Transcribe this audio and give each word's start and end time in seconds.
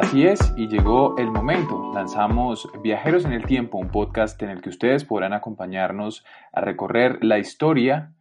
Así 0.00 0.24
es, 0.24 0.38
y 0.56 0.68
llegó 0.68 1.18
el 1.18 1.28
momento. 1.32 1.90
Lanzamos 1.92 2.68
Viajeros 2.84 3.24
en 3.24 3.32
el 3.32 3.44
Tiempo, 3.44 3.78
un 3.78 3.90
podcast 3.90 4.40
en 4.44 4.50
el 4.50 4.60
que 4.60 4.68
ustedes 4.68 5.04
podrán 5.04 5.32
acompañarnos 5.32 6.24
a 6.52 6.60
recorrer 6.60 7.24
la 7.24 7.40
historia, 7.40 8.12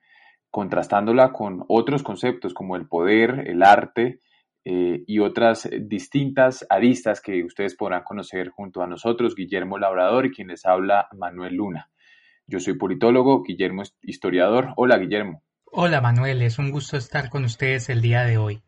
contrastándola 0.49 1.31
con 1.31 1.65
otros 1.67 2.01
conceptos 2.01 2.55
como 2.55 2.77
el 2.77 2.87
poder, 2.87 3.43
el 3.45 3.61
arte 3.61 4.21
eh, 4.65 5.03
y 5.05 5.19
otras 5.19 5.69
distintas 5.81 6.65
aristas 6.67 7.21
que 7.21 7.43
ustedes 7.43 7.75
podrán 7.75 8.01
conocer 8.01 8.49
junto 8.49 8.81
a 8.81 8.87
nosotros, 8.87 9.35
Guillermo 9.35 9.77
Labrador 9.77 10.25
y 10.25 10.31
quien 10.31 10.47
les 10.47 10.65
habla, 10.65 11.07
Manuel 11.15 11.57
Luna. 11.57 11.91
Yo 12.47 12.59
soy 12.59 12.73
politólogo, 12.73 13.43
Guillermo 13.43 13.83
historiador. 14.01 14.73
Hola, 14.77 14.97
Guillermo. 14.97 15.43
Hola, 15.65 16.01
Manuel, 16.01 16.41
es 16.41 16.57
un 16.57 16.71
gusto 16.71 16.97
estar 16.97 17.29
con 17.29 17.45
ustedes 17.45 17.87
el 17.89 18.01
día 18.01 18.23
de 18.23 18.39
hoy. 18.39 18.63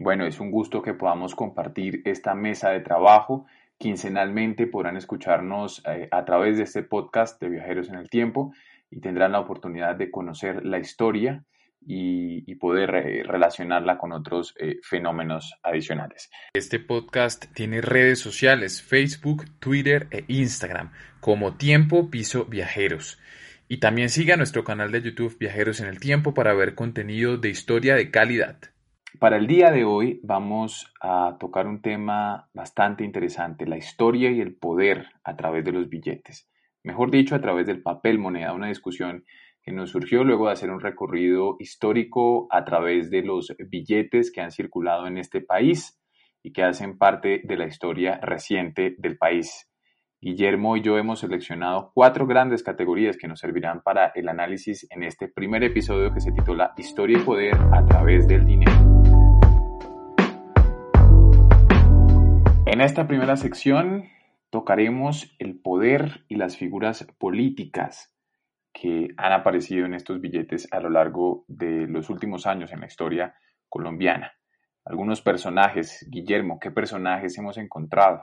Bueno, 0.00 0.26
es 0.26 0.38
un 0.38 0.52
gusto 0.52 0.80
que 0.80 0.94
podamos 0.94 1.34
compartir 1.34 2.02
esta 2.04 2.32
mesa 2.32 2.70
de 2.70 2.80
trabajo. 2.80 3.46
Quincenalmente 3.78 4.68
podrán 4.68 4.96
escucharnos 4.96 5.82
eh, 5.86 6.06
a 6.12 6.24
través 6.24 6.56
de 6.56 6.62
este 6.62 6.84
podcast 6.84 7.40
de 7.42 7.48
Viajeros 7.48 7.88
en 7.88 7.96
el 7.96 8.08
Tiempo 8.08 8.52
y 8.92 9.00
tendrán 9.00 9.32
la 9.32 9.40
oportunidad 9.40 9.96
de 9.96 10.12
conocer 10.12 10.64
la 10.64 10.78
historia 10.78 11.44
y, 11.84 12.54
poder 12.56 12.94
eh, 12.94 13.22
relacionarla 13.24 13.98
con 13.98 14.12
otros 14.12 14.54
eh, 14.58 14.76
fenómenos 14.82 15.54
adicionales. 15.64 16.30
Este 16.54 16.78
podcast 16.78 17.46
tiene 17.54 17.80
redes 17.80 18.20
sociales, 18.20 18.82
Facebook, 18.82 19.46
Twitter 19.58 20.06
e 20.10 20.24
Instagram, 20.28 20.92
como 21.20 21.56
Tiempo 21.56 22.08
Piso 22.08 22.44
Viajeros. 22.44 23.18
Y 23.68 23.78
también 23.78 24.10
siga 24.10 24.36
nuestro 24.36 24.64
canal 24.64 24.92
de 24.92 25.02
YouTube 25.02 25.38
Viajeros 25.38 25.80
en 25.80 25.86
el 25.86 25.98
Tiempo 25.98 26.34
para 26.34 26.54
ver 26.54 26.76
contenido 26.76 27.36
de 27.36 27.50
historia 27.50 27.96
de 27.96 28.10
calidad. 28.10 28.58
Para 29.18 29.36
el 29.36 29.46
día 29.46 29.72
de 29.72 29.84
hoy 29.84 30.20
vamos 30.22 30.92
a 31.00 31.38
tocar 31.40 31.66
un 31.66 31.80
tema 31.80 32.48
bastante 32.52 33.04
interesante, 33.04 33.66
la 33.66 33.78
historia 33.78 34.30
y 34.30 34.40
el 34.40 34.54
poder 34.54 35.06
a 35.24 35.34
través 35.34 35.64
de 35.64 35.72
los 35.72 35.88
billetes. 35.88 36.48
Mejor 36.84 37.10
dicho, 37.10 37.34
a 37.34 37.40
través 37.40 37.66
del 37.66 37.82
papel 37.82 38.18
moneda, 38.18 38.52
una 38.52 38.68
discusión 38.68 39.24
que 39.62 39.72
nos 39.72 39.90
surgió 39.90 40.22
luego 40.24 40.46
de 40.46 40.52
hacer 40.52 40.70
un 40.70 40.80
recorrido 40.80 41.56
histórico 41.58 42.46
a 42.50 42.64
través 42.64 43.10
de 43.10 43.22
los 43.22 43.52
billetes 43.58 44.30
que 44.30 44.40
han 44.40 44.52
circulado 44.52 45.06
en 45.06 45.18
este 45.18 45.40
país 45.40 46.00
y 46.42 46.52
que 46.52 46.62
hacen 46.62 46.96
parte 46.96 47.40
de 47.42 47.56
la 47.56 47.66
historia 47.66 48.20
reciente 48.22 48.94
del 48.98 49.16
país. 49.16 49.68
Guillermo 50.20 50.76
y 50.76 50.82
yo 50.82 50.98
hemos 50.98 51.20
seleccionado 51.20 51.92
cuatro 51.94 52.26
grandes 52.26 52.62
categorías 52.62 53.16
que 53.16 53.26
nos 53.28 53.40
servirán 53.40 53.82
para 53.82 54.12
el 54.14 54.28
análisis 54.28 54.86
en 54.90 55.02
este 55.02 55.28
primer 55.28 55.64
episodio 55.64 56.12
que 56.12 56.20
se 56.20 56.32
titula 56.32 56.72
Historia 56.76 57.18
y 57.18 57.22
Poder 57.22 57.56
a 57.72 57.84
través 57.84 58.28
del 58.28 58.44
dinero. 58.44 58.87
En 62.70 62.82
esta 62.82 63.08
primera 63.08 63.38
sección 63.38 64.10
tocaremos 64.50 65.34
el 65.38 65.58
poder 65.58 66.26
y 66.28 66.36
las 66.36 66.58
figuras 66.58 67.06
políticas 67.18 68.14
que 68.74 69.08
han 69.16 69.32
aparecido 69.32 69.86
en 69.86 69.94
estos 69.94 70.20
billetes 70.20 70.68
a 70.70 70.78
lo 70.78 70.90
largo 70.90 71.46
de 71.48 71.86
los 71.86 72.10
últimos 72.10 72.46
años 72.46 72.70
en 72.70 72.80
la 72.80 72.86
historia 72.86 73.34
colombiana. 73.70 74.34
Algunos 74.84 75.22
personajes, 75.22 76.06
Guillermo, 76.10 76.58
¿qué 76.60 76.70
personajes 76.70 77.38
hemos 77.38 77.56
encontrado? 77.56 78.20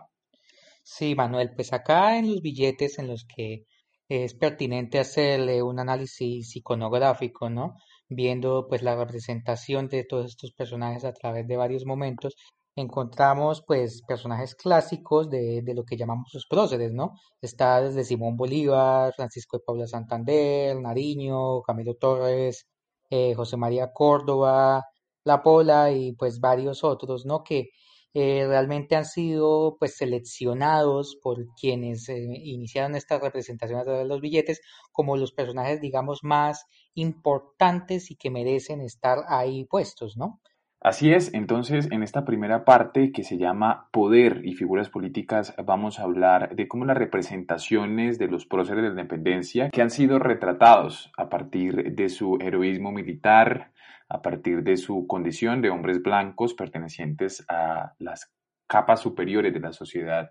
Sí, 0.84 1.16
Manuel, 1.16 1.54
pues 1.56 1.74
acá 1.74 2.20
en 2.20 2.30
los 2.30 2.44
billetes 2.44 3.00
en 3.00 3.08
los 3.08 3.26
que 3.26 3.66
es 4.08 4.36
pertinente 4.36 5.00
hacerle 5.00 5.64
un 5.64 5.80
análisis 5.80 6.56
iconográfico, 6.56 7.50
¿no? 7.50 7.78
Viendo 8.08 8.68
pues 8.70 8.84
la 8.84 8.96
representación 8.96 9.88
de 9.88 10.04
todos 10.04 10.28
estos 10.28 10.54
personajes 10.54 11.04
a 11.04 11.14
través 11.14 11.48
de 11.48 11.58
varios 11.58 11.84
momentos, 11.88 12.36
encontramos 12.76 13.63
pues 13.66 14.02
personajes 14.08 14.56
clásicos 14.56 15.30
de, 15.30 15.62
de, 15.63 15.74
lo 15.74 15.84
que 15.86 15.97
llamamos 15.97 16.31
los 16.34 16.46
próceres, 16.47 16.91
¿no? 16.94 17.13
Está 17.41 17.81
desde 17.81 18.03
Simón 18.03 18.36
Bolívar, 18.36 19.13
Francisco 19.16 19.58
de 19.58 19.63
Paula 19.66 19.88
Santander, 19.88 20.80
Nariño, 20.80 21.62
Camilo 21.63 21.96
Torres, 21.96 22.68
eh, 23.09 23.34
José 23.36 23.58
María 23.58 23.91
Córdoba, 23.94 24.86
La 25.24 25.41
Pola 25.44 25.91
y 25.91 26.13
pues 26.13 26.40
varios 26.40 26.84
otros, 26.84 27.25
¿no? 27.25 27.44
Que 27.44 27.69
eh, 28.13 28.46
realmente 28.47 28.96
han 28.96 29.06
sido 29.06 29.78
pues 29.80 29.97
seleccionados 29.97 31.18
por 31.22 31.46
quienes 31.59 32.09
eh, 32.09 32.18
iniciaron 32.44 32.96
esta 32.96 33.19
representación 33.19 33.80
a 33.80 33.84
través 33.84 34.03
de 34.03 34.07
los 34.07 34.22
billetes 34.22 34.62
como 34.92 35.18
los 35.18 35.34
personajes 35.34 35.81
digamos 35.81 36.19
más 36.24 36.66
importantes 36.94 38.12
y 38.12 38.16
que 38.16 38.31
merecen 38.31 38.81
estar 38.81 39.19
ahí 39.28 39.66
puestos, 39.66 40.16
¿no? 40.18 40.40
Así 40.85 41.12
es, 41.12 41.34
entonces 41.34 41.91
en 41.91 42.03
esta 42.03 42.25
primera 42.25 42.63
parte 42.63 43.12
que 43.12 43.23
se 43.23 43.40
llama 43.40 43.90
Poder 43.91 44.41
y 44.44 44.53
figuras 44.53 44.88
políticas 44.88 45.56
vamos 45.66 45.97
a 45.97 46.03
hablar 46.03 46.56
de 46.56 46.68
cómo 46.68 46.85
las 46.85 46.96
representaciones 46.96 48.19
de 48.19 48.28
los 48.28 48.46
próceres 48.46 48.84
de 48.84 48.90
la 48.90 49.01
independencia 49.01 49.72
que 49.72 49.81
han 49.81 49.90
sido 49.90 50.19
retratados 50.19 51.12
a 51.18 51.28
partir 51.28 51.95
de 51.95 52.07
su 52.09 52.38
heroísmo 52.40 52.91
militar, 52.91 53.72
a 54.09 54.22
partir 54.22 54.62
de 54.62 54.78
su 54.78 55.07
condición 55.07 55.63
de 55.63 55.72
hombres 55.72 56.03
blancos 56.03 56.53
pertenecientes 56.53 57.44
a 57.50 57.94
las 57.97 58.31
capas 58.68 59.00
superiores 59.00 59.56
de 59.56 59.62
la 59.62 59.74
sociedad 59.74 60.29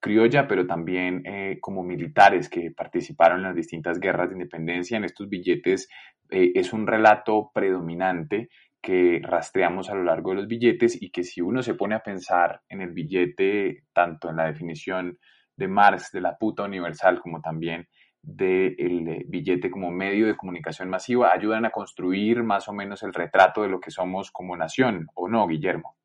criolla, 0.00 0.48
pero 0.48 0.66
también 0.66 1.26
eh, 1.26 1.58
como 1.60 1.82
militares 1.82 2.48
que 2.48 2.70
participaron 2.70 3.40
en 3.40 3.48
las 3.48 3.54
distintas 3.54 4.00
guerras 4.00 4.30
de 4.30 4.36
independencia. 4.36 4.96
En 4.96 5.04
estos 5.04 5.28
billetes 5.28 5.90
eh, 6.30 6.52
es 6.54 6.72
un 6.72 6.86
relato 6.86 7.50
predominante 7.52 8.48
que 8.82 9.20
rastreamos 9.22 9.90
a 9.90 9.94
lo 9.94 10.04
largo 10.04 10.30
de 10.30 10.36
los 10.36 10.48
billetes 10.48 11.00
y 11.00 11.10
que 11.10 11.22
si 11.22 11.40
uno 11.40 11.62
se 11.62 11.74
pone 11.74 11.94
a 11.94 12.02
pensar 12.02 12.62
en 12.68 12.80
el 12.80 12.92
billete, 12.92 13.84
tanto 13.92 14.30
en 14.30 14.36
la 14.36 14.46
definición 14.46 15.18
de 15.56 15.68
Marx 15.68 16.10
de 16.12 16.20
la 16.22 16.36
puta 16.38 16.64
universal 16.64 17.20
como 17.20 17.40
también 17.40 17.88
del 18.22 19.08
eh, 19.08 19.24
billete 19.26 19.70
como 19.70 19.90
medio 19.90 20.26
de 20.26 20.36
comunicación 20.36 20.88
masiva, 20.90 21.32
ayudan 21.32 21.64
a 21.64 21.70
construir 21.70 22.42
más 22.42 22.68
o 22.68 22.72
menos 22.72 23.02
el 23.02 23.14
retrato 23.14 23.62
de 23.62 23.68
lo 23.68 23.80
que 23.80 23.90
somos 23.90 24.30
como 24.30 24.56
nación, 24.56 25.06
¿o 25.14 25.28
no, 25.28 25.46
Guillermo? 25.46 25.96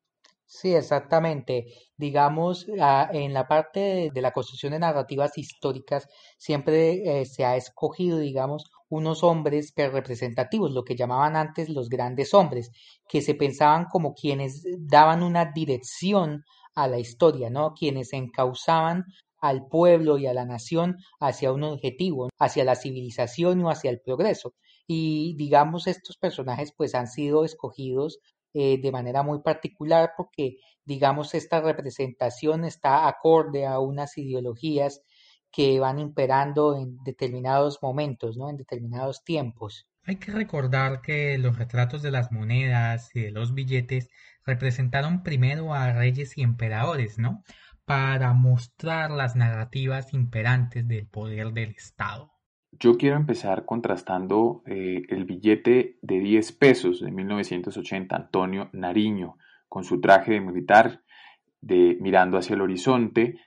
Sí, 0.48 0.74
exactamente. 0.74 1.66
Digamos, 1.96 2.66
ah, 2.80 3.08
en 3.12 3.32
la 3.34 3.48
parte 3.48 4.10
de 4.14 4.20
la 4.22 4.32
construcción 4.32 4.72
de 4.72 4.78
narrativas 4.78 5.36
históricas 5.36 6.08
siempre 6.38 7.20
eh, 7.20 7.26
se 7.26 7.44
ha 7.44 7.56
escogido, 7.56 8.18
digamos, 8.18 8.70
unos 8.88 9.24
hombres 9.24 9.72
representativos, 9.76 10.70
lo 10.72 10.84
que 10.84 10.94
llamaban 10.94 11.34
antes 11.36 11.68
los 11.68 11.88
grandes 11.88 12.32
hombres, 12.32 12.70
que 13.08 13.22
se 13.22 13.34
pensaban 13.34 13.86
como 13.90 14.14
quienes 14.14 14.64
daban 14.78 15.22
una 15.24 15.46
dirección 15.52 16.44
a 16.76 16.86
la 16.86 16.98
historia, 17.00 17.50
¿no? 17.50 17.74
Quienes 17.74 18.12
encauzaban 18.12 19.04
al 19.40 19.66
pueblo 19.66 20.16
y 20.18 20.26
a 20.26 20.34
la 20.34 20.44
nación 20.44 20.96
hacia 21.20 21.52
un 21.52 21.64
objetivo, 21.64 22.28
hacia 22.38 22.64
la 22.64 22.76
civilización 22.76 23.62
o 23.64 23.70
hacia 23.70 23.90
el 23.90 24.00
progreso. 24.00 24.54
Y 24.86 25.34
digamos, 25.36 25.86
estos 25.88 26.16
personajes 26.16 26.72
pues 26.76 26.94
han 26.94 27.08
sido 27.08 27.44
escogidos 27.44 28.20
eh, 28.58 28.80
de 28.80 28.90
manera 28.90 29.22
muy 29.22 29.40
particular 29.42 30.14
porque 30.16 30.56
digamos 30.82 31.34
esta 31.34 31.60
representación 31.60 32.64
está 32.64 33.06
acorde 33.06 33.66
a 33.66 33.80
unas 33.80 34.16
ideologías 34.16 35.02
que 35.52 35.78
van 35.78 35.98
imperando 35.98 36.74
en 36.74 36.96
determinados 37.04 37.80
momentos, 37.82 38.38
¿no? 38.38 38.48
En 38.48 38.56
determinados 38.56 39.24
tiempos. 39.24 39.86
Hay 40.04 40.16
que 40.16 40.32
recordar 40.32 41.02
que 41.02 41.36
los 41.36 41.58
retratos 41.58 42.00
de 42.00 42.10
las 42.10 42.32
monedas 42.32 43.14
y 43.14 43.20
de 43.20 43.30
los 43.30 43.52
billetes 43.52 44.08
representaron 44.46 45.22
primero 45.22 45.74
a 45.74 45.92
reyes 45.92 46.38
y 46.38 46.42
emperadores, 46.42 47.18
¿no? 47.18 47.44
Para 47.84 48.32
mostrar 48.32 49.10
las 49.10 49.36
narrativas 49.36 50.14
imperantes 50.14 50.88
del 50.88 51.06
poder 51.06 51.52
del 51.52 51.72
Estado. 51.72 52.32
Yo 52.78 52.96
quiero 52.96 53.16
empezar 53.16 53.64
contrastando 53.64 54.62
eh, 54.66 55.02
el 55.08 55.24
billete 55.24 55.98
de 56.02 56.20
10 56.20 56.52
pesos 56.52 57.00
de 57.00 57.10
1980, 57.10 58.14
Antonio 58.14 58.70
Nariño, 58.72 59.36
con 59.68 59.84
su 59.84 60.00
traje 60.00 60.32
de 60.32 60.40
militar, 60.40 61.02
de, 61.60 61.96
mirando 62.00 62.38
hacia 62.38 62.54
el 62.54 62.62
horizonte, 62.62 63.38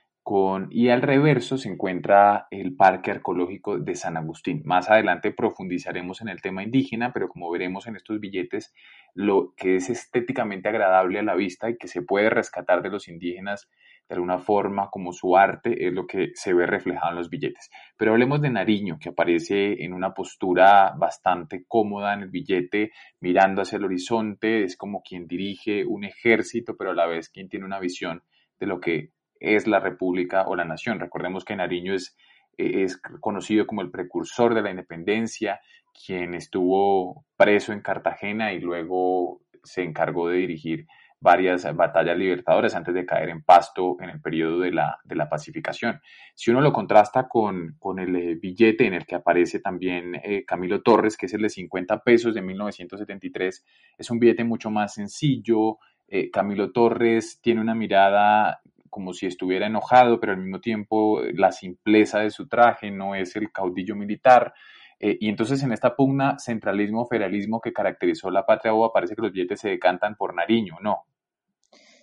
y 0.70 0.90
al 0.90 1.02
reverso 1.02 1.58
se 1.58 1.68
encuentra 1.68 2.46
el 2.52 2.76
Parque 2.76 3.10
Arqueológico 3.10 3.78
de 3.78 3.96
San 3.96 4.16
Agustín. 4.16 4.62
Más 4.64 4.88
adelante 4.88 5.32
profundizaremos 5.32 6.20
en 6.20 6.28
el 6.28 6.40
tema 6.40 6.62
indígena, 6.62 7.12
pero 7.12 7.28
como 7.28 7.50
veremos 7.50 7.88
en 7.88 7.96
estos 7.96 8.20
billetes, 8.20 8.72
lo 9.12 9.54
que 9.56 9.74
es 9.74 9.90
estéticamente 9.90 10.68
agradable 10.68 11.18
a 11.18 11.24
la 11.24 11.34
vista 11.34 11.68
y 11.68 11.76
que 11.76 11.88
se 11.88 12.02
puede 12.02 12.30
rescatar 12.30 12.80
de 12.80 12.90
los 12.90 13.08
indígenas 13.08 13.68
de 14.10 14.16
alguna 14.16 14.38
forma 14.38 14.90
como 14.90 15.12
su 15.12 15.36
arte 15.36 15.86
es 15.86 15.92
lo 15.92 16.04
que 16.04 16.32
se 16.34 16.52
ve 16.52 16.66
reflejado 16.66 17.10
en 17.10 17.18
los 17.18 17.30
billetes. 17.30 17.70
Pero 17.96 18.10
hablemos 18.10 18.42
de 18.42 18.50
Nariño, 18.50 18.98
que 19.00 19.10
aparece 19.10 19.84
en 19.84 19.92
una 19.92 20.14
postura 20.14 20.92
bastante 20.98 21.64
cómoda 21.68 22.14
en 22.14 22.22
el 22.22 22.28
billete, 22.28 22.90
mirando 23.20 23.62
hacia 23.62 23.76
el 23.76 23.84
horizonte, 23.84 24.64
es 24.64 24.76
como 24.76 25.02
quien 25.02 25.28
dirige 25.28 25.86
un 25.86 26.02
ejército, 26.02 26.76
pero 26.76 26.90
a 26.90 26.94
la 26.94 27.06
vez 27.06 27.28
quien 27.28 27.48
tiene 27.48 27.64
una 27.64 27.78
visión 27.78 28.24
de 28.58 28.66
lo 28.66 28.80
que 28.80 29.12
es 29.38 29.68
la 29.68 29.78
república 29.78 30.48
o 30.48 30.56
la 30.56 30.64
nación. 30.64 30.98
Recordemos 30.98 31.44
que 31.44 31.54
Nariño 31.54 31.94
es, 31.94 32.16
es 32.58 33.00
conocido 33.20 33.64
como 33.64 33.80
el 33.80 33.92
precursor 33.92 34.56
de 34.56 34.62
la 34.62 34.70
independencia, 34.70 35.60
quien 36.04 36.34
estuvo 36.34 37.26
preso 37.36 37.72
en 37.72 37.80
Cartagena 37.80 38.52
y 38.54 38.58
luego 38.58 39.40
se 39.62 39.84
encargó 39.84 40.28
de 40.28 40.38
dirigir 40.38 40.88
varias 41.20 41.64
batallas 41.76 42.16
libertadoras 42.16 42.74
antes 42.74 42.94
de 42.94 43.04
caer 43.04 43.28
en 43.28 43.42
pasto 43.42 43.96
en 44.00 44.08
el 44.08 44.20
periodo 44.20 44.60
de 44.60 44.72
la, 44.72 44.98
de 45.04 45.14
la 45.14 45.28
pacificación. 45.28 46.00
Si 46.34 46.50
uno 46.50 46.62
lo 46.62 46.72
contrasta 46.72 47.28
con, 47.28 47.76
con 47.78 47.98
el 47.98 48.16
eh, 48.16 48.34
billete 48.36 48.86
en 48.86 48.94
el 48.94 49.04
que 49.04 49.16
aparece 49.16 49.60
también 49.60 50.14
eh, 50.24 50.44
Camilo 50.46 50.80
Torres, 50.82 51.18
que 51.18 51.26
es 51.26 51.34
el 51.34 51.42
de 51.42 51.50
50 51.50 52.02
pesos 52.02 52.34
de 52.34 52.40
1973, 52.40 53.64
es 53.98 54.10
un 54.10 54.18
billete 54.18 54.44
mucho 54.44 54.70
más 54.70 54.94
sencillo. 54.94 55.78
Eh, 56.08 56.30
Camilo 56.30 56.72
Torres 56.72 57.38
tiene 57.42 57.60
una 57.60 57.74
mirada 57.74 58.60
como 58.88 59.12
si 59.12 59.26
estuviera 59.26 59.66
enojado, 59.66 60.18
pero 60.18 60.32
al 60.32 60.40
mismo 60.40 60.60
tiempo 60.60 61.22
la 61.34 61.52
simpleza 61.52 62.20
de 62.20 62.30
su 62.30 62.48
traje 62.48 62.90
no 62.90 63.14
es 63.14 63.36
el 63.36 63.52
caudillo 63.52 63.94
militar. 63.94 64.52
Y 65.00 65.28
entonces 65.28 65.62
en 65.62 65.72
esta 65.72 65.96
pugna 65.96 66.38
centralismo-federalismo 66.38 67.60
que 67.60 67.72
caracterizó 67.72 68.30
la 68.30 68.44
patria 68.44 68.72
boba 68.72 68.92
parece 68.92 69.16
que 69.16 69.22
los 69.22 69.32
billetes 69.32 69.60
se 69.60 69.70
decantan 69.70 70.14
por 70.14 70.34
Nariño, 70.34 70.76
¿no? 70.82 71.04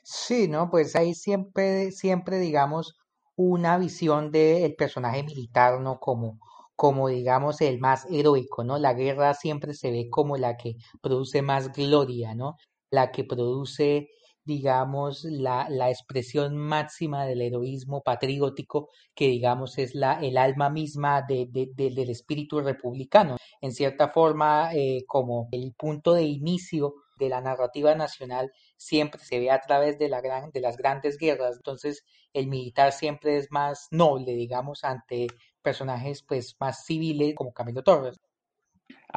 Sí, 0.01 0.47
¿no? 0.47 0.69
Pues 0.69 0.95
hay 0.95 1.13
siempre, 1.13 1.91
siempre, 1.91 2.39
digamos, 2.39 2.95
una 3.35 3.77
visión 3.77 4.31
del 4.31 4.73
personaje 4.75 5.21
militar, 5.23 5.79
¿no? 5.79 5.99
Como, 5.99 6.39
como, 6.75 7.09
digamos, 7.09 7.61
el 7.61 7.79
más 7.79 8.07
heroico, 8.09 8.63
¿no? 8.63 8.79
La 8.79 8.93
guerra 8.93 9.33
siempre 9.33 9.73
se 9.73 9.91
ve 9.91 10.09
como 10.09 10.37
la 10.37 10.57
que 10.57 10.75
produce 11.01 11.41
más 11.41 11.71
gloria, 11.73 12.33
¿no? 12.35 12.55
La 12.89 13.11
que 13.11 13.25
produce, 13.25 14.09
digamos, 14.47 15.25
la, 15.25 15.67
la 15.69 15.89
expresión 15.89 16.57
máxima 16.57 17.25
del 17.25 17.41
heroísmo 17.41 18.01
patriótico, 18.01 18.89
que, 19.13 19.27
digamos, 19.27 19.77
es 19.77 19.93
la, 19.93 20.19
el 20.21 20.37
alma 20.37 20.69
misma 20.69 21.21
de, 21.21 21.47
de, 21.51 21.69
del 21.75 22.09
espíritu 22.09 22.61
republicano. 22.61 23.35
En 23.61 23.73
cierta 23.73 24.07
forma, 24.07 24.73
eh, 24.73 25.03
como 25.05 25.49
el 25.51 25.73
punto 25.77 26.13
de 26.13 26.23
inicio 26.23 26.93
de 27.19 27.29
la 27.29 27.41
narrativa 27.41 27.93
nacional 27.93 28.51
siempre 28.77 29.19
se 29.21 29.39
ve 29.39 29.51
a 29.51 29.59
través 29.59 29.99
de, 29.99 30.07
la 30.07 30.21
gran, 30.21 30.51
de 30.51 30.61
las 30.61 30.77
grandes 30.77 31.17
guerras, 31.17 31.57
entonces 31.57 32.05
el 32.31 32.47
militar 32.47 32.93
siempre 32.93 33.37
es 33.37 33.47
más 33.51 33.87
noble, 33.91 34.33
digamos, 34.33 34.83
ante 34.83 35.27
personajes 35.61 36.23
pues 36.23 36.55
más 36.59 36.85
civiles 36.85 37.35
como 37.35 37.51
Camilo 37.51 37.83
Torres. 37.83 38.17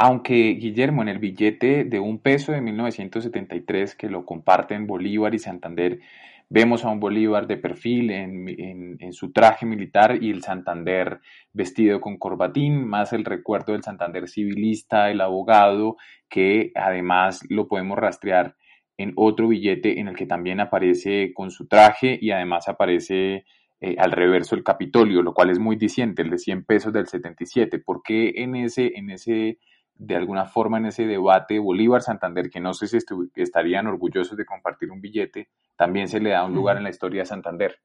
Aunque 0.03 0.55
Guillermo, 0.55 1.03
en 1.03 1.09
el 1.09 1.19
billete 1.19 1.85
de 1.85 2.01
un 2.01 2.21
peso 2.21 2.53
de 2.53 2.61
1973 2.61 3.95
que 3.97 4.09
lo 4.09 4.25
comparten 4.25 4.87
Bolívar 4.87 5.35
y 5.35 5.39
Santander, 5.39 6.01
vemos 6.49 6.85
a 6.85 6.89
un 6.89 7.01
Bolívar 7.01 7.47
de 7.47 7.57
perfil 7.57 8.11
en, 8.11 9.13
su 9.13 9.33
traje 9.33 9.67
militar 9.67 10.19
y 10.23 10.31
el 10.31 10.43
Santander 10.43 11.21
vestido 11.53 12.01
con 12.01 12.17
corbatín, 12.17 12.87
más 12.87 13.13
el 13.13 13.25
recuerdo 13.25 13.73
del 13.73 13.83
Santander 13.83 14.29
civilista, 14.29 15.11
el 15.11 15.21
abogado, 15.21 15.97
que 16.29 16.73
además 16.75 17.43
lo 17.49 17.69
podemos 17.69 17.99
rastrear 17.99 18.57
en 18.97 19.13
otro 19.17 19.49
billete 19.49 20.01
en 20.01 20.09
el 20.09 20.17
que 20.17 20.27
también 20.27 20.61
aparece 20.61 21.33
con 21.35 21.51
su 21.51 21.67
traje 21.67 22.19
y 22.21 22.31
además 22.31 22.69
aparece 22.69 23.45
eh, 23.83 23.97
al 23.99 24.13
reverso 24.13 24.55
el 24.55 24.63
Capitolio, 24.63 25.23
lo 25.23 25.33
cual 25.33 25.49
es 25.49 25.59
muy 25.59 25.77
diciente, 25.77 26.21
el 26.21 26.31
de 26.31 26.39
100 26.39 26.65
pesos 26.65 26.93
del 26.93 27.07
77. 27.07 27.79
¿Por 27.79 28.03
qué 28.03 28.33
en 28.37 28.55
ese, 28.55 28.93
en 28.95 29.09
ese, 29.11 29.59
de 29.95 30.17
alguna 30.17 30.45
forma 30.45 30.77
en 30.77 30.87
ese 30.87 31.07
debate 31.07 31.59
Bolívar-Santander, 31.59 32.51
que 32.51 32.61
no 32.61 32.75
sé 32.75 32.89
si 32.89 32.99
estarían 33.37 33.87
orgullosos 33.87 34.37
de 34.37 34.45
compartir 34.45 34.91
un 34.91 35.01
billete, 35.01 35.49
también 35.77 36.09
se 36.09 36.21
le 36.21 36.31
da 36.31 36.45
un 36.45 36.55
lugar 36.55 36.77
en 36.77 36.83
la 36.83 36.91
historia 36.91 37.23
de 37.23 37.27
Santander? 37.27 37.81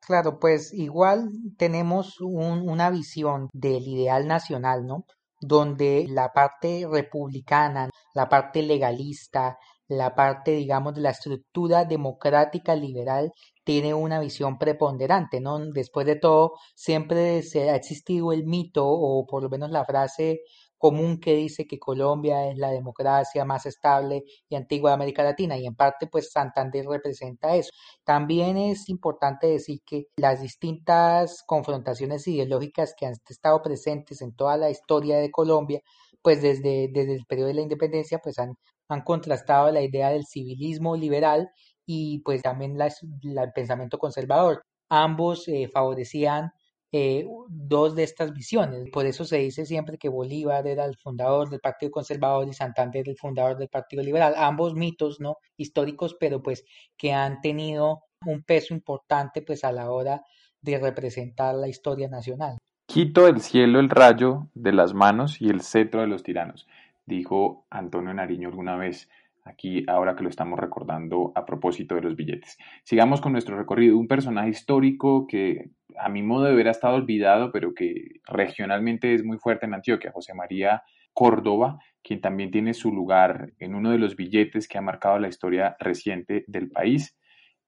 Claro, 0.00 0.38
pues 0.40 0.74
igual 0.74 1.30
tenemos 1.56 2.20
una 2.20 2.90
visión 2.90 3.48
del 3.52 3.86
ideal 3.86 4.26
nacional, 4.26 4.84
¿no? 4.84 5.06
Donde 5.40 6.06
la 6.08 6.32
parte 6.32 6.86
republicana, 6.90 7.88
la 8.14 8.28
parte 8.28 8.62
legalista, 8.62 9.58
la 9.88 10.14
parte, 10.14 10.52
digamos, 10.52 10.94
de 10.94 11.02
la 11.02 11.10
estructura 11.10 11.84
democrática 11.84 12.74
liberal 12.74 13.32
tiene 13.64 13.94
una 13.94 14.20
visión 14.20 14.58
preponderante, 14.58 15.40
¿no? 15.40 15.58
Después 15.58 16.06
de 16.06 16.16
todo, 16.16 16.54
siempre 16.74 17.42
se 17.42 17.70
ha 17.70 17.76
existido 17.76 18.32
el 18.32 18.44
mito, 18.44 18.86
o 18.86 19.26
por 19.26 19.42
lo 19.42 19.50
menos 19.50 19.70
la 19.70 19.84
frase 19.84 20.42
común 20.78 21.18
que 21.18 21.34
dice 21.34 21.66
que 21.66 21.78
Colombia 21.78 22.50
es 22.50 22.58
la 22.58 22.70
democracia 22.70 23.44
más 23.46 23.64
estable 23.64 24.24
y 24.50 24.54
antigua 24.56 24.90
de 24.90 24.94
América 24.94 25.22
Latina 25.22 25.56
y 25.56 25.66
en 25.66 25.74
parte 25.74 26.06
pues 26.06 26.30
Santander 26.30 26.84
representa 26.86 27.56
eso. 27.56 27.70
También 28.04 28.58
es 28.58 28.88
importante 28.90 29.46
decir 29.46 29.80
que 29.86 30.08
las 30.16 30.42
distintas 30.42 31.42
confrontaciones 31.46 32.28
ideológicas 32.28 32.94
que 32.98 33.06
han 33.06 33.14
estado 33.28 33.62
presentes 33.62 34.20
en 34.20 34.34
toda 34.34 34.58
la 34.58 34.70
historia 34.70 35.16
de 35.18 35.30
Colombia 35.30 35.80
pues 36.22 36.42
desde, 36.42 36.88
desde 36.92 37.14
el 37.14 37.24
periodo 37.26 37.48
de 37.48 37.54
la 37.54 37.62
independencia 37.62 38.18
pues 38.18 38.38
han 38.38 38.54
han 38.88 39.02
contrastado 39.02 39.70
la 39.70 39.82
idea 39.82 40.10
del 40.10 40.26
civilismo 40.26 40.96
liberal 40.96 41.50
y 41.86 42.20
pues 42.20 42.42
también 42.42 42.78
la, 42.78 42.86
el 42.86 43.52
pensamiento 43.54 43.98
conservador. 43.98 44.62
Ambos 44.88 45.48
eh, 45.48 45.68
favorecían 45.72 46.52
eh, 46.92 47.26
dos 47.48 47.94
de 47.94 48.04
estas 48.04 48.32
visiones. 48.32 48.88
Por 48.92 49.06
eso 49.06 49.24
se 49.24 49.38
dice 49.38 49.66
siempre 49.66 49.98
que 49.98 50.08
Bolívar 50.08 50.66
era 50.66 50.84
el 50.84 50.96
fundador 50.96 51.50
del 51.50 51.60
Partido 51.60 51.90
Conservador 51.90 52.46
y 52.48 52.52
Santander 52.52 53.08
el 53.08 53.16
fundador 53.16 53.56
del 53.56 53.68
Partido 53.68 54.02
Liberal. 54.02 54.34
Ambos 54.36 54.74
mitos 54.74 55.20
no 55.20 55.38
históricos, 55.56 56.16
pero 56.18 56.42
pues 56.42 56.64
que 56.96 57.12
han 57.12 57.40
tenido 57.40 58.04
un 58.24 58.42
peso 58.44 58.74
importante 58.74 59.42
pues 59.42 59.64
a 59.64 59.72
la 59.72 59.90
hora 59.90 60.22
de 60.60 60.78
representar 60.78 61.54
la 61.56 61.68
historia 61.68 62.08
nacional. 62.08 62.58
Quito 62.86 63.24
del 63.26 63.40
cielo 63.40 63.80
el 63.80 63.90
rayo 63.90 64.48
de 64.54 64.72
las 64.72 64.94
manos 64.94 65.40
y 65.40 65.48
el 65.48 65.62
cetro 65.62 66.02
de 66.02 66.06
los 66.06 66.22
tiranos 66.22 66.66
dijo 67.06 67.66
Antonio 67.70 68.14
Nariño 68.14 68.48
alguna 68.48 68.76
vez 68.76 69.08
aquí 69.44 69.84
ahora 69.86 70.16
que 70.16 70.22
lo 70.22 70.30
estamos 70.30 70.58
recordando 70.58 71.32
a 71.34 71.44
propósito 71.44 71.94
de 71.94 72.02
los 72.02 72.16
billetes. 72.16 72.56
Sigamos 72.82 73.20
con 73.20 73.32
nuestro 73.32 73.56
recorrido. 73.56 73.98
Un 73.98 74.08
personaje 74.08 74.48
histórico 74.48 75.26
que 75.26 75.70
a 75.98 76.08
mi 76.08 76.22
modo 76.22 76.44
de 76.44 76.54
ver 76.54 76.68
ha 76.68 76.72
estado 76.72 76.96
olvidado, 76.96 77.52
pero 77.52 77.74
que 77.74 78.20
regionalmente 78.24 79.14
es 79.14 79.24
muy 79.24 79.38
fuerte 79.38 79.66
en 79.66 79.74
Antioquia, 79.74 80.12
José 80.12 80.34
María 80.34 80.82
Córdoba, 81.12 81.78
quien 82.02 82.20
también 82.20 82.50
tiene 82.50 82.74
su 82.74 82.92
lugar 82.92 83.52
en 83.58 83.74
uno 83.74 83.90
de 83.90 83.98
los 83.98 84.16
billetes 84.16 84.66
que 84.66 84.78
ha 84.78 84.82
marcado 84.82 85.18
la 85.18 85.28
historia 85.28 85.76
reciente 85.78 86.44
del 86.48 86.70
país 86.70 87.16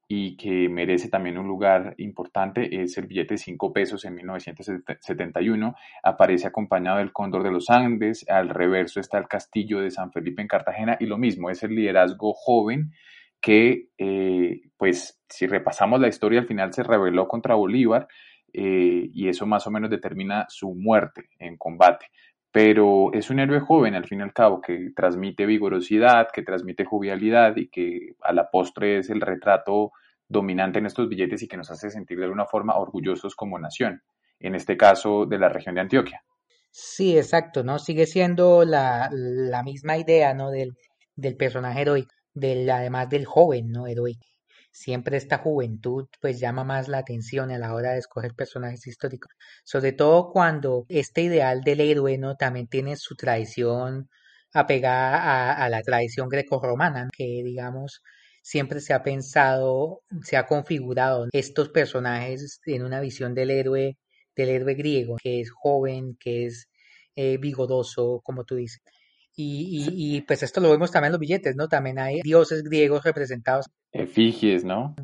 y 0.08 0.37
que 0.37 0.69
merece 0.69 1.08
también 1.08 1.37
un 1.37 1.49
lugar 1.49 1.94
importante 1.99 2.82
es 2.82 2.97
el 2.97 3.06
billete 3.06 3.35
de 3.35 3.38
5 3.38 3.73
pesos 3.73 4.05
en 4.05 4.14
1971. 4.14 5.75
Aparece 6.03 6.47
acompañado 6.47 6.99
del 6.99 7.12
Cóndor 7.12 7.43
de 7.43 7.50
los 7.50 7.70
Andes, 7.70 8.25
al 8.29 8.49
reverso 8.50 9.00
está 9.00 9.19
el 9.19 9.26
Castillo 9.26 9.81
de 9.81 9.90
San 9.90 10.12
Felipe 10.12 10.42
en 10.42 10.49
Cartagena 10.49 10.97
y 11.00 11.07
lo 11.07 11.19
mismo, 11.19 11.50
es 11.50 11.62
el 11.64 11.75
liderazgo 11.75 12.35
joven 12.35 12.92
que, 13.40 13.88
eh, 13.99 14.62
pues, 14.76 15.21
si 15.28 15.47
repasamos 15.47 16.00
la 16.00 16.09
historia, 16.09 16.40
al 16.40 16.47
final 16.47 16.73
se 16.73 16.83
rebeló 16.83 17.26
contra 17.26 17.54
Bolívar 17.54 18.07
eh, 18.52 19.11
y 19.12 19.28
eso 19.28 19.45
más 19.45 19.66
o 19.66 19.71
menos 19.71 19.90
determina 19.90 20.47
su 20.49 20.73
muerte 20.75 21.31
en 21.38 21.57
combate 21.57 22.07
pero 22.57 23.13
es 23.13 23.29
un 23.29 23.39
héroe 23.39 23.61
joven 23.61 23.95
al 23.95 24.07
fin 24.07 24.21
y 24.21 24.23
al 24.23 24.33
cabo 24.33 24.63
que 24.63 24.91
transmite 24.97 25.45
vigorosidad, 25.45 26.29
que 26.33 26.41
transmite 26.41 26.87
jovialidad 26.87 27.55
y 27.57 27.69
que 27.69 28.15
a 28.23 28.33
la 28.33 28.49
postre 28.51 28.97
es 28.97 29.11
el 29.11 29.21
retrato 29.21 29.93
dominante 30.27 30.79
en 30.79 30.87
estos 30.87 31.07
billetes 31.07 31.43
y 31.43 31.49
que 31.49 31.59
nos 31.59 31.71
hace 31.71 31.91
sentir 31.91 32.17
de 32.17 32.25
alguna 32.25 32.47
forma 32.47 32.79
orgullosos 32.79 33.37
como 33.37 33.59
nación, 33.59 34.01
en 34.41 34.55
este 34.55 34.79
caso 34.79 35.27
de 35.27 35.39
la 35.39 35.51
región 35.51 35.75
de 35.75 35.83
Antioquia. 35.83 36.25
Sí, 36.71 37.19
exacto, 37.19 37.63
¿no? 37.63 37.79
Sigue 37.79 38.07
siendo 38.07 38.65
la, 38.65 39.11
la 39.13 39.63
misma 39.63 39.99
idea, 39.99 40.33
¿no? 40.33 40.51
Del, 40.51 40.79
del 41.15 41.37
personaje 41.37 41.83
heroico, 41.83 42.15
del, 42.33 42.71
además 42.71 43.11
del 43.11 43.27
joven, 43.27 43.71
¿no? 43.71 43.87
Heroico 43.87 44.27
siempre 44.76 45.16
esta 45.16 45.38
juventud 45.38 46.06
pues 46.21 46.38
llama 46.38 46.62
más 46.64 46.88
la 46.88 46.99
atención 46.99 47.50
a 47.50 47.59
la 47.59 47.75
hora 47.75 47.92
de 47.92 47.99
escoger 47.99 48.35
personajes 48.35 48.87
históricos, 48.87 49.33
sobre 49.64 49.92
todo 49.92 50.30
cuando 50.33 50.85
este 50.88 51.23
ideal 51.23 51.62
del 51.62 51.80
héroe 51.80 52.18
también 52.38 52.66
tiene 52.68 52.97
su 52.97 53.16
tradición 53.16 54.09
apegada 54.52 55.64
a, 55.64 55.68
la 55.71 55.83
tradición 55.83 56.28
grecorromana, 56.28 57.09
que 57.16 57.42
digamos 57.45 58.02
siempre 58.42 58.80
se 58.80 58.92
ha 58.92 59.02
pensado, 59.02 60.02
se 60.23 60.37
ha 60.37 60.47
configurado 60.47 61.26
estos 61.33 61.71
personajes 61.71 62.61
en 62.66 62.85
una 62.85 63.00
visión 63.00 63.35
del 63.35 63.50
héroe, 63.50 63.97
del 64.37 64.49
héroe 64.50 64.75
griego, 64.75 65.16
que 65.23 65.40
es 65.40 65.50
joven, 65.50 66.16
que 66.21 66.47
es 66.47 66.68
eh, 67.16 67.38
vigoroso, 67.38 68.21
como 68.25 68.45
tú 68.45 68.56
dices. 68.56 68.83
Y, 69.38 70.16
y, 70.16 70.23
pues 70.23 70.43
esto 70.43 70.62
lo 70.62 70.71
vemos 70.71 70.90
también 70.90 71.09
en 71.09 71.12
los 71.12 71.21
billetes, 71.21 71.57
¿no? 71.57 71.69
También 71.69 71.99
hay 71.99 72.23
dioses 72.23 72.62
griegos 72.62 73.05
representados. 73.05 73.66
Efigies, 73.93 74.64
¿no? 74.64 74.97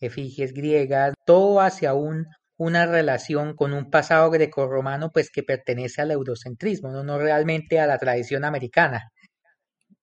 Efigies 0.00 0.54
griegas, 0.54 1.12
todo 1.26 1.60
hacia 1.60 1.92
un, 1.92 2.26
una 2.56 2.86
relación 2.86 3.54
con 3.54 3.72
un 3.72 3.90
pasado 3.90 4.30
grecorromano 4.30 5.10
pues 5.12 5.30
que 5.30 5.42
pertenece 5.42 6.02
al 6.02 6.10
eurocentrismo, 6.10 6.90
¿no? 6.90 7.02
no 7.02 7.18
realmente 7.18 7.80
a 7.80 7.86
la 7.86 7.98
tradición 7.98 8.44
americana. 8.44 9.10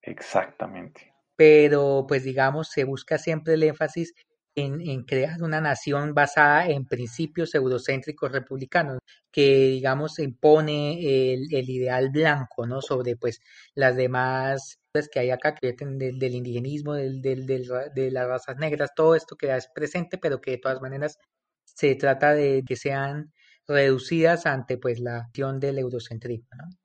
Exactamente. 0.02 1.14
Pero 1.36 2.06
pues 2.08 2.24
digamos 2.24 2.70
se 2.70 2.84
busca 2.84 3.18
siempre 3.18 3.54
el 3.54 3.64
énfasis 3.64 4.14
en, 4.56 5.04
crear 5.04 5.42
una 5.44 5.62
nación 5.62 6.14
basada 6.14 6.68
en 6.68 6.86
principios 6.86 7.56
eurocéntricos 7.56 8.32
republicanos, 8.32 9.00
que 9.32 9.70
digamos 9.70 10.20
impone 10.20 11.34
el, 11.34 11.70
ideal 11.70 12.10
blanco, 12.10 12.68
¿no? 12.68 12.82
Sobre 12.82 13.16
pues 13.16 13.40
las 13.76 13.96
demás 13.96 14.78
que 15.12 15.20
hay 15.20 15.30
acá, 15.32 15.56
que 15.56 15.74
del, 15.74 16.20
del 16.20 16.36
indigenismo, 16.36 16.94
del, 16.96 17.22
del, 17.22 17.46
de 17.46 18.12
las 18.12 18.28
razas 18.28 18.58
negras, 18.58 18.92
todo 18.96 19.16
esto 19.16 19.36
que 19.38 19.56
es 19.56 19.70
presente, 19.74 20.18
pero 20.18 20.42
que 20.42 20.52
de 20.52 20.58
todas 20.58 20.82
maneras 20.82 21.18
se 21.64 21.96
trata 21.96 22.34
de 22.34 22.64
que 22.68 22.76
sean 22.76 23.32
reducidas 23.68 24.46
ante 24.46 24.78
pues 24.78 25.00
la 25.00 25.18
acción 25.18 25.60
del 25.60 25.80
eurocentrismo, 25.80 26.50
¿no? 26.58 26.81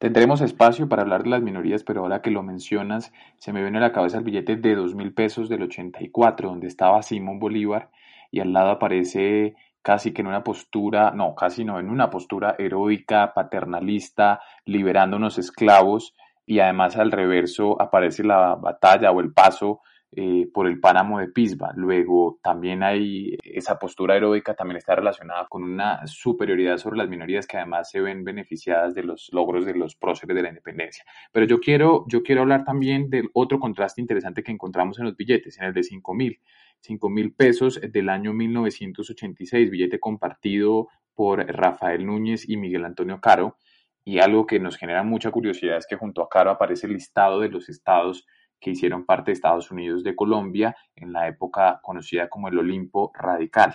Tendremos 0.00 0.40
espacio 0.40 0.88
para 0.88 1.02
hablar 1.02 1.24
de 1.24 1.28
las 1.28 1.42
minorías, 1.42 1.84
pero 1.84 2.00
ahora 2.00 2.22
que 2.22 2.30
lo 2.30 2.42
mencionas, 2.42 3.12
se 3.36 3.52
me 3.52 3.60
viene 3.60 3.76
a 3.76 3.82
la 3.82 3.92
cabeza 3.92 4.16
el 4.16 4.24
billete 4.24 4.56
de 4.56 4.74
dos 4.74 4.94
mil 4.94 5.12
pesos 5.12 5.50
del 5.50 5.64
84, 5.64 6.48
donde 6.48 6.68
estaba 6.68 7.02
Simón 7.02 7.38
Bolívar 7.38 7.90
y 8.30 8.40
al 8.40 8.54
lado 8.54 8.70
aparece 8.70 9.56
casi 9.82 10.14
que 10.14 10.22
en 10.22 10.28
una 10.28 10.42
postura, 10.42 11.10
no, 11.10 11.34
casi 11.34 11.66
no, 11.66 11.78
en 11.78 11.90
una 11.90 12.08
postura 12.08 12.56
heroica, 12.58 13.34
paternalista, 13.34 14.40
liberando 14.64 15.18
unos 15.18 15.36
esclavos 15.36 16.14
y 16.46 16.60
además 16.60 16.96
al 16.96 17.12
reverso 17.12 17.76
aparece 17.78 18.24
la 18.24 18.54
batalla 18.54 19.10
o 19.10 19.20
el 19.20 19.34
paso 19.34 19.82
eh, 20.12 20.48
por 20.52 20.66
el 20.66 20.80
páramo 20.80 21.20
de 21.20 21.28
Pisba. 21.28 21.72
Luego 21.76 22.40
también 22.42 22.82
hay 22.82 23.38
esa 23.44 23.78
postura 23.78 24.16
heroica, 24.16 24.54
también 24.54 24.78
está 24.78 24.96
relacionada 24.96 25.46
con 25.48 25.62
una 25.62 26.04
superioridad 26.08 26.78
sobre 26.78 26.98
las 26.98 27.08
minorías 27.08 27.46
que 27.46 27.58
además 27.58 27.90
se 27.90 28.00
ven 28.00 28.24
beneficiadas 28.24 28.92
de 28.92 29.04
los 29.04 29.28
logros 29.32 29.64
de 29.64 29.74
los 29.74 29.94
próceres 29.94 30.34
de 30.34 30.42
la 30.42 30.48
independencia. 30.48 31.04
Pero 31.30 31.46
yo 31.46 31.60
quiero, 31.60 32.04
yo 32.08 32.24
quiero 32.24 32.40
hablar 32.40 32.64
también 32.64 33.08
del 33.08 33.30
otro 33.34 33.60
contraste 33.60 34.00
interesante 34.00 34.42
que 34.42 34.50
encontramos 34.50 34.98
en 34.98 35.04
los 35.04 35.16
billetes, 35.16 35.58
en 35.58 35.66
el 35.66 35.74
de 35.74 35.84
5 35.84 36.12
mil. 36.14 36.40
5 36.80 37.08
mil 37.08 37.32
pesos 37.32 37.80
del 37.80 38.08
año 38.08 38.32
1986, 38.32 39.70
billete 39.70 40.00
compartido 40.00 40.88
por 41.14 41.46
Rafael 41.46 42.04
Núñez 42.04 42.48
y 42.48 42.56
Miguel 42.56 42.84
Antonio 42.84 43.20
Caro. 43.20 43.58
Y 44.04 44.18
algo 44.18 44.44
que 44.44 44.58
nos 44.58 44.76
genera 44.76 45.04
mucha 45.04 45.30
curiosidad 45.30 45.76
es 45.76 45.86
que 45.86 45.94
junto 45.94 46.20
a 46.22 46.28
Caro 46.28 46.50
aparece 46.50 46.88
el 46.88 46.94
listado 46.94 47.38
de 47.38 47.48
los 47.48 47.68
estados 47.68 48.26
que 48.60 48.70
hicieron 48.70 49.06
parte 49.06 49.30
de 49.30 49.34
Estados 49.34 49.70
Unidos 49.70 50.04
de 50.04 50.14
Colombia 50.14 50.76
en 50.94 51.12
la 51.12 51.28
época 51.28 51.80
conocida 51.82 52.28
como 52.28 52.48
el 52.48 52.58
Olimpo 52.58 53.10
Radical. 53.14 53.74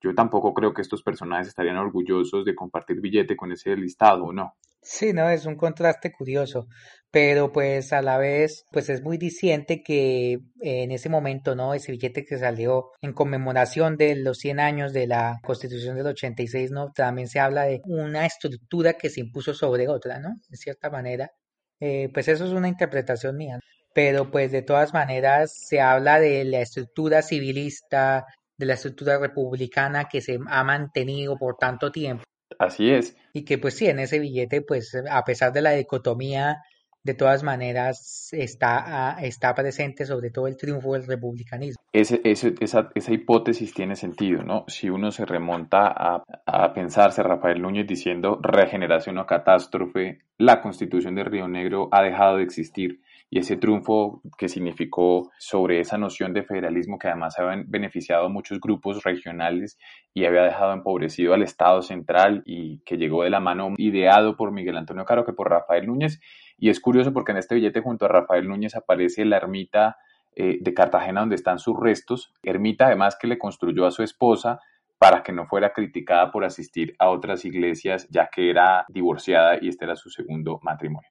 Yo 0.00 0.14
tampoco 0.14 0.54
creo 0.54 0.72
que 0.72 0.82
estos 0.82 1.02
personajes 1.02 1.48
estarían 1.48 1.76
orgullosos 1.76 2.44
de 2.44 2.54
compartir 2.54 3.00
billete 3.00 3.36
con 3.36 3.50
ese 3.50 3.74
listado, 3.76 4.26
¿o 4.26 4.32
no? 4.32 4.54
Sí, 4.80 5.12
no, 5.12 5.28
es 5.28 5.44
un 5.44 5.56
contraste 5.56 6.12
curioso, 6.12 6.68
pero 7.10 7.50
pues 7.50 7.92
a 7.92 8.00
la 8.00 8.16
vez, 8.16 8.64
pues 8.70 8.88
es 8.90 9.02
muy 9.02 9.18
diciente 9.18 9.82
que 9.82 10.38
en 10.60 10.92
ese 10.92 11.08
momento, 11.08 11.56
¿no? 11.56 11.74
Ese 11.74 11.90
billete 11.90 12.24
que 12.24 12.38
salió 12.38 12.92
en 13.02 13.12
conmemoración 13.12 13.96
de 13.96 14.14
los 14.14 14.38
100 14.38 14.60
años 14.60 14.92
de 14.92 15.08
la 15.08 15.40
Constitución 15.42 15.96
del 15.96 16.06
86, 16.06 16.70
¿no? 16.70 16.92
También 16.92 17.26
se 17.26 17.40
habla 17.40 17.64
de 17.64 17.80
una 17.86 18.24
estructura 18.24 18.94
que 18.94 19.10
se 19.10 19.20
impuso 19.20 19.52
sobre 19.52 19.88
otra, 19.88 20.20
¿no? 20.20 20.36
De 20.48 20.56
cierta 20.56 20.90
manera, 20.90 21.32
eh, 21.80 22.08
pues 22.14 22.28
eso 22.28 22.44
es 22.44 22.52
una 22.52 22.68
interpretación 22.68 23.36
mía 23.36 23.58
pero 23.98 24.30
pues 24.30 24.52
de 24.52 24.62
todas 24.62 24.94
maneras 24.94 25.52
se 25.52 25.80
habla 25.80 26.20
de 26.20 26.44
la 26.44 26.60
estructura 26.60 27.20
civilista, 27.20 28.26
de 28.56 28.66
la 28.66 28.74
estructura 28.74 29.18
republicana 29.18 30.04
que 30.04 30.20
se 30.20 30.38
ha 30.46 30.62
mantenido 30.62 31.36
por 31.36 31.56
tanto 31.56 31.90
tiempo. 31.90 32.22
Así 32.60 32.92
es. 32.92 33.16
Y 33.32 33.44
que 33.44 33.58
pues 33.58 33.74
sí, 33.74 33.88
en 33.88 33.98
ese 33.98 34.20
billete, 34.20 34.62
pues 34.62 34.96
a 35.10 35.24
pesar 35.24 35.52
de 35.52 35.62
la 35.62 35.72
dicotomía, 35.72 36.58
de 37.02 37.14
todas 37.14 37.42
maneras 37.42 38.28
está, 38.30 39.16
ah, 39.16 39.18
está 39.20 39.52
presente 39.52 40.06
sobre 40.06 40.30
todo 40.30 40.46
el 40.46 40.56
triunfo 40.56 40.92
del 40.92 41.04
republicanismo. 41.04 41.82
Ese, 41.92 42.20
esa, 42.22 42.52
esa, 42.94 43.12
hipótesis 43.12 43.74
tiene 43.74 43.96
sentido, 43.96 44.44
¿no? 44.44 44.64
Si 44.68 44.90
uno 44.90 45.10
se 45.10 45.26
remonta 45.26 45.88
a, 45.88 46.22
a 46.46 46.72
pensarse 46.72 47.24
Rafael 47.24 47.60
Núñez 47.60 47.88
diciendo 47.88 48.38
regeneración 48.40 49.18
o 49.18 49.26
catástrofe, 49.26 50.20
la 50.36 50.60
constitución 50.60 51.16
de 51.16 51.24
Río 51.24 51.48
Negro 51.48 51.88
ha 51.90 52.00
dejado 52.02 52.36
de 52.36 52.44
existir 52.44 53.00
y 53.30 53.38
ese 53.40 53.56
triunfo 53.56 54.22
que 54.38 54.48
significó 54.48 55.30
sobre 55.38 55.80
esa 55.80 55.98
noción 55.98 56.32
de 56.32 56.44
federalismo 56.44 56.98
que 56.98 57.08
además 57.08 57.38
había 57.38 57.62
beneficiado 57.66 58.26
a 58.26 58.28
muchos 58.30 58.58
grupos 58.60 59.02
regionales 59.02 59.78
y 60.14 60.24
había 60.24 60.42
dejado 60.42 60.72
empobrecido 60.72 61.34
al 61.34 61.42
Estado 61.42 61.82
central 61.82 62.42
y 62.46 62.80
que 62.84 62.96
llegó 62.96 63.24
de 63.24 63.30
la 63.30 63.40
mano 63.40 63.74
ideado 63.76 64.36
por 64.36 64.50
Miguel 64.50 64.78
Antonio 64.78 65.04
Caro 65.04 65.26
que 65.26 65.34
por 65.34 65.50
Rafael 65.50 65.86
Núñez. 65.86 66.20
Y 66.56 66.70
es 66.70 66.80
curioso 66.80 67.12
porque 67.12 67.32
en 67.32 67.38
este 67.38 67.54
billete 67.54 67.82
junto 67.82 68.06
a 68.06 68.08
Rafael 68.08 68.48
Núñez 68.48 68.74
aparece 68.74 69.24
la 69.24 69.36
ermita 69.36 69.98
eh, 70.34 70.58
de 70.60 70.74
Cartagena 70.74 71.20
donde 71.20 71.36
están 71.36 71.58
sus 71.58 71.78
restos, 71.78 72.32
ermita 72.42 72.86
además 72.86 73.16
que 73.20 73.26
le 73.26 73.38
construyó 73.38 73.86
a 73.86 73.90
su 73.90 74.02
esposa 74.02 74.60
para 74.98 75.22
que 75.22 75.32
no 75.32 75.46
fuera 75.46 75.72
criticada 75.72 76.32
por 76.32 76.44
asistir 76.44 76.94
a 76.98 77.10
otras 77.10 77.44
iglesias 77.44 78.08
ya 78.10 78.28
que 78.32 78.50
era 78.50 78.84
divorciada 78.88 79.58
y 79.60 79.68
este 79.68 79.84
era 79.84 79.96
su 79.96 80.10
segundo 80.10 80.58
matrimonio 80.62 81.08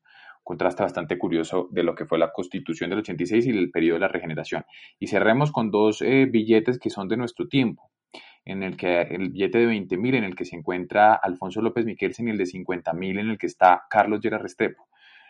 contraste 0.48 0.82
bastante 0.82 1.18
curioso 1.18 1.68
de 1.72 1.84
lo 1.84 1.94
que 1.94 2.06
fue 2.06 2.18
la 2.18 2.32
constitución 2.32 2.90
del 2.90 3.00
86 3.00 3.48
y 3.48 3.50
el 3.50 3.70
periodo 3.70 3.96
de 3.96 4.00
la 4.00 4.08
regeneración. 4.08 4.64
Y 4.98 5.08
cerremos 5.08 5.52
con 5.52 5.72
dos 5.72 6.02
eh, 6.02 6.26
billetes 6.26 6.80
que 6.80 6.90
son 6.90 7.10
de 7.10 7.18
nuestro 7.18 7.50
tiempo, 7.50 7.92
en 8.46 8.64
el 8.64 8.78
que 8.78 9.02
el 9.02 9.32
billete 9.32 9.58
de 9.58 9.68
20.000 9.68 10.16
en 10.16 10.24
el 10.24 10.36
que 10.38 10.46
se 10.46 10.56
encuentra 10.56 11.16
Alfonso 11.16 11.62
López 11.62 11.86
Miquelsen 11.86 12.30
y 12.30 12.32
el 12.32 12.38
de 12.38 12.46
50.000 12.46 13.20
en 13.20 13.30
el 13.30 13.38
que 13.38 13.48
está 13.48 13.84
Carlos 13.90 14.22
Llera 14.22 14.38
Restrepo 14.38 14.88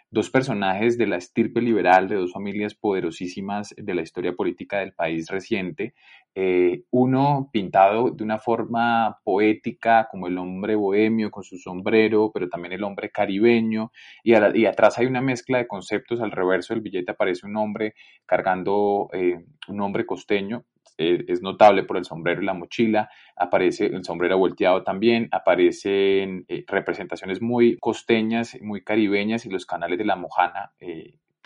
dos 0.09 0.29
personajes 0.29 0.97
de 0.97 1.05
la 1.05 1.17
estirpe 1.17 1.61
liberal 1.61 2.07
de 2.07 2.15
dos 2.15 2.31
familias 2.31 2.75
poderosísimas 2.75 3.73
de 3.77 3.93
la 3.93 4.01
historia 4.01 4.33
política 4.33 4.79
del 4.79 4.93
país 4.93 5.27
reciente, 5.29 5.93
eh, 6.39 6.83
uno 6.91 7.49
pintado 7.51 8.11
de 8.11 8.23
una 8.23 8.37
forma 8.37 9.17
poética 9.23 10.07
como 10.11 10.27
el 10.27 10.37
hombre 10.37 10.75
bohemio 10.75 11.31
con 11.31 11.43
su 11.43 11.57
sombrero, 11.57 12.29
pero 12.31 12.47
también 12.47 12.73
el 12.73 12.83
hombre 12.83 13.09
caribeño, 13.09 13.91
y, 14.23 14.35
atrás 14.35 14.99
hay 14.99 15.07
una 15.07 15.19
mezcla 15.19 15.57
de 15.57 15.65
conceptos, 15.65 16.21
al 16.21 16.29
reverso 16.29 16.75
del 16.75 16.83
billete 16.83 17.11
aparece 17.11 17.47
un 17.47 17.57
hombre 17.57 17.95
cargando 18.27 19.09
eh, 19.13 19.43
un 19.67 19.81
hombre 19.81 20.05
costeño, 20.05 20.63
eh, 20.99 21.25
es 21.27 21.41
notable 21.41 21.81
por 21.81 21.97
el 21.97 22.05
sombrero 22.05 22.43
y 22.43 22.45
la 22.45 22.53
mochila, 22.53 23.09
aparece 23.35 23.87
el 23.87 24.03
sombrero 24.03 24.37
volteado 24.37 24.83
también, 24.83 25.29
aparecen 25.31 26.45
representaciones 26.67 27.41
muy 27.41 27.77
costeñas, 27.77 28.55
muy 28.61 28.83
caribeñas 28.83 29.47
y 29.47 29.49
los 29.49 29.65
canales 29.65 29.97
de 29.97 30.05
la 30.05 30.15
mojana. 30.15 30.71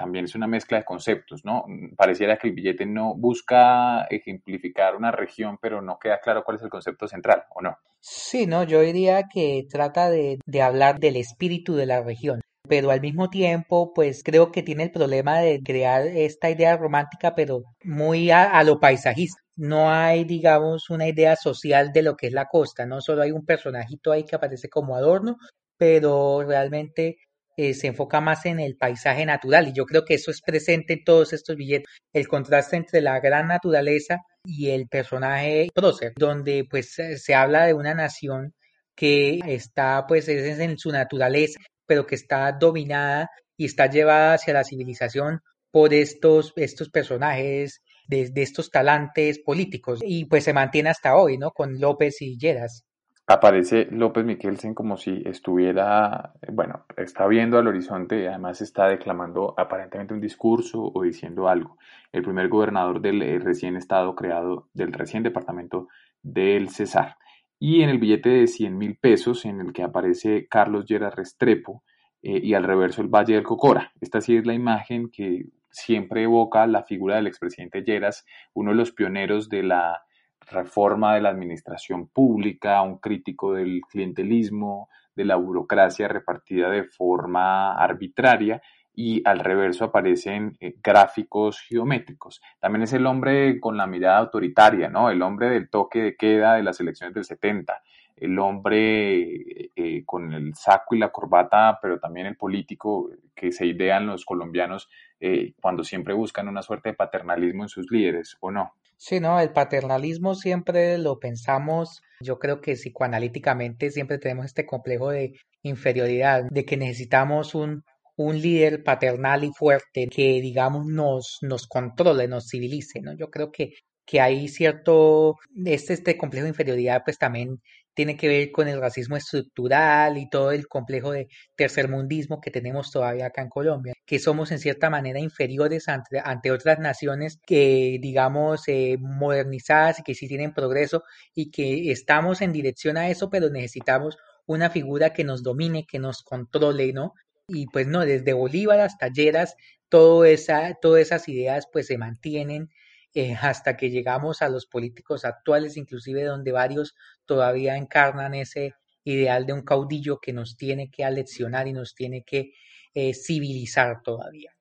También 0.02 0.26
es 0.26 0.36
una 0.36 0.48
mezcla 0.48 0.78
de 0.78 0.84
conceptos, 0.84 1.46
¿no? 1.46 1.66
Pareciera 1.96 2.38
que 2.38 2.48
el 2.48 2.54
billete 2.54 2.86
no 2.86 3.16
busca 3.16 4.06
ejemplificar 4.10 4.96
una 4.96 5.12
región, 5.12 5.58
pero 5.62 5.82
no 5.82 6.00
queda 6.00 6.20
claro 6.20 6.44
cuál 6.44 6.58
es 6.58 6.64
el 6.64 6.70
concepto 6.70 7.08
central, 7.08 7.44
¿o 7.56 7.62
no? 7.62 7.78
Sí, 8.00 8.48
no, 8.48 8.64
yo 8.64 8.82
diría 8.82 9.24
que 9.32 9.66
trata 9.70 10.10
de, 10.10 10.40
de 10.46 10.62
hablar 10.62 11.00
del 11.00 11.18
espíritu 11.18 11.76
de 11.76 11.86
la 11.86 12.02
región 12.02 12.42
pero 12.72 12.92
al 12.92 13.02
mismo 13.02 13.30
tiempo, 13.30 13.92
pues 13.94 14.24
creo 14.24 14.52
que 14.52 14.64
tiene 14.64 14.84
el 14.84 14.92
problema 14.92 15.40
de 15.40 15.62
crear 15.62 16.08
esta 16.08 16.50
idea 16.50 16.78
romántica, 16.78 17.36
pero 17.36 17.64
muy 17.84 18.32
a, 18.32 18.64
lo 18.64 18.80
paisajista. 18.80 19.42
No 19.58 19.90
hay, 19.90 20.24
digamos, 20.24 20.90
una 20.90 21.08
idea 21.08 21.36
social 21.36 21.92
de 21.92 22.02
lo 22.04 22.16
que 22.16 22.28
es 22.28 22.34
la 22.34 22.46
costa, 22.46 22.86
no 22.86 23.02
solo 23.02 23.24
hay 23.24 23.32
un 23.32 23.46
personajito 23.46 24.14
ahí 24.14 24.24
que 24.24 24.38
aparece 24.38 24.70
como 24.70 24.96
adorno, 24.96 25.36
pero 25.78 26.44
realmente 26.44 27.18
eh, 27.58 27.74
se 27.74 27.88
enfoca 27.88 28.22
más 28.22 28.46
en 28.46 28.60
el 28.60 28.76
paisaje 28.78 29.26
natural 29.26 29.68
y 29.68 29.74
yo 29.74 29.86
creo 29.86 30.06
que 30.06 30.16
eso 30.16 30.32
es 30.32 30.42
presente 30.42 30.94
en 30.94 31.04
todos 31.04 31.34
estos 31.34 31.56
billetes, 31.56 31.88
el 32.14 32.28
contraste 32.28 32.78
entre 32.78 33.02
la 33.02 33.20
gran 33.20 33.48
naturaleza 33.48 34.20
y 34.46 34.70
el 34.70 34.88
personaje 34.88 35.70
prócer, 35.74 36.14
donde 36.18 36.66
pues 36.70 36.94
se 36.94 37.34
habla 37.36 37.66
de 37.66 37.74
una 37.74 37.94
nación 37.94 38.54
que 38.96 39.40
está 39.46 40.06
pues 40.08 40.28
en 40.28 40.78
su 40.78 40.92
naturaleza 40.92 41.60
pero 41.92 42.08
que 42.08 42.16
está 42.16 42.50
dominada 42.54 43.30
y 43.58 43.66
está 43.66 43.88
llevada 43.88 44.36
hacia 44.36 44.54
la 44.54 44.64
civilización 44.64 45.42
por 45.72 45.94
estos, 45.94 46.54
estos 46.56 46.90
personajes 46.90 47.82
de, 48.08 48.32
estos 48.38 48.70
talantes 48.70 49.40
políticos 49.40 50.00
y 50.02 50.24
pues 50.24 50.46
se 50.46 50.54
mantiene 50.54 50.90
hasta 50.90 51.18
hoy, 51.18 51.38
¿no? 51.38 51.52
Con 51.52 51.82
López 51.82 52.22
y 52.22 52.38
Lleras. 52.38 52.86
Aparece 53.28 53.88
López 53.92 54.26
Miquelsen 54.26 54.74
como 54.74 54.98
si 54.98 55.22
estuviera, 55.26 56.34
bueno, 56.52 56.86
está 56.98 57.28
viendo 57.28 57.58
al 57.58 57.68
horizonte 57.68 58.22
y 58.22 58.26
además 58.26 58.62
está 58.62 58.88
declamando 58.88 59.54
aparentemente 59.58 60.14
un 60.14 60.20
discurso 60.20 60.92
o 60.94 61.04
diciendo 61.04 61.48
algo. 61.48 61.78
El 62.12 62.24
primer 62.24 62.50
gobernador 62.50 63.00
del 63.00 63.22
eh, 63.22 63.40
recién 63.40 63.78
estado 63.78 64.16
creado, 64.16 64.68
del 64.74 64.92
recién 64.92 65.24
departamento 65.24 65.88
del 66.22 66.70
Cesar 66.70 67.16
y 67.64 67.84
en 67.84 67.90
el 67.90 68.00
billete 68.00 68.30
de 68.30 68.48
100 68.48 68.76
mil 68.76 68.98
pesos 68.98 69.46
en 69.46 69.62
el 69.62 69.72
que 69.72 69.84
aparece 69.84 70.48
Carlos 70.50 70.86
Lleras 70.86 71.16
Restrepo 71.16 71.84
eh, 72.24 72.40
y 72.42 72.56
al 72.56 72.64
reverso 72.64 73.04
el 73.04 73.08
Valle 73.08 73.36
del 73.36 73.44
Cocora. 73.44 73.92
Esta 74.02 74.20
sí 74.20 74.36
es 74.36 74.48
la 74.48 74.56
imagen 74.56 75.12
que 75.12 75.46
siempre 75.70 76.24
evoca 76.24 76.66
la 76.66 76.82
figura 76.84 77.18
del 77.18 77.28
expresidente 77.28 77.84
Lleras, 77.84 78.26
uno 78.56 78.72
de 78.72 78.78
los 78.78 78.92
pioneros 78.92 79.48
de 79.48 79.62
la 79.62 80.02
reforma 80.50 81.16
de 81.16 81.22
la 81.22 81.30
administración 81.30 82.08
pública, 82.08 82.82
un 82.82 82.98
crítico 82.98 83.54
del 83.54 83.82
clientelismo, 83.90 84.90
de 85.16 85.26
la 85.26 85.36
burocracia 85.36 86.08
repartida 86.08 86.70
de 86.70 86.84
forma 86.84 87.74
arbitraria 87.76 88.62
y 88.94 89.22
al 89.26 89.40
reverso 89.40 89.86
aparecen 89.86 90.58
eh, 90.60 90.76
gráficos 90.84 91.62
geométricos. 91.62 92.42
También 92.60 92.84
es 92.84 92.94
el 92.94 93.06
hombre 93.06 93.60
con 93.60 93.78
la 93.78 93.88
mirada 93.88 94.18
autoritaria, 94.18 94.90
¿no? 94.90 95.10
El 95.10 95.22
hombre 95.22 95.50
del 95.50 95.70
toque 95.70 96.02
de 96.02 96.16
queda 96.16 96.56
de 96.56 96.64
las 96.64 96.80
elecciones 96.80 97.16
del 97.16 97.24
70, 97.24 97.82
el 98.18 98.38
hombre 98.38 99.70
eh, 99.76 100.04
con 100.06 100.34
el 100.34 100.54
saco 100.56 100.96
y 100.96 101.00
la 101.00 101.10
corbata, 101.10 101.80
pero 101.82 102.00
también 102.00 102.28
el 102.28 102.36
político 102.36 103.10
que 103.34 103.52
se 103.52 103.66
idean 103.66 104.08
los 104.08 104.26
colombianos 104.26 104.90
eh, 105.20 105.54
cuando 105.62 105.84
siempre 105.84 106.14
buscan 106.14 106.48
una 106.48 106.62
suerte 106.62 106.90
de 106.90 106.96
paternalismo 106.96 107.64
en 107.64 107.70
sus 107.70 107.90
líderes, 107.92 108.38
¿o 108.42 108.52
no? 108.52 108.74
Sí, 109.04 109.20
no, 109.20 109.40
el 109.40 109.52
paternalismo 109.52 110.36
siempre 110.36 111.00
lo 111.00 111.18
pensamos, 111.18 112.04
yo 112.20 112.38
creo 112.38 112.62
que 112.62 112.74
psicoanalíticamente 112.74 113.90
siempre 113.90 114.20
tenemos 114.20 114.46
este 114.46 114.68
complejo 114.68 115.10
de 115.10 115.34
inferioridad, 115.64 116.44
de 116.52 116.66
que 116.66 116.78
necesitamos 116.78 117.56
un, 117.56 117.84
un 118.16 118.40
líder 118.40 118.84
paternal 118.84 119.44
y 119.44 119.52
fuerte 119.58 120.08
que, 120.08 120.40
digamos, 120.40 120.86
nos, 120.86 121.40
nos 121.42 121.66
controle, 121.66 122.28
nos 122.28 122.48
civilice, 122.48 123.02
¿no? 123.02 123.18
Yo 123.18 123.32
creo 123.32 123.52
que, 123.52 123.74
que 124.06 124.22
hay 124.22 124.48
cierto, 124.48 125.36
este, 125.66 125.94
este 125.94 126.16
complejo 126.16 126.44
de 126.44 126.50
inferioridad, 126.50 127.02
pues 127.04 127.18
también 127.18 127.60
tiene 127.94 128.18
que 128.18 128.28
ver 128.28 128.52
con 128.52 128.68
el 128.68 128.80
racismo 128.80 129.18
estructural 129.18 130.18
y 130.18 130.30
todo 130.30 130.52
el 130.52 130.68
complejo 130.68 131.12
de 131.12 131.28
tercermundismo 131.56 132.40
que 132.42 132.52
tenemos 132.52 132.92
todavía 132.92 133.28
acá 133.28 133.42
en 133.42 133.50
Colombia, 133.50 133.94
que 134.06 134.20
somos 134.20 134.52
en 134.52 134.60
cierta 134.60 134.90
manera 134.90 135.20
inferiores 135.20 135.88
ante, 135.88 136.22
ante 136.24 136.52
otras 136.52 136.80
naciones 136.80 137.40
que, 137.46 137.98
digamos, 138.02 138.68
eh, 138.68 138.98
modernizadas 139.00 140.00
y 140.00 140.04
que 140.04 140.16
sí 140.16 140.28
tienen 140.28 140.54
progreso 140.54 141.04
y 141.34 141.52
que 141.52 141.92
estamos 141.92 142.42
en 142.42 142.54
dirección 142.54 142.98
a 142.98 143.10
eso, 143.10 143.30
pero 143.30 143.50
necesitamos 143.50 144.18
una 144.46 144.70
figura 144.70 145.14
que 145.14 145.24
nos 145.24 145.44
domine, 145.44 145.86
que 145.86 146.00
nos 146.00 146.24
controle, 146.24 146.94
¿no? 146.94 147.14
Y 147.48 147.68
pues 147.68 147.88
no, 147.88 148.02
desde 148.06 148.34
Bolívar 148.34 148.80
hasta 148.80 149.10
Lleras, 149.10 149.56
todo 149.90 150.26
esa, 150.26 150.76
todas 150.82 151.02
esas 151.02 151.28
ideas 151.28 151.68
pues 151.72 151.88
se 151.88 151.98
mantienen 151.98 152.70
eh, 153.14 153.36
hasta 153.42 153.76
que 153.76 153.90
llegamos 153.90 154.42
a 154.42 154.50
los 154.50 154.66
políticos 154.66 155.26
actuales, 155.26 155.78
inclusive 155.78 156.24
donde 156.24 156.52
varios 156.52 156.96
todavía 157.26 157.76
encarnan 157.78 158.34
ese 158.34 158.76
ideal 159.04 159.46
de 159.46 159.54
un 159.54 159.64
caudillo 159.64 160.20
que 160.20 160.34
nos 160.34 160.56
tiene 160.56 160.90
que 160.90 161.04
aleccionar 161.04 161.68
y 161.68 161.74
nos 161.74 161.96
tiene 161.96 162.24
que 162.24 162.54
eh, 162.94 163.14
civilizar 163.14 164.02
todavía. 164.02 164.52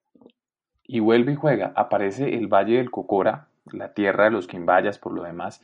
Y 0.83 1.01
vuelve 1.01 1.33
y 1.33 1.37
juega, 1.37 1.73
aparece 1.77 2.35
el 2.35 2.49
Valle 2.49 2.79
del 2.79 2.91
Cocora, 2.91 3.49
la 3.71 3.93
tierra 3.95 4.25
de 4.25 4.31
los 4.31 4.47
quimbayas 4.47 4.99
por 4.99 5.13
lo 5.13 5.23
demás, 5.23 5.63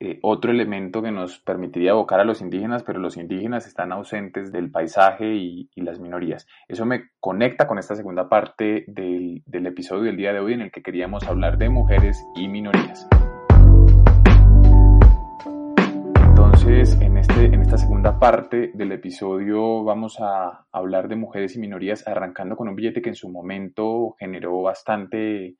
eh, 0.00 0.20
otro 0.22 0.52
elemento 0.52 1.02
que 1.02 1.10
nos 1.10 1.40
permitiría 1.40 1.90
evocar 1.90 2.20
a 2.20 2.24
los 2.24 2.40
indígenas, 2.40 2.84
pero 2.84 3.00
los 3.00 3.16
indígenas 3.16 3.66
están 3.66 3.90
ausentes 3.90 4.52
del 4.52 4.70
paisaje 4.70 5.34
y, 5.34 5.68
las 5.74 5.98
minorías. 5.98 6.46
Eso 6.68 6.84
me 6.84 7.10
conecta 7.18 7.66
con 7.66 7.78
esta 7.78 7.96
segunda 7.96 8.28
parte 8.28 8.84
del, 8.86 9.42
del 9.46 9.66
episodio 9.66 10.04
del 10.04 10.16
día 10.16 10.32
de 10.32 10.40
hoy 10.40 10.52
en 10.52 10.60
el 10.60 10.70
que 10.70 10.82
queríamos 10.82 11.26
hablar 11.26 11.58
de 11.58 11.68
mujeres 11.68 12.24
y 12.36 12.46
minorías. 12.46 13.08
Entonces, 16.28 17.00
en, 17.00 17.16
este, 17.16 17.46
en 17.46 17.62
esta 17.62 17.78
segunda 17.78 18.18
parte 18.20 18.70
del 18.74 18.92
episodio 18.92 19.82
vamos 19.82 20.20
a 20.20 20.66
hablar 20.70 21.08
de 21.08 21.16
mujeres 21.16 21.56
y 21.56 21.58
minorías, 21.58 22.06
arrancando 22.06 22.54
con 22.54 22.68
un 22.68 22.76
billete 22.76 23.02
que 23.02 23.08
en 23.08 23.16
su 23.16 23.30
momento 23.30 24.14
generó 24.18 24.62
bastante 24.62 25.56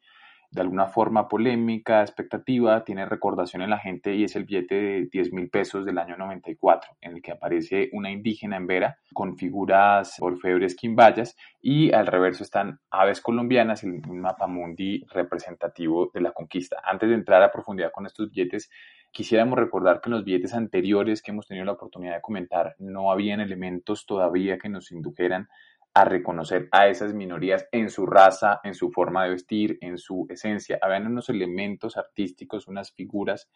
de 0.50 0.62
alguna 0.62 0.86
forma 0.86 1.28
polémica, 1.28 2.00
expectativa, 2.00 2.82
tiene 2.82 3.04
recordación 3.04 3.62
en 3.62 3.70
la 3.70 3.78
gente 3.78 4.14
y 4.14 4.24
es 4.24 4.34
el 4.34 4.44
billete 4.44 4.74
de 4.74 5.06
10 5.06 5.32
mil 5.32 5.50
pesos 5.50 5.84
del 5.84 5.98
año 5.98 6.16
94, 6.16 6.96
en 7.02 7.16
el 7.16 7.22
que 7.22 7.32
aparece 7.32 7.90
una 7.92 8.10
indígena 8.10 8.56
en 8.56 8.66
Vera 8.66 8.98
con 9.12 9.36
figuras 9.36 10.16
orfebres 10.20 10.74
quimbayas 10.74 11.36
y 11.60 11.92
al 11.92 12.06
reverso 12.06 12.44
están 12.44 12.80
aves 12.90 13.20
colombianas, 13.20 13.84
el 13.84 14.00
mapamundi 14.06 15.04
representativo 15.12 16.10
de 16.14 16.22
la 16.22 16.32
conquista. 16.32 16.80
Antes 16.82 17.10
de 17.10 17.16
entrar 17.16 17.42
a 17.42 17.52
profundidad 17.52 17.92
con 17.92 18.06
estos 18.06 18.30
billetes, 18.30 18.70
quisiéramos 19.12 19.58
recordar 19.58 20.00
que 20.00 20.08
en 20.08 20.14
los 20.14 20.24
billetes 20.24 20.54
anteriores 20.54 21.20
que 21.20 21.30
hemos 21.30 21.46
tenido 21.46 21.66
la 21.66 21.72
oportunidad 21.72 22.14
de 22.14 22.22
comentar 22.22 22.74
no 22.78 23.12
habían 23.12 23.40
elementos 23.40 24.06
todavía 24.06 24.58
que 24.58 24.70
nos 24.70 24.92
indujeran 24.92 25.48
a 25.94 26.04
reconocer 26.04 26.68
a 26.70 26.88
esas 26.88 27.14
minorías 27.14 27.66
en 27.72 27.90
su 27.90 28.06
raza, 28.06 28.60
en 28.62 28.74
su 28.74 28.90
forma 28.90 29.24
de 29.24 29.30
vestir, 29.30 29.78
en 29.80 29.98
su 29.98 30.26
esencia. 30.28 30.78
Habían 30.80 31.06
unos 31.06 31.28
elementos 31.28 31.96
artísticos, 31.96 32.68
unas 32.68 32.92
figuras 32.92 33.50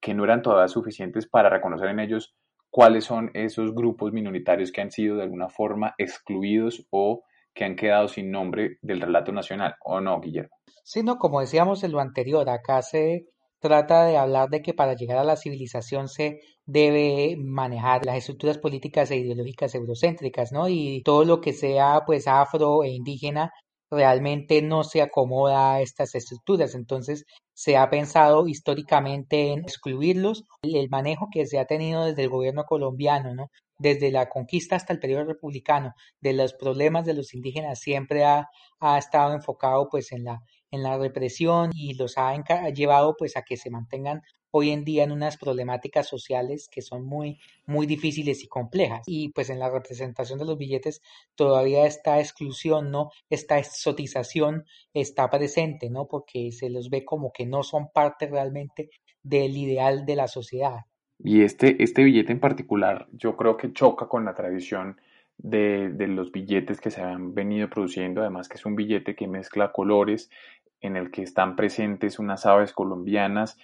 que 0.00 0.14
no 0.14 0.24
eran 0.24 0.42
todavía 0.42 0.68
suficientes 0.68 1.26
para 1.26 1.50
reconocer 1.50 1.88
en 1.88 2.00
ellos 2.00 2.36
cuáles 2.70 3.04
son 3.04 3.30
esos 3.34 3.74
grupos 3.74 4.12
minoritarios 4.12 4.70
que 4.70 4.80
han 4.80 4.90
sido 4.90 5.16
de 5.16 5.22
alguna 5.22 5.48
forma 5.48 5.94
excluidos 5.98 6.86
o 6.90 7.24
que 7.54 7.64
han 7.64 7.76
quedado 7.76 8.08
sin 8.08 8.30
nombre 8.30 8.78
del 8.82 9.00
relato 9.00 9.32
nacional, 9.32 9.74
¿o 9.82 10.00
no, 10.00 10.20
Guillermo? 10.20 10.56
Sí, 10.84 11.02
no, 11.02 11.18
como 11.18 11.40
decíamos 11.40 11.82
en 11.82 11.92
lo 11.92 12.00
anterior, 12.00 12.48
acá 12.48 12.82
se 12.82 13.26
trata 13.60 14.04
de 14.04 14.16
hablar 14.16 14.48
de 14.50 14.62
que 14.62 14.74
para 14.74 14.94
llegar 14.94 15.18
a 15.18 15.24
la 15.24 15.36
civilización 15.36 16.08
se 16.08 16.40
debe 16.66 17.36
manejar 17.38 18.04
las 18.04 18.16
estructuras 18.18 18.58
políticas 18.58 19.10
e 19.10 19.16
ideológicas 19.16 19.74
eurocéntricas, 19.74 20.52
¿no? 20.52 20.68
Y 20.68 21.02
todo 21.04 21.24
lo 21.24 21.40
que 21.40 21.52
sea 21.52 22.02
pues 22.06 22.28
afro 22.28 22.84
e 22.84 22.90
indígena 22.90 23.52
realmente 23.90 24.62
no 24.62 24.84
se 24.84 25.02
acomoda 25.02 25.74
a 25.74 25.80
estas 25.80 26.14
estructuras. 26.14 26.74
Entonces 26.74 27.24
se 27.54 27.76
ha 27.76 27.88
pensado 27.90 28.46
históricamente 28.48 29.52
en 29.52 29.60
excluirlos. 29.60 30.44
El 30.62 30.88
manejo 30.90 31.28
que 31.32 31.46
se 31.46 31.58
ha 31.58 31.66
tenido 31.66 32.04
desde 32.04 32.24
el 32.24 32.28
gobierno 32.30 32.64
colombiano, 32.64 33.34
¿no? 33.34 33.48
Desde 33.78 34.10
la 34.10 34.28
conquista 34.28 34.76
hasta 34.76 34.92
el 34.92 34.98
periodo 34.98 35.24
republicano, 35.24 35.92
de 36.20 36.32
los 36.32 36.52
problemas 36.54 37.04
de 37.06 37.14
los 37.14 37.32
indígenas 37.34 37.78
siempre 37.80 38.24
ha, 38.24 38.48
ha 38.80 38.98
estado 38.98 39.32
enfocado 39.34 39.88
pues 39.88 40.12
en 40.12 40.24
la 40.24 40.40
en 40.70 40.82
la 40.82 40.98
represión 40.98 41.70
y 41.74 41.94
los 41.94 42.18
ha 42.18 42.34
llevado 42.70 43.16
pues 43.16 43.36
a 43.36 43.42
que 43.42 43.56
se 43.56 43.70
mantengan 43.70 44.22
hoy 44.50 44.70
en 44.70 44.84
día 44.84 45.04
en 45.04 45.12
unas 45.12 45.36
problemáticas 45.36 46.08
sociales 46.08 46.68
que 46.70 46.82
son 46.82 47.04
muy 47.04 47.38
muy 47.66 47.86
difíciles 47.86 48.42
y 48.42 48.48
complejas. 48.48 49.02
Y 49.06 49.30
pues 49.30 49.50
en 49.50 49.58
la 49.58 49.70
representación 49.70 50.38
de 50.38 50.44
los 50.44 50.58
billetes 50.58 51.02
todavía 51.34 51.86
esta 51.86 52.18
exclusión 52.18 52.90
no 52.90 53.10
esta 53.30 53.58
exotización 53.58 54.64
está 54.94 55.28
presente 55.30 55.90
no 55.90 56.06
porque 56.06 56.50
se 56.52 56.70
los 56.70 56.90
ve 56.90 57.04
como 57.04 57.32
que 57.32 57.46
no 57.46 57.62
son 57.62 57.88
parte 57.92 58.26
realmente 58.26 58.90
del 59.22 59.56
ideal 59.56 60.06
de 60.06 60.16
la 60.16 60.28
sociedad. 60.28 60.80
Y 61.18 61.42
este 61.42 61.82
este 61.82 62.04
billete 62.04 62.32
en 62.32 62.40
particular 62.40 63.08
yo 63.12 63.36
creo 63.36 63.56
que 63.56 63.72
choca 63.72 64.08
con 64.08 64.24
la 64.24 64.34
tradición 64.34 65.00
de, 65.38 65.90
de, 65.90 66.08
los 66.08 66.32
billetes 66.32 66.80
que 66.80 66.90
se 66.90 67.00
han 67.00 67.32
venido 67.32 67.70
produciendo, 67.70 68.22
además 68.22 68.48
que 68.48 68.56
es 68.56 68.66
un 68.66 68.74
billete 68.74 69.14
que 69.14 69.28
mezcla 69.28 69.70
colores, 69.70 70.30
en 70.80 70.96
el 70.96 71.10
que 71.10 71.22
están 71.22 71.56
presentes 71.56 72.18
unas 72.18 72.46
aves 72.46 72.72
colombianas 72.72 73.58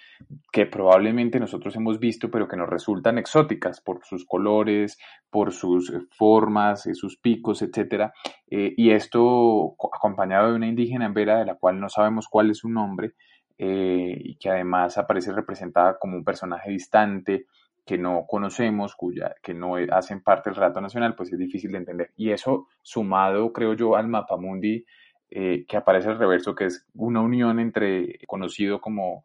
que 0.51 0.65
probablemente 0.65 1.39
nosotros 1.39 1.75
hemos 1.75 1.99
visto, 1.99 2.29
pero 2.29 2.47
que 2.47 2.57
nos 2.57 2.69
resultan 2.69 3.17
exóticas 3.17 3.81
por 3.81 4.03
sus 4.03 4.25
colores, 4.25 4.97
por 5.29 5.53
sus 5.53 5.89
eh, 5.91 5.99
formas, 6.11 6.85
eh, 6.87 6.93
sus 6.93 7.17
picos, 7.17 7.61
etc. 7.61 8.11
Eh, 8.49 8.73
y 8.75 8.91
esto 8.91 9.75
acompañado 9.93 10.49
de 10.49 10.55
una 10.55 10.67
indígena 10.67 11.05
en 11.05 11.13
Vera, 11.13 11.39
de 11.39 11.45
la 11.45 11.55
cual 11.55 11.79
no 11.79 11.89
sabemos 11.89 12.27
cuál 12.27 12.51
es 12.51 12.59
su 12.59 12.69
nombre, 12.69 13.13
y 13.57 14.35
que 14.35 14.49
además 14.49 14.97
aparece 14.97 15.31
representada 15.31 15.97
como 15.97 16.17
un 16.17 16.25
personaje 16.25 16.71
distante, 16.71 17.45
que 17.85 17.97
no 17.97 18.25
conocemos, 18.27 18.95
cuya, 18.95 19.35
que 19.41 19.53
no 19.53 19.75
hacen 19.91 20.21
parte 20.21 20.49
del 20.49 20.57
relato 20.57 20.81
nacional, 20.81 21.15
pues 21.15 21.31
es 21.31 21.39
difícil 21.39 21.71
de 21.71 21.77
entender. 21.77 22.11
Y 22.17 22.31
eso 22.31 22.67
sumado, 22.81 23.53
creo 23.53 23.73
yo, 23.73 23.95
al 23.95 24.09
mapamundi 24.09 24.85
eh, 25.29 25.65
que 25.67 25.77
aparece 25.77 26.09
al 26.09 26.19
reverso, 26.19 26.55
que 26.55 26.65
es 26.65 26.85
una 26.93 27.21
unión 27.21 27.59
entre, 27.59 28.19
conocido 28.27 28.79
como, 28.79 29.23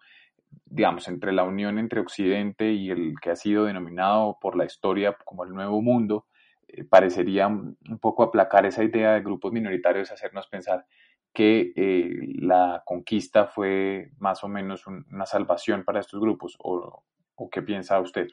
digamos, 0.67 1.09
entre 1.09 1.33
la 1.33 1.45
unión 1.45 1.79
entre 1.79 2.01
Occidente 2.01 2.73
y 2.73 2.91
el 2.91 3.15
que 3.21 3.31
ha 3.31 3.37
sido 3.37 3.65
denominado 3.65 4.39
por 4.41 4.57
la 4.57 4.65
historia 4.65 5.17
como 5.25 5.45
el 5.45 5.53
Nuevo 5.53 5.83
Mundo, 5.83 6.27
eh, 6.69 6.85
parecería 6.85 7.47
un 7.49 7.77
poco 8.01 8.23
aplacar 8.23 8.67
esa 8.67 8.85
idea 8.85 9.13
de 9.15 9.23
grupos 9.23 9.53
minoritarios, 9.53 10.11
hacernos 10.11 10.47
pensar 10.47 10.87
que 11.33 11.73
eh, 11.77 12.11
la 12.41 12.83
conquista 12.85 13.47
fue 13.47 14.11
más 14.19 14.43
o 14.43 14.49
menos 14.49 14.87
una 14.87 15.27
salvación 15.27 15.85
para 15.85 16.01
estos 16.01 16.21
grupos, 16.21 16.57
o, 16.59 17.05
o 17.37 17.51
qué 17.51 17.63
piensa 17.63 18.01
usted? 18.01 18.29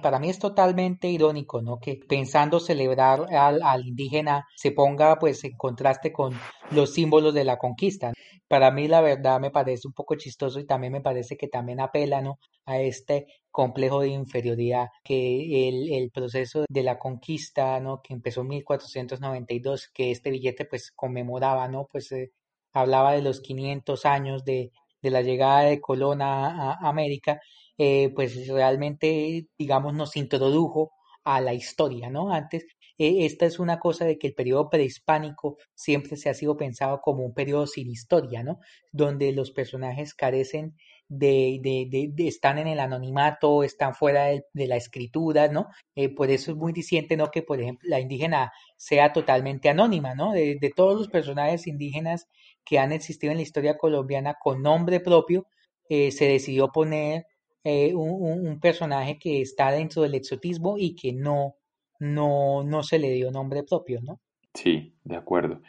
Para 0.00 0.18
mí 0.18 0.30
es 0.30 0.38
totalmente 0.38 1.08
irónico, 1.08 1.62
¿no? 1.62 1.78
Que 1.78 1.96
pensando 1.96 2.60
celebrar 2.60 3.26
al, 3.34 3.86
indígena 3.86 4.46
se 4.56 4.72
ponga 4.72 5.18
pues 5.18 5.44
en 5.44 5.56
contraste 5.56 6.12
con 6.12 6.34
los 6.70 6.94
símbolos 6.94 7.34
de 7.34 7.44
la 7.44 7.58
conquista. 7.58 8.12
Para 8.48 8.70
mí 8.70 8.88
la 8.88 9.00
verdad 9.00 9.40
me 9.40 9.50
parece 9.50 9.88
un 9.88 9.94
poco 9.94 10.14
chistoso 10.16 10.60
y 10.60 10.66
también 10.66 10.92
me 10.92 11.00
parece 11.00 11.36
que 11.36 11.48
también 11.48 11.80
apela, 11.80 12.20
¿no? 12.22 12.38
A 12.66 12.80
este 12.80 13.26
complejo 13.50 14.00
de 14.00 14.08
inferioridad 14.08 14.88
que 15.04 15.68
el, 15.68 16.10
proceso 16.10 16.64
de 16.68 16.82
la 16.82 16.98
conquista, 16.98 17.80
¿no? 17.80 18.00
Que 18.02 18.14
empezó 18.14 18.42
en 18.42 18.48
1492, 18.48 19.88
que 19.92 20.10
este 20.10 20.30
billete 20.30 20.64
pues 20.64 20.92
conmemoraba, 20.92 21.68
¿no? 21.68 21.88
Pues 21.90 22.10
eh, 22.12 22.32
hablaba 22.72 23.12
de 23.12 23.22
los 23.22 23.40
500 23.40 24.06
años 24.06 24.44
de, 24.44 24.72
la 25.02 25.22
llegada 25.22 25.62
de 25.62 25.80
Colón 25.80 26.22
a 26.22 26.74
América 26.86 27.40
eh, 27.78 28.12
pues 28.14 28.48
realmente, 28.48 29.46
digamos, 29.56 29.94
nos 29.94 30.16
introdujo 30.16 30.92
a 31.24 31.40
la 31.40 31.54
historia, 31.54 32.10
¿no? 32.10 32.32
Antes, 32.32 32.66
eh, 32.98 33.26
esta 33.26 33.46
es 33.46 33.58
una 33.60 33.78
cosa 33.78 34.04
de 34.04 34.18
que 34.18 34.28
el 34.28 34.34
periodo 34.34 34.68
prehispánico 34.70 35.58
siempre 35.74 36.16
se 36.16 36.28
ha 36.28 36.34
sido 36.34 36.56
pensado 36.56 37.00
como 37.00 37.24
un 37.24 37.34
periodo 37.34 37.66
sin 37.66 37.88
historia, 37.88 38.42
¿no? 38.42 38.58
Donde 38.92 39.32
los 39.32 39.52
personajes 39.52 40.14
carecen 40.14 40.74
de, 41.08 41.60
de, 41.62 42.10
de, 42.12 42.28
están 42.28 42.58
en 42.58 42.66
el 42.66 42.80
anonimato, 42.80 43.62
están 43.62 43.94
fuera 43.94 44.26
de, 44.26 44.66
la 44.66 44.76
escritura, 44.76 45.48
¿no? 45.48 45.68
Eh, 45.94 46.08
por 46.14 46.30
eso 46.30 46.52
es 46.52 46.56
muy 46.56 46.72
diciente, 46.72 47.16
¿no? 47.16 47.30
Que, 47.30 47.42
por 47.42 47.60
ejemplo, 47.60 47.88
la 47.88 48.00
indígena 48.00 48.52
sea 48.76 49.12
totalmente 49.12 49.68
anónima, 49.68 50.14
¿no? 50.14 50.32
De, 50.32 50.58
todos 50.74 50.98
los 50.98 51.08
personajes 51.08 51.66
indígenas 51.66 52.26
que 52.64 52.78
han 52.78 52.92
existido 52.92 53.30
en 53.30 53.38
la 53.38 53.42
historia 53.42 53.78
colombiana 53.78 54.34
con 54.42 54.62
nombre 54.62 55.00
propio, 55.00 55.46
se 55.88 56.26
decidió 56.26 56.68
poner 56.68 57.24
eh, 57.68 57.94
un, 57.94 58.46
un, 58.48 58.60
personaje 58.60 59.18
que 59.18 59.40
está 59.40 59.70
dentro 59.70 60.02
del 60.02 60.14
exotismo 60.14 60.76
y 60.78 60.94
que 60.94 61.12
no, 61.12 61.56
no, 61.98 62.62
no 62.64 62.82
se 62.82 62.98
le 62.98 63.10
dio 63.10 63.30
nombre 63.30 63.62
propio, 63.62 64.00
¿no? 64.00 64.20
Sí, 64.54 64.94
de 65.04 65.16
acuerdo. 65.16 65.60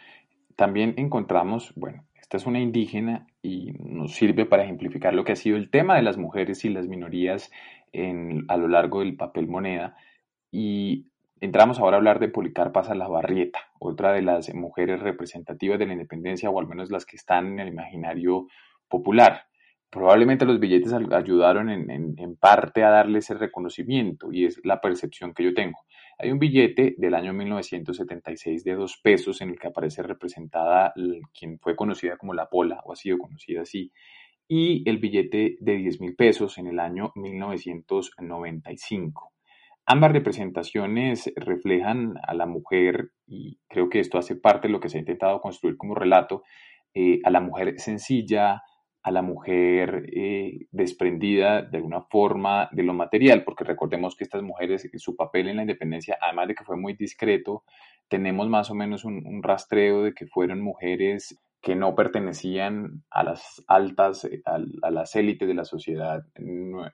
También 0.56 0.94
encontramos, 0.98 1.74
bueno, 1.76 2.06
esta 2.22 2.38
es 2.38 2.46
una 2.46 2.60
indígena 2.60 3.28
y 3.42 3.72
nos 3.80 4.14
sirve 4.14 4.46
para 4.46 4.64
ejemplificar 4.64 5.14
lo 5.14 5.24
que 5.24 5.32
ha 5.34 5.36
sido 5.36 5.58
el 5.58 5.70
tema 5.70 5.96
de 5.96 6.04
las 6.04 6.18
mujeres 6.18 6.64
y 6.64 6.70
las 6.70 6.88
minorías 6.88 7.52
en, 7.92 8.46
a 8.48 8.56
lo 8.56 8.68
largo 8.68 9.00
del 9.00 9.18
papel 9.18 9.48
moneda. 9.48 9.98
Y 10.52 11.08
entramos 11.42 11.80
ahora 11.80 11.98
a 11.98 12.00
hablar 12.00 12.20
de 12.20 12.30
Policarpa 12.30 12.84
Salabarrieta, 12.84 13.60
otra 13.80 14.14
de 14.14 14.22
las 14.22 14.54
mujeres 14.54 15.00
representativas 15.02 15.80
de 15.80 15.88
la 15.88 15.94
independencia, 15.94 16.50
o 16.50 16.60
al 16.60 16.68
menos 16.68 16.92
las 16.92 17.06
que 17.06 17.16
están 17.16 17.48
en 17.48 17.60
el 17.60 17.68
imaginario 17.68 18.48
popular. 18.88 19.49
Probablemente 19.92 20.46
los 20.46 20.60
billetes 20.60 20.94
ayudaron 20.94 21.68
en, 21.70 22.36
parte 22.36 22.84
a 22.84 22.92
darle 22.92 23.18
ese 23.20 23.34
reconocimiento 23.34 24.32
y 24.32 24.46
es 24.46 24.62
la 24.64 24.80
percepción 24.82 25.34
que 25.34 25.44
yo 25.44 25.52
tengo. 25.54 25.80
Hay 26.20 26.32
un 26.32 26.38
billete 26.38 26.94
del 26.98 27.16
año 27.16 27.34
1976 27.34 28.64
de 28.64 28.76
dos 28.76 29.00
pesos 29.02 29.42
en 29.42 29.50
el 29.50 29.58
que 29.58 29.66
aparece 29.68 30.04
representada 30.04 30.94
quien 31.34 31.58
fue 31.60 31.76
conocida 31.76 32.18
como 32.18 32.36
la 32.36 32.50
Pola 32.50 32.82
o 32.86 32.94
ha 32.94 32.96
sido 32.96 33.18
conocida 33.18 33.62
así, 33.62 33.92
y 34.48 34.88
el 34.90 35.00
billete 35.00 35.58
de 35.60 35.78
10 35.78 36.02
mil 36.02 36.16
pesos 36.16 36.60
en 36.60 36.68
el 36.68 36.80
año 36.80 37.12
1995. 37.16 39.34
Ambas 39.86 40.12
representaciones 40.12 41.34
reflejan 41.36 42.14
a 42.28 42.36
la 42.36 42.46
mujer, 42.46 43.10
y 43.26 43.58
creo 43.68 43.90
que 43.90 44.00
esto 44.00 44.20
hace 44.20 44.36
parte 44.36 44.68
de 44.68 44.72
lo 44.72 44.80
que 44.80 44.90
se 44.90 44.98
ha 44.98 45.02
intentado 45.02 45.42
construir 45.42 45.78
como 45.78 45.96
relato, 45.96 46.44
eh, 46.94 47.22
a 47.24 47.32
la 47.32 47.40
mujer 47.40 47.80
sencilla, 47.80 48.62
a 49.10 49.12
la 49.12 49.24
mujer 49.24 50.06
eh, 50.14 50.68
desprendida 50.72 51.64
de 51.64 51.78
alguna 51.78 52.02
forma 52.04 52.70
de 52.72 52.84
lo 52.84 52.94
material, 52.94 53.44
porque 53.44 53.64
recordemos 53.64 54.16
que 54.16 54.24
estas 54.24 54.44
mujeres, 54.44 54.88
su 54.98 55.16
papel 55.16 55.50
en 55.50 55.56
la 55.56 55.64
independencia, 55.64 56.16
además 56.22 56.50
de 56.50 56.54
que 56.54 56.64
fue 56.64 56.78
muy 56.78 56.94
discreto, 56.94 57.64
tenemos 58.08 58.48
más 58.50 58.70
o 58.70 58.76
menos 58.76 59.06
un, 59.06 59.42
rastreo 59.42 60.04
de 60.04 60.14
que 60.14 60.28
fueron 60.28 60.62
mujeres 60.62 61.36
que 61.60 61.76
no 61.76 61.96
pertenecían 61.96 63.04
a 63.10 63.24
las 63.24 63.64
altas, 63.68 64.30
a, 64.46 64.60
a 64.84 64.92
las 64.92 65.16
élites 65.16 65.48
de 65.48 65.56
la 65.56 65.66
sociedad 65.66 66.24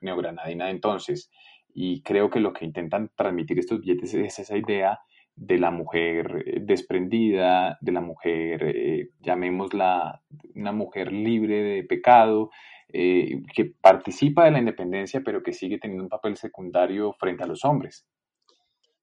neogranadina 0.00 0.64
de 0.64 0.70
entonces. 0.70 1.30
Y 1.74 2.00
creo 2.00 2.30
que 2.30 2.40
lo 2.40 2.54
que 2.54 2.64
intentan 2.64 3.10
transmitir 3.14 3.58
estos 3.58 3.80
billetes 3.80 4.14
es 4.14 4.38
esa 4.38 4.56
idea 4.56 5.00
de 5.36 5.58
la 5.58 5.70
mujer 5.70 6.44
eh, 6.46 6.60
desprendida, 6.62 7.78
de 7.80 7.92
la 7.92 8.00
mujer, 8.00 8.62
eh, 8.64 9.10
llamémosla, 9.20 10.22
una 10.54 10.72
mujer 10.72 11.12
libre 11.12 11.62
de 11.62 11.84
pecado, 11.84 12.50
eh, 12.88 13.42
que 13.54 13.66
participa 13.66 14.44
de 14.44 14.52
la 14.52 14.58
independencia, 14.58 15.20
pero 15.22 15.42
que 15.42 15.52
sigue 15.52 15.78
teniendo 15.78 16.04
un 16.04 16.08
papel 16.08 16.36
secundario 16.36 17.12
frente 17.12 17.44
a 17.44 17.46
los 17.46 17.64
hombres. 17.64 18.06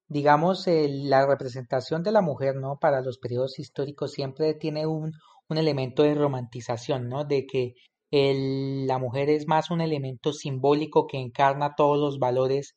Digamos, 0.08 0.66
la 0.66 1.26
representación 1.26 2.02
de 2.02 2.12
la 2.12 2.20
mujer, 2.20 2.56
¿no? 2.56 2.78
Para 2.78 3.00
los 3.00 3.18
periodos 3.18 3.58
históricos 3.58 4.12
siempre 4.12 4.54
tiene 4.54 4.86
un, 4.86 5.12
un 5.48 5.58
elemento 5.58 6.02
de 6.02 6.14
romantización, 6.14 7.08
¿no? 7.08 7.24
De 7.24 7.46
que 7.46 7.74
la 8.10 8.98
mujer 8.98 9.28
es 9.28 9.48
más 9.48 9.72
un 9.72 9.80
elemento 9.80 10.32
simbólico 10.32 11.08
que 11.08 11.18
encarna 11.18 11.74
todos 11.76 11.98
los 11.98 12.20
valores 12.20 12.76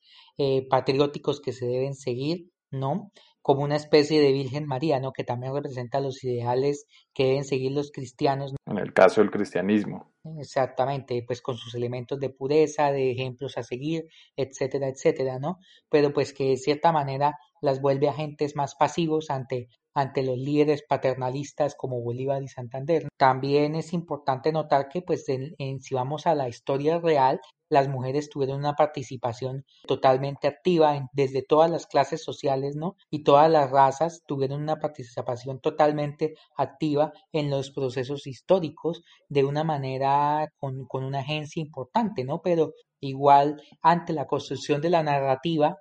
patrióticos 0.68 1.42
que 1.42 1.52
se 1.52 1.68
deben 1.68 1.94
seguir, 1.94 2.50
¿no? 2.72 3.12
Como 3.48 3.64
una 3.64 3.78
especie 3.78 4.20
de 4.20 4.34
Virgen 4.34 4.68
María, 4.68 5.00
¿no? 5.00 5.14
Que 5.14 5.24
también 5.24 5.54
representa 5.54 6.02
los 6.02 6.22
ideales 6.22 6.86
que 7.14 7.28
deben 7.28 7.46
seguir 7.46 7.72
los 7.72 7.94
cristianos. 7.94 8.54
En 8.66 8.78
el 8.78 8.92
caso 8.92 9.22
del 9.22 9.32
cristianismo. 9.32 10.12
Exactamente, 10.38 11.24
pues 11.26 11.42
con 11.42 11.56
sus 11.56 11.74
elementos 11.74 12.20
de 12.20 12.30
pureza, 12.30 12.92
de 12.92 13.10
ejemplos 13.10 13.58
a 13.58 13.64
seguir, 13.64 14.10
etcétera, 14.36 14.90
etcétera, 14.90 15.40
¿no? 15.40 15.60
Pero 15.88 16.12
pues 16.12 16.34
que 16.34 16.50
de 16.50 16.58
cierta 16.58 16.92
manera 16.92 17.40
las 17.62 17.82
vuelve 17.82 18.10
agentes 18.10 18.56
más 18.56 18.76
pasivos 18.76 19.30
ante 19.30 19.70
ante 19.98 20.22
los 20.22 20.38
líderes 20.38 20.84
paternalistas 20.88 21.74
como 21.74 22.00
Bolívar 22.02 22.44
y 22.44 22.48
Santander. 22.48 23.08
También 23.18 23.74
es 23.74 23.94
importante 23.94 24.52
notar 24.52 24.90
que, 24.90 25.02
pues, 25.02 25.26
si 25.26 25.96
vamos 25.96 26.28
a 26.28 26.36
la 26.36 26.48
historia 26.48 27.00
real, 27.00 27.42
las 27.68 27.90
mujeres 27.90 28.30
tuvieron 28.30 28.60
una 28.60 28.76
participación 28.76 29.66
totalmente 29.88 30.48
activa 30.48 31.10
desde 31.14 31.42
todas 31.42 31.72
las 31.72 31.88
clases 31.88 32.24
sociales, 32.24 32.76
¿no? 32.76 32.96
Y 33.10 33.24
todas 33.24 33.50
las 33.50 33.72
razas 33.72 34.22
tuvieron 34.28 34.62
una 34.62 34.76
participación 34.76 35.60
totalmente 35.62 36.36
activa 36.56 37.12
en 37.32 37.50
los 37.50 37.72
procesos 37.72 38.28
históricos 38.28 39.02
de 39.30 39.46
una 39.46 39.64
manera 39.64 40.54
con, 40.60 40.86
con 40.86 41.06
una 41.06 41.22
agencia 41.22 41.60
importante, 41.60 42.24
¿no? 42.24 42.44
Pero 42.44 42.74
igual 43.00 43.60
ante 43.82 44.14
la 44.14 44.28
construcción 44.28 44.80
de 44.80 44.92
la 44.92 45.02
narrativa, 45.02 45.78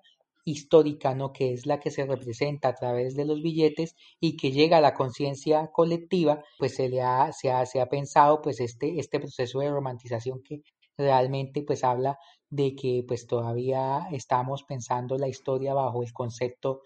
histórica, 0.46 1.14
¿no? 1.14 1.32
que 1.32 1.52
es 1.52 1.66
la 1.66 1.80
que 1.80 1.90
se 1.90 2.06
representa 2.06 2.68
a 2.68 2.74
través 2.74 3.16
de 3.16 3.26
los 3.26 3.42
billetes 3.42 3.96
y 4.20 4.36
que 4.36 4.52
llega 4.52 4.78
a 4.78 4.80
la 4.80 4.94
conciencia 4.94 5.70
colectiva, 5.72 6.42
pues 6.56 6.76
se 6.76 6.88
le 6.88 7.02
ha, 7.02 7.32
se 7.32 7.50
ha, 7.50 7.86
pensado 7.86 8.40
pues 8.40 8.60
este, 8.60 8.98
este 8.98 9.18
proceso 9.18 9.58
de 9.58 9.70
romantización 9.70 10.40
que 10.42 10.62
realmente 10.96 11.62
pues 11.66 11.82
habla 11.82 12.16
de 12.48 12.76
que 12.76 13.04
pues 13.06 13.26
todavía 13.26 14.06
estamos 14.12 14.62
pensando 14.62 15.18
la 15.18 15.28
historia 15.28 15.74
bajo 15.74 16.04
el 16.04 16.12
concepto 16.12 16.82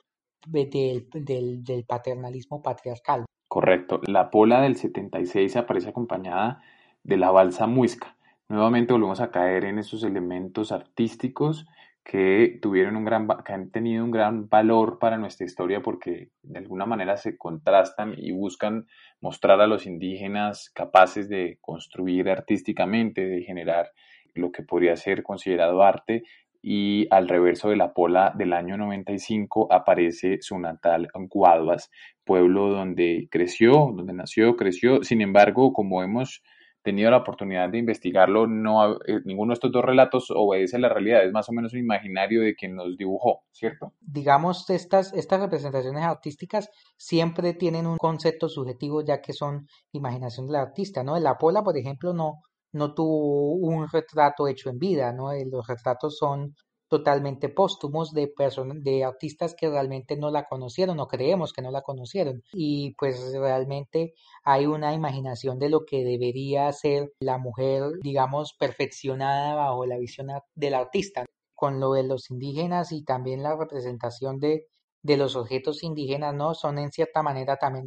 del, 0.46 1.06
del, 1.12 1.62
del 1.62 1.84
paternalismo 1.84 2.62
patriarcal. 2.62 3.26
Correcto. 3.46 4.00
La 4.06 4.30
pola 4.30 4.62
del 4.62 4.76
76 4.76 5.56
aparece 5.56 5.90
acompañada 5.90 6.62
de 7.02 7.18
la 7.18 7.30
balsa 7.30 7.66
muisca. 7.66 8.16
Nuevamente 8.48 8.94
volvemos 8.94 9.20
a 9.20 9.30
caer 9.30 9.66
en 9.66 9.78
esos 9.78 10.02
elementos 10.02 10.72
artísticos 10.72 11.66
que 12.04 12.58
tuvieron 12.60 12.96
un 12.96 13.04
gran, 13.04 13.28
que 13.44 13.52
han 13.52 13.70
tenido 13.70 14.04
un 14.04 14.10
gran 14.10 14.48
valor 14.48 14.98
para 14.98 15.18
nuestra 15.18 15.46
historia 15.46 15.80
porque 15.80 16.30
de 16.42 16.58
alguna 16.58 16.86
manera 16.86 17.16
se 17.16 17.36
contrastan 17.36 18.14
y 18.16 18.32
buscan 18.32 18.86
mostrar 19.20 19.60
a 19.60 19.66
los 19.66 19.86
indígenas 19.86 20.70
capaces 20.74 21.28
de 21.28 21.58
construir 21.60 22.28
artísticamente, 22.28 23.26
de 23.26 23.42
generar 23.42 23.90
lo 24.34 24.50
que 24.50 24.62
podría 24.62 24.96
ser 24.96 25.22
considerado 25.22 25.82
arte 25.82 26.22
y 26.62 27.06
al 27.10 27.28
reverso 27.28 27.70
de 27.70 27.76
la 27.76 27.92
pola 27.92 28.32
del 28.36 28.52
año 28.52 28.76
95 28.76 29.72
aparece 29.72 30.38
su 30.40 30.58
natal 30.58 31.08
Guaduas, 31.14 31.90
pueblo 32.24 32.68
donde 32.68 33.28
creció, 33.30 33.92
donde 33.94 34.12
nació, 34.12 34.56
creció. 34.56 35.02
Sin 35.02 35.22
embargo, 35.22 35.72
como 35.72 36.02
hemos 36.02 36.42
tenido 36.82 37.10
la 37.10 37.18
oportunidad 37.18 37.68
de 37.68 37.78
investigarlo, 37.78 38.46
no, 38.46 38.94
eh, 39.06 39.20
ninguno 39.24 39.50
de 39.50 39.54
estos 39.54 39.72
dos 39.72 39.84
relatos 39.84 40.30
obedece 40.34 40.76
a 40.76 40.80
la 40.80 40.88
realidad, 40.88 41.24
es 41.24 41.32
más 41.32 41.48
o 41.48 41.52
menos 41.52 41.72
un 41.72 41.80
imaginario 41.80 42.42
de 42.42 42.54
quien 42.54 42.74
nos 42.74 42.96
dibujó, 42.96 43.42
¿cierto? 43.52 43.92
Digamos, 44.00 44.68
estas, 44.70 45.12
estas 45.12 45.40
representaciones 45.40 46.02
artísticas 46.02 46.70
siempre 46.96 47.54
tienen 47.54 47.86
un 47.86 47.96
concepto 47.96 48.48
subjetivo 48.48 49.02
ya 49.04 49.20
que 49.20 49.32
son 49.32 49.66
imaginación 49.92 50.46
del 50.46 50.56
artista, 50.56 51.04
¿no? 51.04 51.18
La 51.18 51.36
Pola, 51.36 51.62
por 51.62 51.76
ejemplo, 51.76 52.12
no, 52.14 52.40
no 52.72 52.94
tuvo 52.94 53.54
un 53.54 53.88
retrato 53.88 54.48
hecho 54.48 54.70
en 54.70 54.78
vida, 54.78 55.12
¿no? 55.12 55.32
Los 55.50 55.66
retratos 55.66 56.16
son 56.16 56.54
totalmente 56.90 57.48
póstumos 57.48 58.12
de 58.12 58.34
de 58.82 59.04
artistas 59.04 59.54
que 59.54 59.70
realmente 59.70 60.16
no 60.16 60.30
la 60.30 60.46
conocieron 60.46 60.98
o 60.98 61.06
creemos 61.06 61.52
que 61.52 61.62
no 61.62 61.70
la 61.70 61.82
conocieron. 61.82 62.42
Y 62.52 62.94
pues 62.98 63.32
realmente 63.32 64.14
hay 64.42 64.66
una 64.66 64.92
imaginación 64.92 65.58
de 65.60 65.68
lo 65.70 65.84
que 65.86 66.04
debería 66.04 66.70
ser 66.72 67.12
la 67.20 67.38
mujer 67.38 67.84
digamos 68.02 68.54
perfeccionada 68.58 69.54
bajo 69.54 69.86
la 69.86 69.98
visión 69.98 70.28
del 70.54 70.74
artista. 70.74 71.24
Con 71.54 71.78
lo 71.78 71.92
de 71.92 72.02
los 72.02 72.30
indígenas 72.30 72.90
y 72.90 73.04
también 73.04 73.42
la 73.42 73.54
representación 73.54 74.40
de, 74.40 74.66
de 75.02 75.16
los 75.16 75.36
objetos 75.36 75.84
indígenas 75.84 76.34
no 76.34 76.54
son 76.54 76.78
en 76.78 76.90
cierta 76.90 77.22
manera 77.22 77.56
también 77.56 77.86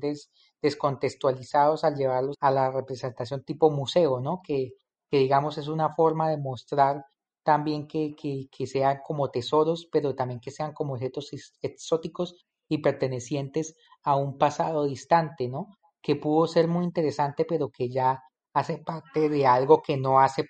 descontextualizados 0.61 1.83
al 1.83 1.95
llevarlos 1.95 2.37
a 2.39 2.51
la 2.51 2.71
representación 2.71 3.43
tipo 3.43 3.69
museo 3.69 4.21
no 4.21 4.41
que, 4.45 4.73
que 5.09 5.17
digamos 5.17 5.57
es 5.57 5.67
una 5.67 5.93
forma 5.93 6.29
de 6.29 6.37
mostrar 6.37 7.03
también 7.43 7.87
que, 7.87 8.15
que, 8.15 8.47
que 8.51 8.67
sean 8.67 8.99
como 9.05 9.29
tesoros, 9.29 9.87
pero 9.91 10.15
también 10.15 10.39
que 10.39 10.51
sean 10.51 10.73
como 10.73 10.93
objetos 10.93 11.31
exóticos 11.61 12.35
y 12.69 12.79
pertenecientes 12.79 13.75
a 14.03 14.15
un 14.15 14.37
pasado 14.37 14.85
distante, 14.85 15.47
¿no? 15.47 15.67
Que 16.01 16.15
pudo 16.15 16.47
ser 16.47 16.67
muy 16.67 16.85
interesante, 16.85 17.45
pero 17.45 17.69
que 17.69 17.89
ya 17.89 18.21
hace 18.53 18.77
parte 18.77 19.29
de 19.29 19.45
algo 19.45 19.81
que 19.81 19.97
no 19.97 20.19
hace, 20.19 20.45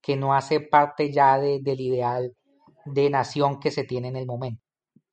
que 0.00 0.16
no 0.16 0.34
hace 0.34 0.60
parte 0.60 1.12
ya 1.12 1.38
de, 1.38 1.60
del 1.60 1.80
ideal 1.80 2.32
de 2.84 3.10
nación 3.10 3.60
que 3.60 3.70
se 3.70 3.84
tiene 3.84 4.08
en 4.08 4.16
el 4.16 4.26
momento. 4.26 4.62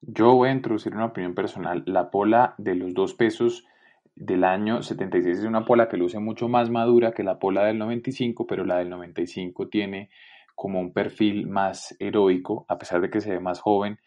Yo 0.02 0.34
voy 0.34 0.50
a 0.50 0.54
introducir 0.54 0.94
una 0.94 1.06
opinión 1.06 1.36
personal. 1.36 1.84
La 1.86 2.12
pola 2.12 2.56
de 2.58 2.76
los 2.76 2.94
dos 2.94 3.14
pesos 3.14 3.66
del 4.16 4.44
año 4.44 4.82
76 4.82 5.40
es 5.40 5.46
una 5.46 5.66
pola 5.66 5.90
que 5.90 5.98
luce 5.98 6.20
mucho 6.20 6.48
más 6.48 6.70
madura 6.70 7.12
que 7.12 7.24
la 7.24 7.40
pola 7.40 7.66
del 7.66 7.78
95, 7.78 8.48
pero 8.48 8.66
la 8.66 8.78
del 8.78 8.90
95 8.90 9.68
tiene 9.68 10.10
como 10.58 10.80
un 10.80 10.92
perfil 10.92 11.48
más 11.48 11.96
heroico, 12.00 12.66
a 12.68 12.80
pesar 12.80 13.00
de 13.00 13.12
que 13.12 13.22
se 13.22 13.30
ve 13.30 13.40
más 13.40 13.60
joven, 13.60 14.00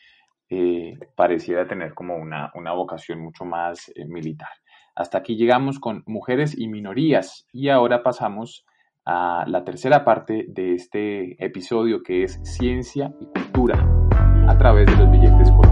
eh, 0.50 0.98
pareciera 1.14 1.68
tener 1.68 1.94
como 1.94 2.16
una, 2.16 2.50
una 2.56 2.72
vocación 2.72 3.20
mucho 3.20 3.44
más 3.44 3.88
eh, 3.94 4.04
militar. 4.04 4.50
Hasta 4.96 5.18
aquí 5.18 5.36
llegamos 5.36 5.78
con 5.78 6.02
mujeres 6.06 6.58
y 6.58 6.66
minorías 6.66 7.46
y 7.52 7.68
ahora 7.68 8.02
pasamos 8.02 8.66
a 9.06 9.44
la 9.46 9.64
tercera 9.64 10.04
parte 10.04 10.46
de 10.48 10.74
este 10.74 11.42
episodio 11.42 12.02
que 12.02 12.24
es 12.24 12.40
ciencia 12.42 13.14
y 13.20 13.26
cultura 13.26 13.78
a 14.48 14.58
través 14.58 14.86
de 14.86 14.96
los 14.96 15.08
billetes. 15.08 15.69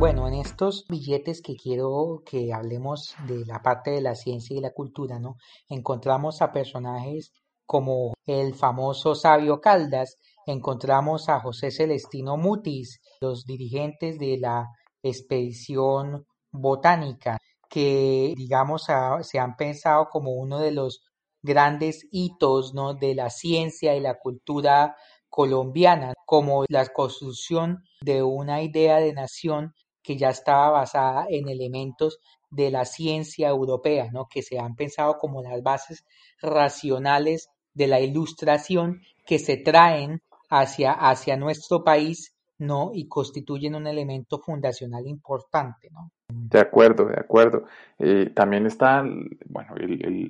Bueno, 0.00 0.26
en 0.26 0.32
estos 0.32 0.86
billetes 0.88 1.42
que 1.42 1.56
quiero 1.56 2.22
que 2.24 2.54
hablemos 2.54 3.14
de 3.28 3.44
la 3.44 3.60
parte 3.60 3.90
de 3.90 4.00
la 4.00 4.14
ciencia 4.14 4.56
y 4.56 4.60
la 4.60 4.72
cultura, 4.72 5.18
¿no? 5.18 5.36
Encontramos 5.68 6.40
a 6.40 6.52
personajes 6.52 7.34
como 7.66 8.14
el 8.24 8.54
famoso 8.54 9.14
Sabio 9.14 9.60
Caldas, 9.60 10.16
encontramos 10.46 11.28
a 11.28 11.38
José 11.40 11.70
Celestino 11.70 12.38
Mutis, 12.38 12.98
los 13.20 13.44
dirigentes 13.44 14.18
de 14.18 14.38
la 14.38 14.68
expedición 15.02 16.24
botánica, 16.50 17.36
que 17.68 18.32
digamos 18.38 18.86
se 19.20 19.38
han 19.38 19.54
pensado 19.54 20.08
como 20.08 20.32
uno 20.32 20.60
de 20.60 20.72
los 20.72 21.02
grandes 21.42 22.08
hitos 22.10 22.72
¿no? 22.72 22.94
de 22.94 23.14
la 23.14 23.28
ciencia 23.28 23.94
y 23.94 24.00
la 24.00 24.18
cultura 24.18 24.96
colombiana, 25.28 26.14
como 26.24 26.64
la 26.70 26.86
construcción 26.86 27.84
de 28.00 28.22
una 28.22 28.62
idea 28.62 28.96
de 28.96 29.12
nación 29.12 29.74
que 30.02 30.16
ya 30.16 30.28
estaba 30.28 30.70
basada 30.70 31.26
en 31.28 31.48
elementos 31.48 32.18
de 32.50 32.70
la 32.70 32.84
ciencia 32.84 33.48
europea, 33.48 34.08
¿no? 34.12 34.26
que 34.28 34.42
se 34.42 34.58
han 34.58 34.74
pensado 34.74 35.18
como 35.18 35.42
las 35.42 35.62
bases 35.62 36.04
racionales 36.42 37.50
de 37.74 37.86
la 37.86 38.00
ilustración 38.00 39.02
que 39.24 39.38
se 39.38 39.56
traen 39.56 40.22
hacia, 40.48 40.92
hacia 40.92 41.36
nuestro 41.36 41.84
país 41.84 42.34
¿no? 42.58 42.90
y 42.92 43.08
constituyen 43.08 43.74
un 43.74 43.86
elemento 43.86 44.38
fundacional 44.38 45.06
importante. 45.06 45.88
De 46.28 46.60
acuerdo, 46.60 47.06
de 47.06 47.18
acuerdo. 47.18 47.64
Eh, 47.98 48.30
también 48.34 48.66
está, 48.66 49.04
bueno, 49.46 49.74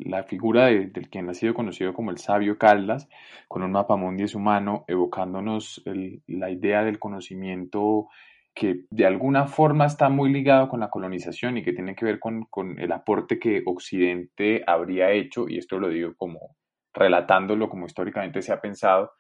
la 0.04 0.22
figura 0.24 0.66
del 0.66 1.08
quien 1.10 1.28
ha 1.28 1.34
sido 1.34 1.54
conocido 1.54 1.92
como 1.92 2.10
el 2.10 2.18
sabio 2.18 2.56
Caldas, 2.58 3.08
con 3.48 3.62
un 3.62 3.72
mapamundi 3.72 4.22
en 4.22 4.28
su 4.28 4.38
mano, 4.38 4.84
evocándonos 4.86 5.82
la 6.26 6.50
idea 6.50 6.84
del 6.84 6.98
conocimiento 6.98 8.08
que 8.54 8.84
de 8.90 9.06
alguna 9.06 9.46
forma 9.46 9.86
está 9.86 10.08
muy 10.08 10.32
ligado 10.32 10.68
con 10.68 10.80
la 10.80 10.90
colonización 10.90 11.56
y 11.56 11.62
que 11.62 11.72
tiene 11.72 11.94
que 11.94 12.04
ver 12.04 12.18
con, 12.18 12.44
con 12.50 12.78
el 12.78 12.92
aporte 12.92 13.38
que 13.38 13.62
Occidente 13.64 14.62
habría 14.66 15.10
hecho, 15.12 15.48
y 15.48 15.58
esto 15.58 15.78
lo 15.78 15.88
digo 15.88 16.12
como 16.16 16.56
relatándolo 16.92 17.68
como 17.68 17.86
históricamente 17.86 18.42
se 18.42 18.52
ha 18.52 18.60
pensado 18.60 19.12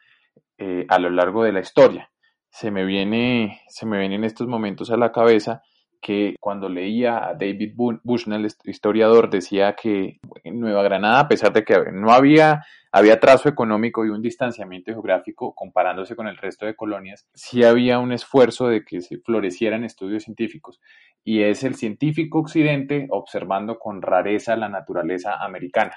eh, 0.58 0.84
a 0.88 0.98
lo 0.98 1.10
largo 1.10 1.44
de 1.44 1.52
la 1.52 1.60
historia. 1.60 2.10
Se 2.50 2.70
me, 2.70 2.84
viene, 2.84 3.62
se 3.68 3.86
me 3.86 3.98
viene 3.98 4.16
en 4.16 4.24
estos 4.24 4.48
momentos 4.48 4.90
a 4.90 4.96
la 4.96 5.12
cabeza 5.12 5.62
que 6.00 6.34
cuando 6.40 6.68
leía 6.68 7.28
a 7.28 7.34
David 7.34 7.74
Bushnell, 7.76 8.48
historiador, 8.64 9.30
decía 9.30 9.74
que 9.74 10.18
en 10.44 10.60
Nueva 10.60 10.82
Granada, 10.82 11.20
a 11.20 11.28
pesar 11.28 11.52
de 11.52 11.64
que 11.64 11.76
no 11.92 12.12
había, 12.12 12.64
había 12.90 13.20
trazo 13.20 13.48
económico 13.48 14.04
y 14.04 14.08
un 14.08 14.22
distanciamiento 14.22 14.92
geográfico 14.92 15.54
comparándose 15.54 16.16
con 16.16 16.26
el 16.26 16.36
resto 16.36 16.66
de 16.66 16.74
colonias, 16.74 17.26
sí 17.34 17.62
había 17.64 17.98
un 17.98 18.12
esfuerzo 18.12 18.68
de 18.68 18.84
que 18.84 19.00
se 19.00 19.18
florecieran 19.18 19.84
estudios 19.84 20.24
científicos. 20.24 20.80
Y 21.22 21.42
es 21.42 21.64
el 21.64 21.74
científico 21.74 22.38
occidente 22.40 23.06
observando 23.10 23.78
con 23.78 24.00
rareza 24.00 24.56
la 24.56 24.68
naturaleza 24.68 25.36
americana, 25.44 25.96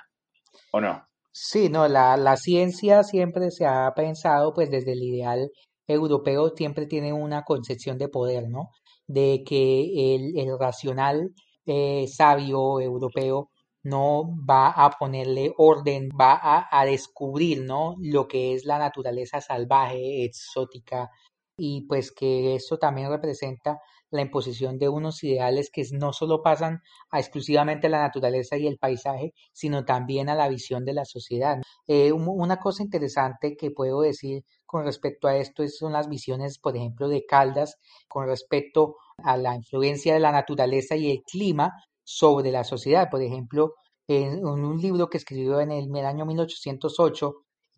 ¿o 0.72 0.82
no? 0.82 1.08
Sí, 1.32 1.70
no, 1.70 1.88
la, 1.88 2.16
la 2.18 2.36
ciencia 2.36 3.04
siempre 3.04 3.50
se 3.50 3.66
ha 3.66 3.92
pensado, 3.96 4.54
pues 4.54 4.70
desde 4.70 4.92
el 4.92 5.02
ideal 5.02 5.50
europeo 5.88 6.50
siempre 6.56 6.86
tiene 6.88 7.14
una 7.14 7.44
concepción 7.44 7.98
de 7.98 8.10
poder, 8.10 8.50
¿no? 8.50 8.70
De 9.08 9.44
que 9.46 10.16
el, 10.16 10.38
el 10.38 10.58
racional 10.60 11.34
eh, 11.66 12.08
sabio 12.08 12.80
europeo 12.80 13.50
no 13.84 14.24
va 14.50 14.70
a 14.70 14.92
ponerle 14.92 15.54
orden, 15.58 16.10
va 16.10 16.34
a, 16.42 16.68
a, 16.72 16.86
descubrir, 16.86 17.64
¿no? 17.64 17.96
Lo 18.00 18.28
que 18.28 18.54
es 18.54 18.66
la 18.66 18.80
naturaleza 18.80 19.42
salvaje, 19.42 20.24
exótica, 20.24 21.10
y 21.58 21.86
pues 21.88 22.12
que 22.12 22.56
eso 22.56 22.78
también 22.78 23.10
representa 23.10 23.80
la 24.14 24.22
imposición 24.22 24.78
de 24.78 24.90
unos 24.90 25.24
ideales 25.24 25.70
que 25.72 25.84
no 25.92 26.14
solo 26.14 26.42
pasan 26.44 26.82
a 27.10 27.20
exclusivamente 27.20 27.90
la 27.90 28.02
naturaleza 28.02 28.58
y 28.58 28.68
el 28.68 28.78
paisaje, 28.78 29.34
sino 29.54 29.86
también 29.86 30.30
a 30.30 30.36
la 30.36 30.50
visión 30.50 30.86
de 30.86 30.94
la 30.94 31.06
sociedad. 31.06 31.58
Eh, 31.88 32.12
una 32.12 32.58
cosa 32.58 32.84
interesante 32.84 33.56
que 33.58 33.72
puedo 33.72 34.02
decir 34.02 34.44
con 34.74 34.86
respecto 34.86 35.28
a 35.28 35.38
esto 35.38 35.64
son 35.68 35.94
las 35.94 36.10
visiones, 36.10 36.58
por 36.58 36.76
ejemplo, 36.76 37.08
de 37.08 37.28
Caldas 37.28 37.78
con 38.08 38.26
respecto 38.26 38.96
a 39.20 39.38
la 39.38 39.54
influencia 39.54 40.16
de 40.16 40.20
la 40.20 40.32
naturaleza 40.32 40.96
y 40.96 41.12
el 41.12 41.22
clima 41.22 41.74
sobre 42.04 42.50
la 42.50 42.64
sociedad. 42.64 43.08
Por 43.12 43.22
ejemplo, 43.22 43.76
en 44.08 44.44
un 44.44 44.82
libro 44.82 45.12
que 45.12 45.20
escribió 45.20 45.60
en 45.60 45.72
el, 45.72 45.96
año 46.04 46.26
1808 46.26 47.34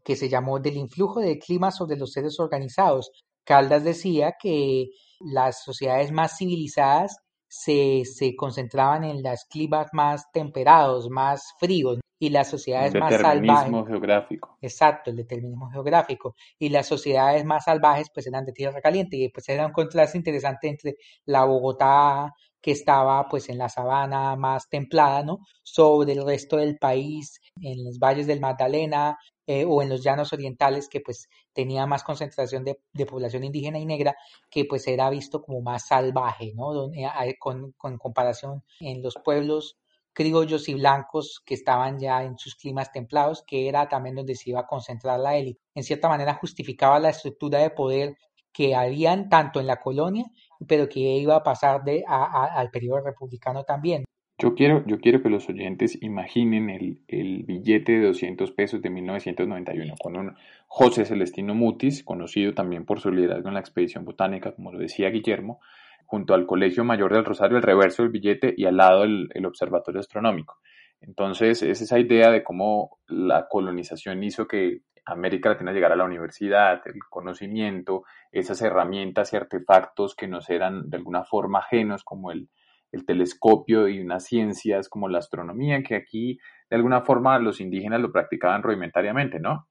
que 0.05 0.15
se 0.15 0.29
llamó 0.29 0.61
Del 0.61 0.77
influjo 0.77 1.19
del 1.19 1.37
clima 1.37 1.69
sobre 1.69 1.97
los 1.97 2.13
seres 2.13 2.39
organizados. 2.39 3.11
Caldas 3.43 3.83
decía 3.83 4.35
que 4.41 4.85
las 5.19 5.65
sociedades 5.65 6.13
más 6.13 6.37
civilizadas 6.37 7.17
se, 7.49 8.03
se 8.05 8.37
concentraban 8.37 9.03
en 9.03 9.21
los 9.21 9.43
climas 9.49 9.87
más 9.91 10.31
temperados, 10.31 11.09
más 11.09 11.43
fríos, 11.59 11.99
y 12.19 12.29
las 12.29 12.49
sociedades 12.49 12.93
más 12.93 13.13
salvajes. 13.13 13.41
Determinismo 13.41 13.85
geográfico. 13.85 14.57
Exacto, 14.61 15.09
el 15.09 15.17
determinismo 15.17 15.69
geográfico. 15.69 16.35
Y 16.57 16.69
las 16.69 16.87
sociedades 16.87 17.43
más 17.45 17.65
salvajes, 17.65 18.09
pues 18.13 18.27
eran 18.27 18.45
de 18.45 18.53
tierra 18.53 18.81
caliente, 18.81 19.17
y 19.17 19.29
pues 19.29 19.47
era 19.49 19.65
un 19.65 19.73
contraste 19.73 20.17
interesante 20.17 20.69
entre 20.69 20.95
la 21.25 21.45
Bogotá 21.45 22.33
que 22.61 22.71
estaba 22.71 23.27
pues 23.29 23.49
en 23.49 23.59
la 23.59 23.69
sabana 23.69 24.35
más 24.35 24.67
templada, 24.69 25.23
¿no? 25.23 25.41
Sobre 25.61 26.13
el 26.13 26.25
resto 26.25 26.57
del 26.57 26.77
país, 26.77 27.39
en 27.61 27.83
los 27.83 27.99
valles 27.99 28.25
del 28.25 28.39
Magdalena, 28.39 29.19
eh, 29.47 29.65
o 29.67 29.83
en 29.83 29.89
los 29.89 30.03
llanos 30.03 30.33
orientales 30.33 30.89
que 30.89 31.01
pues 31.01 31.29
tenía 31.53 31.85
más 31.85 32.03
concentración 32.03 32.63
de, 32.63 32.79
población 33.05 33.43
indígena 33.43 33.77
y 33.77 33.85
negra 33.85 34.15
que 34.49 34.65
pues 34.65 34.87
era 34.87 35.11
visto 35.11 35.43
como 35.43 35.61
más 35.61 35.85
salvaje, 35.85 36.53
¿no? 36.55 36.91
Eh, 36.91 37.35
con, 37.37 37.73
con 37.77 37.99
comparación 37.99 38.63
en 38.79 39.03
los 39.03 39.13
pueblos 39.23 39.77
criollos 40.15 40.67
y 40.69 40.73
blancos 40.73 41.43
que 41.45 41.53
estaban 41.53 41.99
ya 41.99 42.23
en 42.23 42.37
sus 42.37 42.55
climas 42.55 42.91
templados, 42.91 43.43
que 43.45 43.67
era 43.67 43.87
también 43.87 44.15
donde 44.15 44.33
se 44.33 44.49
iba 44.49 44.61
a 44.61 44.65
concentrar 44.65 45.19
la 45.19 45.37
élite. 45.37 45.59
En 45.75 45.83
cierta 45.83 46.07
manera 46.07 46.33
justificaba 46.33 46.99
la 46.99 47.09
estructura 47.09 47.59
de 47.59 47.69
poder 47.69 48.15
que 48.53 48.73
habían 48.73 49.27
tanto 49.27 49.59
en 49.59 49.67
la 49.67 49.75
colonia, 49.75 50.23
pero 50.65 50.87
que 50.87 50.99
iba 50.99 51.35
a 51.35 51.43
pasar 51.43 51.83
de, 51.83 52.03
al 52.07 52.71
periodo 52.71 53.01
republicano 53.01 53.65
también. 53.65 54.05
Yo 54.37 54.53
quiero, 54.55 54.85
yo 54.85 54.99
quiero 54.99 55.21
que 55.21 55.29
los 55.29 55.47
oyentes 55.49 56.01
imaginen 56.01 56.69
el, 56.69 57.01
el, 57.07 57.43
billete 57.43 57.93
de 57.93 58.07
200 58.07 58.51
pesos 58.51 58.81
de 58.81 58.89
1991 58.89 59.95
con 60.01 60.17
un 60.17 60.35
José 60.67 61.05
Celestino 61.05 61.55
Mutis, 61.55 62.03
conocido 62.03 62.53
también 62.53 62.85
por 62.85 62.99
su 62.99 63.11
liderazgo 63.11 63.47
en 63.47 63.53
la 63.53 63.61
expedición 63.61 64.03
botánica, 64.03 64.53
como 64.53 64.73
lo 64.73 64.79
decía 64.79 65.09
Guillermo, 65.09 65.59
junto 66.05 66.33
al 66.33 66.45
Colegio 66.45 66.83
Mayor 66.83 67.13
del 67.13 67.25
Rosario, 67.25 67.57
el 67.57 67.63
reverso 67.63 68.03
del 68.03 68.11
billete 68.11 68.53
y 68.55 68.65
al 68.65 68.77
lado 68.77 69.03
el, 69.03 69.29
el 69.33 69.45
Observatorio 69.45 69.99
Astronómico. 69.99 70.57
Entonces, 71.01 71.61
es 71.61 71.81
esa 71.81 71.99
idea 71.99 72.31
de 72.31 72.43
cómo 72.43 72.99
la 73.07 73.47
colonización 73.47 74.23
hizo 74.23 74.47
que 74.47 74.81
América 75.05 75.49
Latina 75.49 75.71
llegara 75.71 75.93
a 75.93 75.97
la 75.97 76.05
universidad, 76.05 76.81
el 76.85 76.99
conocimiento, 77.09 78.03
esas 78.31 78.61
herramientas 78.61 79.31
y 79.33 79.35
artefactos 79.35 80.15
que 80.15 80.27
nos 80.27 80.49
eran 80.49 80.89
de 80.89 80.97
alguna 80.97 81.23
forma 81.23 81.59
ajenos, 81.59 82.03
como 82.03 82.31
el, 82.31 82.49
el 82.91 83.05
telescopio 83.05 83.87
y 83.87 83.99
unas 83.99 84.25
ciencias 84.25 84.89
como 84.89 85.07
la 85.07 85.19
astronomía, 85.19 85.83
que 85.83 85.95
aquí 85.95 86.39
de 86.69 86.75
alguna 86.75 87.01
forma 87.01 87.37
los 87.39 87.61
indígenas 87.61 88.01
lo 88.01 88.11
practicaban 88.11 88.63
rudimentariamente, 88.63 89.39
¿no? 89.39 89.67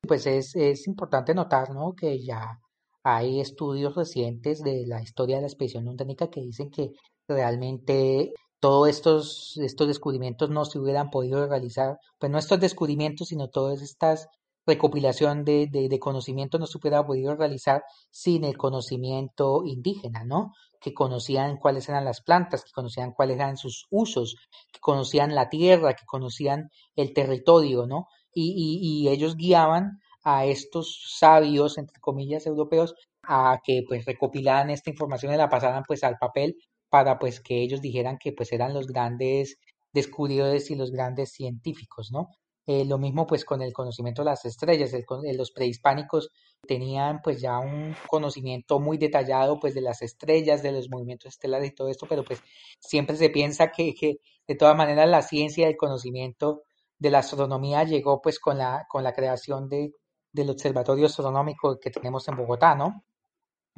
Pues 0.00 0.26
es, 0.26 0.56
es 0.56 0.86
importante 0.86 1.34
notar, 1.34 1.70
¿no? 1.74 1.92
Que 1.94 2.18
ya 2.24 2.58
hay 3.02 3.40
estudios 3.40 3.94
recientes 3.94 4.62
de 4.62 4.84
la 4.86 5.02
historia 5.02 5.36
de 5.36 5.42
la 5.42 5.48
expedición 5.48 5.84
lundánica 5.84 6.28
que 6.28 6.40
dicen 6.40 6.70
que 6.70 6.92
realmente 7.28 8.32
todos 8.60 8.88
estos, 8.88 9.58
descubrimientos 9.86 10.50
no 10.50 10.64
se 10.64 10.78
hubieran 10.78 11.10
podido 11.10 11.46
realizar, 11.46 11.98
pues 12.18 12.30
no 12.30 12.38
estos 12.38 12.60
descubrimientos, 12.60 13.28
sino 13.28 13.48
todas 13.48 13.82
estas 13.82 14.28
recopilación 14.66 15.44
de, 15.44 15.68
de, 15.70 15.98
conocimiento 15.98 16.58
no 16.58 16.66
se 16.66 16.78
hubiera 16.78 17.04
podido 17.04 17.34
realizar 17.34 17.82
sin 18.10 18.44
el 18.44 18.56
conocimiento 18.56 19.62
indígena, 19.64 20.22
¿no? 20.24 20.52
Que 20.80 20.92
conocían 20.92 21.56
cuáles 21.56 21.88
eran 21.88 22.04
las 22.04 22.20
plantas, 22.20 22.62
que 22.62 22.70
conocían 22.70 23.12
cuáles 23.12 23.36
eran 23.36 23.56
sus 23.56 23.86
usos, 23.90 24.36
que 24.70 24.78
conocían 24.78 25.34
la 25.34 25.48
tierra, 25.48 25.94
que 25.94 26.04
conocían 26.04 26.70
el 26.94 27.14
territorio, 27.14 27.86
¿no? 27.86 28.06
Y, 28.32 28.52
y, 28.54 29.06
y 29.06 29.08
ellos 29.08 29.36
guiaban 29.36 29.98
a 30.22 30.44
estos 30.46 31.16
sabios, 31.18 31.78
entre 31.78 32.00
comillas, 32.00 32.46
europeos, 32.46 32.94
a 33.22 33.60
que 33.64 33.82
pues 33.86 34.04
recopilaran 34.04 34.70
esta 34.70 34.90
información 34.90 35.32
y 35.34 35.36
la 35.36 35.48
pasaran 35.48 35.84
pues 35.86 36.04
al 36.04 36.18
papel 36.18 36.56
para 36.88 37.18
pues 37.18 37.40
que 37.40 37.62
ellos 37.62 37.80
dijeran 37.80 38.18
que 38.18 38.32
pues 38.32 38.52
eran 38.52 38.74
los 38.74 38.86
grandes 38.86 39.58
descubridores 39.92 40.70
y 40.70 40.74
los 40.76 40.90
grandes 40.90 41.32
científicos, 41.32 42.10
¿no? 42.12 42.28
Eh, 42.66 42.84
lo 42.84 42.98
mismo 42.98 43.26
pues 43.26 43.44
con 43.44 43.62
el 43.62 43.72
conocimiento 43.72 44.22
de 44.22 44.26
las 44.26 44.44
estrellas, 44.44 44.92
el, 44.92 45.04
eh, 45.24 45.34
los 45.34 45.50
prehispánicos 45.50 46.30
tenían 46.66 47.20
pues 47.22 47.40
ya 47.40 47.58
un 47.58 47.96
conocimiento 48.06 48.78
muy 48.78 48.98
detallado 48.98 49.58
pues 49.58 49.74
de 49.74 49.80
las 49.80 50.02
estrellas, 50.02 50.62
de 50.62 50.72
los 50.72 50.88
movimientos 50.90 51.30
estelares 51.32 51.70
y 51.70 51.74
todo 51.74 51.88
esto, 51.88 52.06
pero 52.08 52.22
pues 52.22 52.40
siempre 52.78 53.16
se 53.16 53.30
piensa 53.30 53.72
que, 53.72 53.94
que 53.94 54.18
de 54.46 54.54
todas 54.54 54.76
maneras 54.76 55.08
la 55.08 55.22
ciencia 55.22 55.66
y 55.66 55.70
el 55.70 55.76
conocimiento 55.76 56.62
de 56.98 57.10
la 57.10 57.20
astronomía 57.20 57.82
llegó 57.84 58.20
pues 58.20 58.38
con 58.38 58.58
la, 58.58 58.86
con 58.88 59.02
la 59.02 59.14
creación 59.14 59.68
de, 59.68 59.92
del 60.32 60.50
observatorio 60.50 61.06
astronómico 61.06 61.78
que 61.80 61.90
tenemos 61.90 62.26
en 62.28 62.36
Bogotá, 62.36 62.74
¿no? 62.74 63.04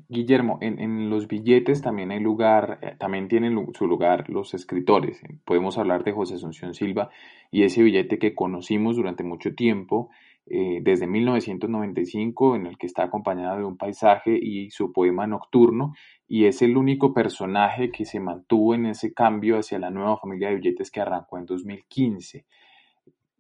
Guillermo, 0.09 0.59
en, 0.61 1.11
los 1.11 1.29
billetes 1.29 1.81
también 1.81 2.11
hay 2.11 2.21
lugar, 2.21 2.79
eh, 2.83 2.97
también 2.99 3.29
tienen 3.29 3.73
su 3.75 3.87
lugar 3.87 4.29
los 4.29 4.53
escritores. 4.55 5.23
Podemos 5.45 5.79
hablar 5.79 6.05
de 6.05 6.13
José 6.13 6.35
Asunción 6.35 6.75
Silva 6.75 7.11
y 7.51 7.63
ese 7.63 7.83
billete 7.83 8.19
que 8.19 8.35
conocimos 8.35 8.97
durante 8.97 9.23
mucho 9.23 9.55
tiempo, 9.55 10.11
eh, 10.47 10.81
desde 10.83 11.07
1995, 11.07 12.57
en 12.57 12.67
el 12.67 12.79
que 12.79 12.87
está 12.87 13.05
acompañado 13.05 13.59
de 13.59 13.65
un 13.65 13.77
paisaje 13.77 14.37
y 14.37 14.71
su 14.71 14.93
poema 14.93 15.27
nocturno, 15.27 15.95
y 16.27 16.47
es 16.47 16.63
el 16.63 16.77
único 16.77 17.15
personaje 17.15 17.91
que 17.91 18.05
se 18.05 18.19
mantuvo 18.19 18.75
en 18.75 18.87
ese 18.87 19.13
cambio 19.15 19.59
hacia 19.59 19.79
la 19.79 19.91
nueva 19.91 20.19
familia 20.19 20.49
de 20.49 20.57
billetes 20.57 20.91
que 20.91 21.01
arrancó 21.01 21.39
en 21.39 21.47
2015. 21.47 22.45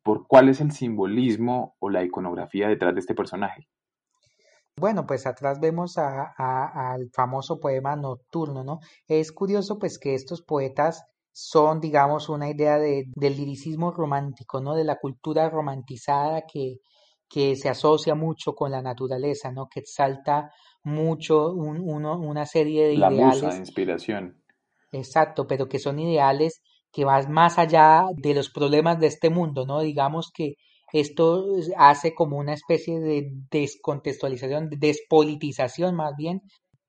¿Por 0.02 0.26
cuál 0.26 0.48
es 0.48 0.60
el 0.60 0.72
simbolismo 0.72 1.76
o 1.78 1.90
la 1.90 2.04
iconografía 2.04 2.68
detrás 2.68 2.94
de 2.94 3.00
este 3.00 3.14
personaje? 3.14 3.68
Bueno, 4.76 5.06
pues 5.06 5.26
atrás 5.26 5.60
vemos 5.60 5.98
a, 5.98 6.32
al 6.36 7.10
famoso 7.12 7.60
poema 7.60 7.94
nocturno, 7.94 8.64
¿no? 8.64 8.80
Es 9.06 9.30
curioso 9.30 9.78
pues 9.78 9.98
que 9.98 10.14
estos 10.14 10.42
poetas 10.42 11.04
son, 11.30 11.80
digamos, 11.80 12.28
una 12.28 12.50
idea 12.50 12.78
de, 12.78 13.04
del 13.14 13.36
liricismo 13.36 13.90
romántico, 13.90 14.60
¿no? 14.60 14.74
De 14.74 14.84
la 14.84 14.96
cultura 14.98 15.48
romantizada 15.50 16.42
que, 16.50 16.78
que 17.28 17.56
se 17.56 17.68
asocia 17.68 18.14
mucho 18.14 18.54
con 18.54 18.70
la 18.70 18.82
naturaleza, 18.82 19.50
¿no? 19.52 19.68
Que 19.68 19.80
exalta 19.80 20.50
mucho 20.84 21.52
una 21.52 22.46
serie 22.46 22.86
de 22.86 22.94
ideales. 22.94 23.18
La 23.18 23.48
musa, 23.48 23.58
inspiración. 23.58 24.42
Exacto, 24.90 25.46
pero 25.46 25.68
que 25.68 25.78
son 25.78 25.98
ideales 25.98 26.62
que 26.92 27.04
van 27.04 27.32
más 27.32 27.58
allá 27.58 28.04
de 28.16 28.34
los 28.34 28.50
problemas 28.50 29.00
de 29.00 29.06
este 29.08 29.30
mundo, 29.30 29.66
¿no? 29.66 29.80
Digamos 29.80 30.30
que 30.32 30.54
esto 30.92 31.46
hace 31.78 32.14
como 32.14 32.36
una 32.38 32.52
especie 32.54 33.00
de 33.00 33.30
descontextualización, 33.50 34.68
despolitización 34.70 35.94
más 35.94 36.14
bien 36.16 36.42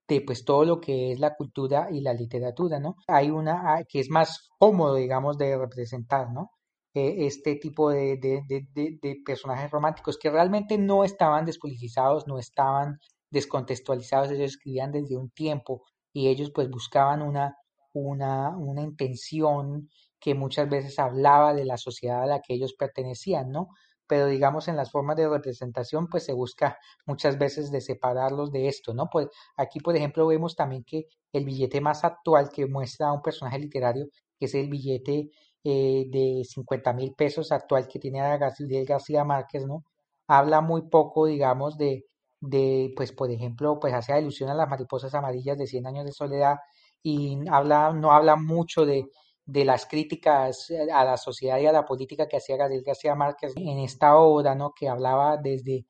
de 0.07 0.21
pues 0.21 0.43
todo 0.43 0.65
lo 0.65 0.81
que 0.81 1.13
es 1.13 1.19
la 1.19 1.35
cultura 1.35 1.87
y 1.91 2.01
la 2.01 2.13
literatura, 2.13 2.79
¿no? 2.79 2.95
Hay 3.07 3.31
una 3.31 3.75
ah, 3.75 3.83
que 3.87 3.99
es 4.01 4.09
más 4.09 4.49
cómodo, 4.59 4.95
digamos, 4.95 5.37
de 5.37 5.57
representar, 5.57 6.31
¿no? 6.31 6.51
E, 6.93 7.25
este 7.25 7.55
tipo 7.55 7.89
de, 7.89 8.17
de, 8.17 8.41
de, 8.47 8.99
de, 9.01 9.15
personajes 9.25 9.71
románticos 9.71 10.17
que 10.17 10.29
realmente 10.29 10.77
no 10.77 11.03
estaban 11.03 11.45
despolitizados, 11.45 12.27
no 12.27 12.37
estaban 12.39 12.99
descontextualizados, 13.31 14.31
ellos 14.31 14.51
escribían 14.51 14.91
desde 14.91 15.17
un 15.17 15.29
tiempo 15.31 15.83
y 16.13 16.27
ellos 16.27 16.51
pues 16.53 16.69
buscaban 16.69 17.21
una, 17.21 17.55
una, 17.93 18.49
una 18.57 18.81
intención 18.81 19.89
que 20.19 20.35
muchas 20.35 20.69
veces 20.69 20.99
hablaba 20.99 21.53
de 21.53 21.65
la 21.65 21.77
sociedad 21.77 22.23
a 22.23 22.27
la 22.27 22.41
que 22.41 22.53
ellos 22.53 22.73
pertenecían, 22.73 23.51
¿no? 23.51 23.69
pero 24.07 24.27
digamos 24.27 24.67
en 24.67 24.75
las 24.75 24.91
formas 24.91 25.15
de 25.17 25.27
representación 25.27 26.07
pues 26.07 26.25
se 26.25 26.33
busca 26.33 26.77
muchas 27.05 27.37
veces 27.37 27.71
de 27.71 27.81
separarlos 27.81 28.51
de 28.51 28.67
esto, 28.67 28.93
¿no? 28.93 29.09
Pues 29.11 29.27
aquí 29.57 29.79
por 29.79 29.95
ejemplo 29.95 30.27
vemos 30.27 30.55
también 30.55 30.83
que 30.83 31.07
el 31.31 31.45
billete 31.45 31.81
más 31.81 32.03
actual 32.03 32.49
que 32.53 32.67
muestra 32.67 33.07
a 33.07 33.13
un 33.13 33.21
personaje 33.21 33.59
literario, 33.59 34.07
que 34.37 34.45
es 34.45 34.55
el 34.55 34.69
billete 34.69 35.31
eh, 35.63 36.05
de 36.11 36.43
50 36.43 36.93
mil 36.93 37.13
pesos 37.15 37.51
actual 37.51 37.87
que 37.87 37.99
tiene 37.99 38.21
a 38.21 38.37
García 38.37 39.23
Márquez, 39.23 39.65
¿no? 39.65 39.83
Habla 40.27 40.61
muy 40.61 40.83
poco, 40.89 41.25
digamos, 41.25 41.77
de, 41.77 42.05
de, 42.39 42.93
pues 42.95 43.11
por 43.13 43.31
ejemplo, 43.31 43.79
pues 43.79 43.93
hace 43.93 44.13
alusión 44.13 44.49
a 44.49 44.53
las 44.55 44.69
mariposas 44.69 45.13
amarillas 45.15 45.57
de 45.57 45.67
100 45.67 45.87
años 45.87 46.05
de 46.05 46.11
soledad 46.11 46.57
y 47.03 47.37
habla, 47.49 47.91
no 47.93 48.11
habla 48.13 48.35
mucho 48.37 48.85
de, 48.85 49.09
de 49.45 49.65
las 49.65 49.85
críticas 49.85 50.69
eh, 50.71 50.91
a 50.91 51.03
la 51.05 51.17
sociedad 51.17 51.59
y 51.59 51.65
a 51.67 51.71
la 51.73 51.85
política 51.85 52.27
que 52.27 52.37
hacía 52.37 52.57
Gabriel 52.57 52.83
García 52.85 53.15
Márquez 53.15 53.53
en 53.57 53.79
esta 53.79 54.15
obra, 54.17 54.55
¿no? 54.55 54.73
que 54.73 54.89
hablaba 54.89 55.37
desde 55.37 55.85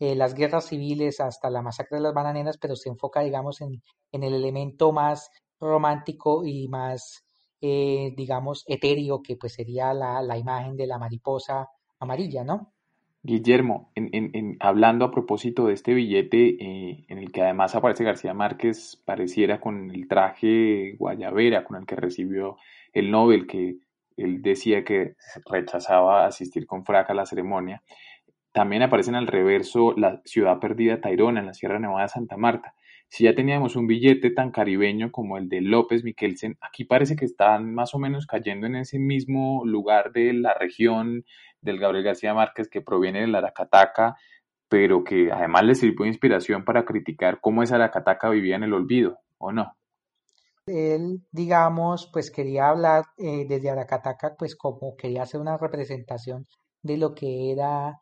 eh, 0.00 0.14
las 0.14 0.34
guerras 0.34 0.66
civiles 0.66 1.20
hasta 1.20 1.50
la 1.50 1.62
masacre 1.62 1.98
de 1.98 2.02
las 2.04 2.14
bananeras, 2.14 2.58
pero 2.58 2.76
se 2.76 2.88
enfoca, 2.88 3.20
digamos, 3.20 3.60
en, 3.60 3.82
en 4.12 4.22
el 4.22 4.34
elemento 4.34 4.92
más 4.92 5.30
romántico 5.60 6.44
y 6.44 6.68
más, 6.68 7.24
eh, 7.60 8.12
digamos, 8.16 8.64
etéreo, 8.66 9.22
que 9.22 9.36
pues 9.36 9.54
sería 9.54 9.92
la, 9.94 10.22
la 10.22 10.38
imagen 10.38 10.76
de 10.76 10.86
la 10.86 10.98
mariposa 10.98 11.68
amarilla, 11.98 12.44
¿no? 12.44 12.72
Guillermo, 13.28 13.92
en, 13.94 14.08
en, 14.12 14.56
hablando 14.58 15.04
a 15.04 15.10
propósito 15.10 15.66
de 15.66 15.74
este 15.74 15.92
billete, 15.92 16.56
eh, 16.64 17.04
en 17.08 17.18
el 17.18 17.30
que 17.30 17.42
además 17.42 17.74
aparece 17.74 18.02
García 18.02 18.32
Márquez, 18.32 19.02
pareciera 19.04 19.60
con 19.60 19.90
el 19.90 20.08
traje 20.08 20.96
guayabera 20.98 21.62
con 21.62 21.76
el 21.76 21.84
que 21.84 21.94
recibió 21.94 22.56
el 22.94 23.10
Nobel, 23.10 23.46
que 23.46 23.76
él 24.16 24.40
decía 24.40 24.82
que 24.82 25.16
rechazaba 25.44 26.24
asistir 26.24 26.66
con 26.66 26.86
fraca 26.86 27.12
a 27.12 27.16
la 27.16 27.26
ceremonia. 27.26 27.82
También 28.52 28.80
aparece 28.80 29.10
en 29.10 29.16
el 29.16 29.26
reverso 29.26 29.92
la 29.94 30.22
ciudad 30.24 30.58
perdida 30.58 31.02
Tairona, 31.02 31.40
en 31.40 31.46
la 31.46 31.52
Sierra 31.52 31.78
Nevada 31.78 32.04
de 32.04 32.08
Santa 32.08 32.38
Marta. 32.38 32.74
Si 33.10 33.24
ya 33.24 33.34
teníamos 33.34 33.76
un 33.76 33.86
billete 33.86 34.30
tan 34.30 34.50
caribeño 34.52 35.10
como 35.12 35.36
el 35.36 35.50
de 35.50 35.60
López 35.60 36.02
Miquelsen, 36.02 36.56
aquí 36.62 36.84
parece 36.84 37.14
que 37.14 37.26
están 37.26 37.74
más 37.74 37.94
o 37.94 37.98
menos 37.98 38.26
cayendo 38.26 38.66
en 38.66 38.76
ese 38.76 38.98
mismo 38.98 39.64
lugar 39.66 40.12
de 40.12 40.32
la 40.32 40.54
región 40.54 41.24
del 41.60 41.78
Gabriel 41.78 42.04
García 42.04 42.34
Márquez 42.34 42.68
que 42.68 42.80
proviene 42.80 43.20
del 43.20 43.34
Aracataca, 43.34 44.16
pero 44.68 45.02
que 45.02 45.30
además 45.32 45.64
le 45.64 45.74
sirvió 45.74 46.04
de 46.04 46.08
inspiración 46.08 46.64
para 46.64 46.84
criticar 46.84 47.40
cómo 47.40 47.62
esa 47.62 47.76
Aracataca 47.76 48.28
vivía 48.30 48.56
en 48.56 48.64
el 48.64 48.74
olvido, 48.74 49.18
¿o 49.38 49.52
no? 49.52 49.72
Él, 50.66 51.22
digamos, 51.32 52.10
pues 52.12 52.30
quería 52.30 52.68
hablar 52.68 53.06
eh, 53.16 53.46
desde 53.48 53.70
Aracataca, 53.70 54.34
pues 54.38 54.54
como 54.54 54.96
quería 54.96 55.22
hacer 55.22 55.40
una 55.40 55.56
representación 55.56 56.44
de 56.82 56.98
lo 56.98 57.14
que 57.14 57.52
era 57.52 58.00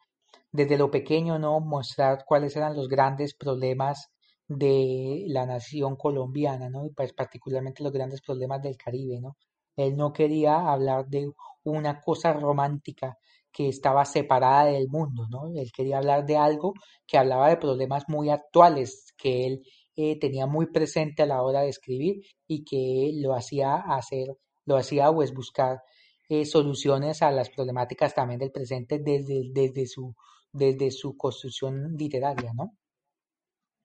desde 0.51 0.79
lo 0.79 0.91
pequeño, 0.91 1.39
¿no? 1.39 1.61
Mostrar 1.61 2.25
cuáles 2.27 2.57
eran 2.57 2.75
los 2.75 2.89
grandes 2.89 3.35
problemas 3.35 4.11
de 4.49 5.25
la 5.29 5.47
nación 5.47 5.97
colombiana, 5.97 6.69
¿no? 6.69 6.87
Y 6.87 6.91
pues 6.91 7.13
particularmente 7.13 7.83
los 7.83 7.93
grandes 7.93 8.21
problemas 8.21 8.63
del 8.63 8.77
Caribe, 8.77 9.21
¿no? 9.21 9.37
Él 9.77 9.97
no 9.97 10.13
quería 10.13 10.71
hablar 10.71 11.07
de 11.07 11.31
una 11.65 12.01
cosa 12.01 12.33
romántica 12.33 13.19
que 13.57 13.69
estaba 13.69 14.05
separada 14.05 14.67
del 14.67 14.87
mundo, 14.89 15.27
¿no? 15.31 15.47
Él 15.47 15.73
quería 15.75 15.97
hablar 15.97 16.27
de 16.27 16.37
algo 16.37 16.75
que 17.07 17.17
hablaba 17.17 17.49
de 17.49 17.57
problemas 17.57 18.05
muy 18.07 18.29
actuales 18.29 19.15
que 19.17 19.47
él 19.47 19.63
eh, 19.97 20.19
tenía 20.19 20.47
muy 20.47 20.67
presente 20.67 21.23
a 21.23 21.27
la 21.27 21.41
hora 21.41 21.63
de 21.63 21.71
escribir 21.71 22.21
y 22.47 22.65
que 22.65 23.13
lo 23.15 23.35
hacía 23.35 23.77
hacer, 23.77 24.27
lo 24.67 24.77
hacía 24.77 25.11
pues 25.11 25.33
buscar 25.33 25.79
eh, 26.29 26.45
soluciones 26.45 27.23
a 27.23 27.31
las 27.31 27.49
problemáticas 27.49 28.15
también 28.15 28.41
del 28.41 28.53
presente 28.53 28.99
desde, 28.99 29.45
desde, 29.55 29.87
su, 29.87 30.15
desde 30.53 30.91
su 30.91 31.17
construcción 31.17 31.97
literaria, 31.97 32.53
¿no? 32.55 32.73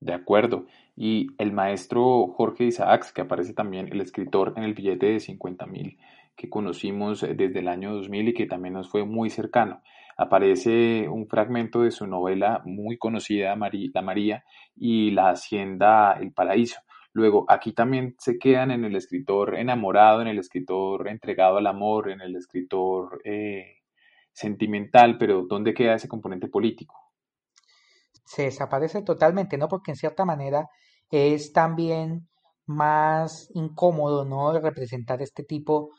De 0.02 0.14
acuerdo. 0.14 0.66
Y 0.98 1.28
el 1.38 1.54
maestro 1.54 2.28
Jorge 2.36 2.66
Isaacs, 2.66 3.14
que 3.14 3.22
aparece 3.22 3.54
también, 3.54 3.88
el 3.88 4.02
escritor 4.02 4.54
en 4.58 4.64
el 4.64 4.74
billete 4.74 5.06
de 5.06 5.20
50 5.22 5.66
mil 5.68 5.98
que 6.42 6.50
conocimos 6.50 7.22
desde 7.22 7.60
el 7.60 7.68
año 7.68 7.94
2000 7.94 8.30
y 8.30 8.34
que 8.34 8.48
también 8.48 8.74
nos 8.74 8.90
fue 8.90 9.06
muy 9.06 9.30
cercano. 9.30 9.84
Aparece 10.18 11.08
un 11.08 11.28
fragmento 11.28 11.84
de 11.84 11.92
su 11.92 12.08
novela 12.08 12.64
muy 12.66 12.98
conocida, 12.98 13.56
La 13.56 14.02
María, 14.02 14.44
y 14.76 15.12
La 15.12 15.30
Hacienda 15.30 16.14
El 16.20 16.34
Paraíso. 16.34 16.82
Luego, 17.14 17.46
aquí 17.48 17.74
también 17.74 18.16
se 18.18 18.40
quedan 18.40 18.72
en 18.72 18.86
el 18.86 18.96
escritor 18.96 19.56
enamorado, 19.56 20.22
en 20.22 20.30
el 20.30 20.40
escritor 20.40 21.08
entregado 21.08 21.58
al 21.58 21.68
amor, 21.68 22.10
en 22.10 22.22
el 22.22 22.36
escritor 22.36 23.22
eh, 23.24 23.82
sentimental, 24.32 25.20
pero 25.20 25.46
¿dónde 25.48 25.76
queda 25.76 25.94
ese 25.94 26.08
componente 26.08 26.48
político? 26.48 26.96
se 28.32 28.44
desaparece 28.44 29.02
totalmente, 29.02 29.58
¿no? 29.58 29.68
Porque 29.68 29.92
en 29.92 29.98
cierta 29.98 30.24
manera 30.24 30.70
es 31.10 31.52
también 31.52 32.30
más 32.66 33.50
incómodo, 33.54 34.24
¿no? 34.24 34.58
Representar 34.58 35.22
este 35.22 35.44
tipo 35.44 35.90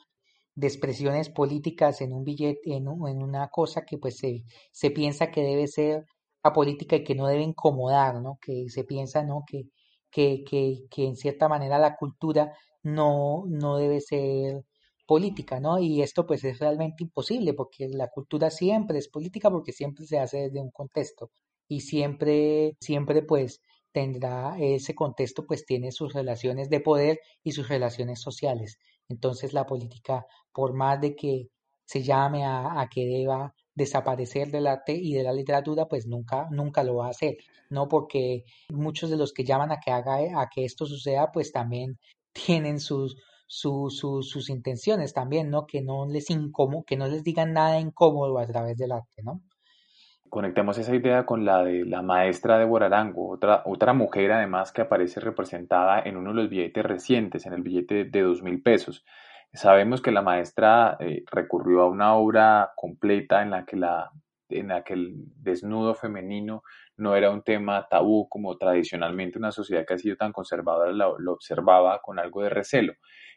de 0.55 0.67
expresiones 0.67 1.31
políticas 1.31 2.01
en 2.01 2.13
un 2.13 2.25
billete, 2.25 2.75
en, 2.75 2.87
en 2.89 3.23
una 3.23 3.49
cosa 3.49 3.85
que 3.85 3.99
pues 3.99 4.19
se, 4.19 4.45
se 4.73 4.91
piensa 4.91 5.31
que 5.31 5.43
debe 5.43 5.67
ser 5.67 6.07
apolítica 6.43 6.97
y 6.97 7.05
que 7.05 7.15
no 7.15 7.27
debe 7.27 7.43
incomodar, 7.43 8.21
¿no? 8.21 8.39
Que 8.41 8.69
se 8.69 8.85
piensa, 8.85 9.23
¿no? 9.23 9.45
Que, 9.47 9.65
que, 10.11 10.45
que, 10.45 10.85
que 10.91 11.07
en 11.07 11.17
cierta 11.17 11.49
manera 11.49 11.79
la 11.79 11.97
cultura 11.97 12.53
no, 12.83 13.45
no 13.49 13.77
debe 13.77 14.01
ser 14.01 14.65
política, 15.07 15.61
¿no? 15.61 15.79
Y 15.79 16.03
esto 16.03 16.27
pues 16.27 16.45
es 16.45 16.59
realmente 16.59 17.05
imposible 17.05 17.55
porque 17.55 17.89
la 17.89 18.09
cultura 18.09 18.51
siempre 18.51 18.99
es 18.99 19.09
política 19.09 19.51
porque 19.51 19.73
siempre 19.73 20.07
se 20.07 20.19
hace 20.19 20.39
desde 20.39 20.61
un 20.61 20.71
contexto 20.71 21.31
y 21.69 21.81
siempre, 21.81 22.77
siempre 22.81 23.23
pues 23.23 23.61
tendrá 23.93 24.57
ese 24.59 24.95
contexto, 24.95 25.47
pues 25.47 25.67
tiene 25.67 25.93
sus 25.93 26.15
relaciones 26.15 26.71
de 26.71 26.81
poder 26.81 27.21
y 27.43 27.53
sus 27.53 27.69
relaciones 27.69 28.21
sociales. 28.21 28.79
Entonces 29.09 29.53
la 29.53 29.67
política, 29.67 30.27
por 30.53 30.75
más 30.75 31.01
de 31.01 31.15
que 31.15 31.49
se 31.85 32.03
llame 32.03 32.45
a, 32.45 32.89
que 32.91 33.07
deba 33.07 33.55
desaparecer 33.75 34.51
del 34.51 34.67
arte 34.67 34.95
y 34.95 35.15
de 35.15 35.23
la 35.23 35.33
literatura, 35.33 35.87
pues 35.89 36.07
nunca, 36.07 36.49
nunca 36.51 36.85
lo 36.85 36.97
va 36.97 37.07
a 37.07 37.11
hacer, 37.11 37.37
¿no? 37.71 37.89
Porque 37.89 38.45
muchos 38.71 39.11
de 39.11 39.17
los 39.17 39.33
que 39.33 39.45
llaman 39.45 39.73
a 39.73 39.81
que 39.81 39.91
haga, 39.91 40.41
a 40.41 40.49
que 40.49 40.65
esto 40.65 40.87
suceda, 40.87 41.33
pues 41.33 41.53
también 41.53 41.99
tienen 42.33 42.81
sus, 42.81 43.17
sus 43.47 44.51
intenciones 44.51 45.13
también, 45.13 45.51
¿no? 45.51 45.67
Que 45.67 45.83
no 45.83 46.07
les 46.07 46.31
incómodo, 46.31 46.85
que 46.85 46.97
no 46.97 47.07
les 47.09 47.23
digan 47.25 47.53
nada 47.53 47.79
incómodo 47.81 48.39
a 48.39 48.47
través 48.47 48.77
del 48.79 48.93
arte, 48.93 49.23
¿no? 49.23 49.43
Conectemos 50.33 50.79
esa 50.79 50.95
idea 50.95 51.27
con 51.27 51.45
la 51.45 51.63
de 51.63 51.85
la 51.85 52.01
maestra 52.01 52.57
de 52.57 52.65
Borarango, 52.65 53.29
otra, 53.29 53.61
otra 53.67 53.93
mujer 53.93 54.33
además 54.33 54.73
que 54.73 54.81
aparece 54.81 55.21
representada 55.21 56.01
en 56.01 56.17
uno 56.17 56.31
de 56.31 56.37
los 56.37 56.49
billetes 56.49 56.83
recientes, 56.83 57.45
en 57.45 57.53
el 57.53 57.61
billete 57.61 58.05
de 58.05 58.23
dos 58.23 58.43
mil 58.43 58.63
pesos. 58.63 59.05
Sabemos 59.53 60.01
que 60.01 60.11
la 60.11 60.23
maestra 60.23 60.97
eh, 61.01 61.23
recurrió 61.31 61.83
a 61.83 61.91
una 61.91 62.15
obra 62.15 62.73
completa 62.77 63.43
en 63.43 63.51
la 63.51 63.67
que 63.67 63.77
la 63.77 64.11
en 64.49 64.69
la 64.69 64.83
que 64.83 64.95
el 64.95 65.13
desnudo 65.37 65.95
femenino 65.95 66.63
no 66.97 67.15
era 67.15 67.31
un 67.31 67.43
tema 67.43 67.87
tabú 67.91 68.27
como 68.31 68.57
tradicionalmente 68.57 69.39
una 69.39 69.53
sociedad 69.53 69.85
que 69.87 69.95
ha 69.95 69.99
sido 69.99 70.17
tan 70.17 70.33
conservadora 70.33 70.93
lo, 70.93 71.33
observaba 71.33 72.01
con 72.01 72.19
algo 72.19 72.43
de 72.43 72.49
recelo. 72.49 72.95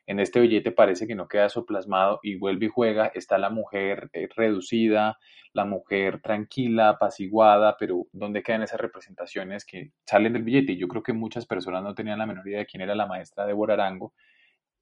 En 0.07 0.19
este 0.19 0.39
billete 0.39 0.71
parece 0.71 1.07
que 1.07 1.15
no 1.15 1.27
queda 1.27 1.45
eso 1.45 1.65
plasmado 1.65 2.19
y 2.21 2.35
vuelve 2.35 2.67
y 2.67 2.69
juega, 2.69 3.07
está 3.07 3.37
la 3.37 3.49
mujer 3.49 4.09
eh, 4.13 4.27
reducida, 4.35 5.17
la 5.53 5.65
mujer 5.65 6.21
tranquila, 6.21 6.89
apaciguada, 6.89 7.75
pero 7.77 8.05
¿dónde 8.11 8.43
quedan 8.43 8.63
esas 8.63 8.79
representaciones 8.79 9.65
que 9.65 9.91
salen 10.05 10.33
del 10.33 10.43
billete? 10.43 10.73
Y 10.73 10.77
yo 10.77 10.87
creo 10.87 11.01
que 11.01 11.13
muchas 11.13 11.45
personas 11.45 11.83
no 11.83 11.95
tenían 11.95 12.19
la 12.19 12.25
menor 12.25 12.47
idea 12.47 12.59
de 12.59 12.65
quién 12.65 12.81
era 12.81 12.93
la 12.93 13.07
maestra 13.07 13.45
de 13.45 13.53
Borarango 13.53 14.13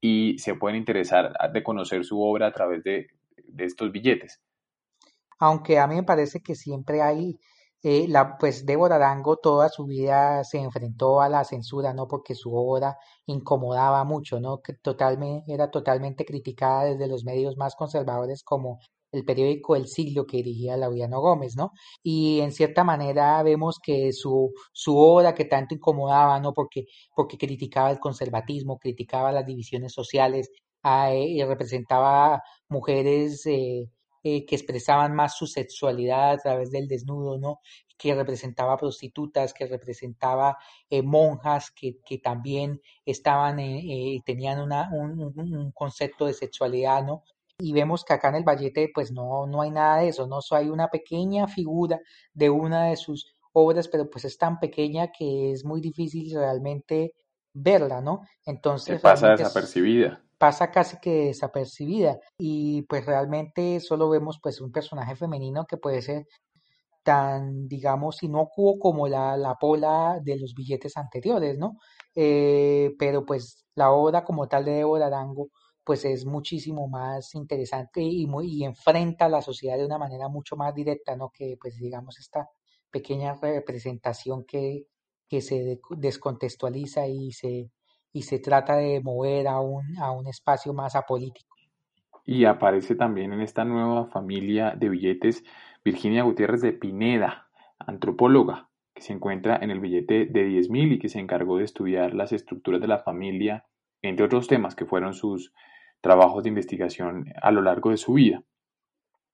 y 0.00 0.36
se 0.38 0.54
pueden 0.54 0.76
interesar 0.76 1.32
de 1.52 1.62
conocer 1.62 2.04
su 2.04 2.20
obra 2.20 2.48
a 2.48 2.52
través 2.52 2.84
de 2.84 3.08
estos 3.58 3.90
billetes. 3.90 4.42
Aunque 5.38 5.78
a 5.78 5.86
mí 5.86 5.96
me 5.96 6.02
parece 6.02 6.40
que 6.40 6.54
siempre 6.54 7.02
hay 7.02 7.38
eh, 7.84 8.06
la, 8.08 8.38
pues 8.38 8.64
Débora 8.64 8.96
Arango 8.96 9.36
toda 9.36 9.68
su 9.68 9.84
vida 9.84 10.42
se 10.44 10.58
enfrentó 10.58 11.20
a 11.20 11.28
la 11.28 11.44
censura, 11.44 11.92
¿no? 11.92 12.08
Porque 12.08 12.34
su 12.34 12.54
obra 12.54 12.96
incomodaba 13.26 14.04
mucho, 14.04 14.40
¿no? 14.40 14.62
Que 14.62 14.72
totalmente, 14.74 15.52
era 15.52 15.70
totalmente 15.70 16.24
criticada 16.24 16.84
desde 16.84 17.06
los 17.08 17.24
medios 17.24 17.58
más 17.58 17.76
conservadores 17.76 18.42
como 18.42 18.78
el 19.12 19.24
periódico 19.26 19.76
El 19.76 19.86
Siglo 19.86 20.26
que 20.26 20.38
dirigía 20.38 20.78
Laureano 20.78 21.20
Gómez, 21.20 21.56
¿no? 21.56 21.72
Y 22.02 22.40
en 22.40 22.52
cierta 22.52 22.84
manera 22.84 23.42
vemos 23.42 23.78
que 23.82 24.12
su, 24.12 24.52
su 24.72 24.96
obra 24.96 25.34
que 25.34 25.44
tanto 25.44 25.74
incomodaba, 25.74 26.40
¿no? 26.40 26.54
Porque, 26.54 26.86
porque 27.14 27.36
criticaba 27.38 27.90
el 27.90 28.00
conservatismo, 28.00 28.78
criticaba 28.78 29.30
las 29.30 29.44
divisiones 29.46 29.92
sociales, 29.92 30.50
ah, 30.82 31.12
eh, 31.12 31.26
y 31.28 31.44
representaba 31.44 32.42
mujeres 32.68 33.44
eh, 33.46 33.90
eh, 34.26 34.46
que 34.46 34.56
expresaban 34.56 35.14
más 35.14 35.36
su 35.36 35.46
sexualidad 35.46 36.32
a 36.32 36.38
través 36.38 36.70
del 36.70 36.88
desnudo, 36.88 37.38
¿no? 37.38 37.60
que 37.98 38.14
representaba 38.14 38.76
prostitutas, 38.76 39.52
que 39.52 39.66
representaba 39.66 40.56
eh, 40.90 41.02
monjas 41.02 41.70
que, 41.70 41.98
que, 42.04 42.18
también 42.18 42.80
estaban, 43.04 43.58
eh, 43.60 44.20
tenían 44.24 44.60
una, 44.60 44.88
un, 44.92 45.20
un, 45.36 45.72
concepto 45.72 46.26
de 46.26 46.32
sexualidad, 46.32 47.04
¿no? 47.04 47.22
Y 47.58 47.72
vemos 47.72 48.04
que 48.04 48.14
acá 48.14 48.30
en 48.30 48.36
el 48.36 48.44
Vallete, 48.44 48.90
pues 48.92 49.12
no, 49.12 49.46
no 49.46 49.62
hay 49.62 49.70
nada 49.70 49.98
de 49.98 50.08
eso, 50.08 50.26
¿no? 50.26 50.40
So, 50.40 50.56
hay 50.56 50.70
una 50.70 50.88
pequeña 50.88 51.46
figura 51.46 52.00
de 52.32 52.50
una 52.50 52.86
de 52.86 52.96
sus 52.96 53.36
obras, 53.52 53.88
pero 53.88 54.10
pues 54.10 54.24
es 54.24 54.36
tan 54.36 54.58
pequeña 54.58 55.12
que 55.12 55.52
es 55.52 55.64
muy 55.64 55.80
difícil 55.80 56.34
realmente 56.34 57.14
verla, 57.52 58.00
¿no? 58.00 58.22
Entonces... 58.44 59.00
pasa 59.00 59.36
desapercibida 59.36 60.24
pasa 60.44 60.70
casi 60.70 60.98
que 60.98 61.28
desapercibida 61.28 62.20
y 62.36 62.82
pues 62.82 63.06
realmente 63.06 63.80
solo 63.80 64.10
vemos 64.10 64.38
pues 64.42 64.60
un 64.60 64.70
personaje 64.70 65.16
femenino 65.16 65.64
que 65.64 65.78
puede 65.78 66.02
ser 66.02 66.26
tan 67.02 67.66
digamos 67.66 68.22
inocuo 68.22 68.78
como 68.78 69.08
la, 69.08 69.38
la 69.38 69.54
pola 69.54 70.20
de 70.22 70.38
los 70.38 70.52
billetes 70.54 70.98
anteriores, 70.98 71.56
¿no? 71.58 71.78
Eh, 72.14 72.94
pero 72.98 73.24
pues 73.24 73.64
la 73.74 73.90
obra 73.92 74.22
como 74.22 74.46
tal 74.46 74.66
de 74.66 74.72
Débora 74.72 75.06
Arango 75.06 75.48
pues 75.82 76.04
es 76.04 76.26
muchísimo 76.26 76.88
más 76.88 77.34
interesante 77.34 78.02
y, 78.02 78.26
muy, 78.26 78.52
y 78.52 78.64
enfrenta 78.64 79.24
a 79.24 79.30
la 79.30 79.40
sociedad 79.40 79.78
de 79.78 79.86
una 79.86 79.96
manera 79.96 80.28
mucho 80.28 80.56
más 80.56 80.74
directa, 80.74 81.16
¿no? 81.16 81.30
Que 81.30 81.56
pues 81.58 81.78
digamos 81.78 82.18
esta 82.18 82.50
pequeña 82.90 83.32
representación 83.32 84.44
que, 84.44 84.88
que 85.26 85.40
se 85.40 85.80
descontextualiza 85.96 87.06
y 87.06 87.32
se, 87.32 87.70
y 88.14 88.22
se 88.22 88.38
trata 88.38 88.76
de 88.76 89.02
mover 89.02 89.48
a 89.48 89.60
un, 89.60 89.98
a 89.98 90.12
un 90.12 90.26
espacio 90.28 90.72
más 90.72 90.94
apolítico. 90.94 91.54
Y 92.24 92.46
aparece 92.46 92.94
también 92.94 93.32
en 93.32 93.40
esta 93.40 93.64
nueva 93.64 94.06
familia 94.06 94.74
de 94.76 94.88
billetes 94.88 95.44
Virginia 95.84 96.22
Gutiérrez 96.22 96.62
de 96.62 96.72
Pineda, 96.72 97.48
antropóloga, 97.78 98.70
que 98.94 99.02
se 99.02 99.12
encuentra 99.12 99.58
en 99.60 99.72
el 99.72 99.80
billete 99.80 100.26
de 100.26 100.48
10.000 100.48 100.92
y 100.92 100.98
que 101.00 101.08
se 101.08 101.18
encargó 101.18 101.58
de 101.58 101.64
estudiar 101.64 102.14
las 102.14 102.32
estructuras 102.32 102.80
de 102.80 102.86
la 102.86 103.00
familia, 103.00 103.66
entre 104.00 104.24
otros 104.24 104.46
temas 104.46 104.76
que 104.76 104.86
fueron 104.86 105.12
sus 105.12 105.52
trabajos 106.00 106.44
de 106.44 106.50
investigación 106.50 107.26
a 107.42 107.50
lo 107.50 107.62
largo 107.62 107.90
de 107.90 107.96
su 107.96 108.14
vida. 108.14 108.44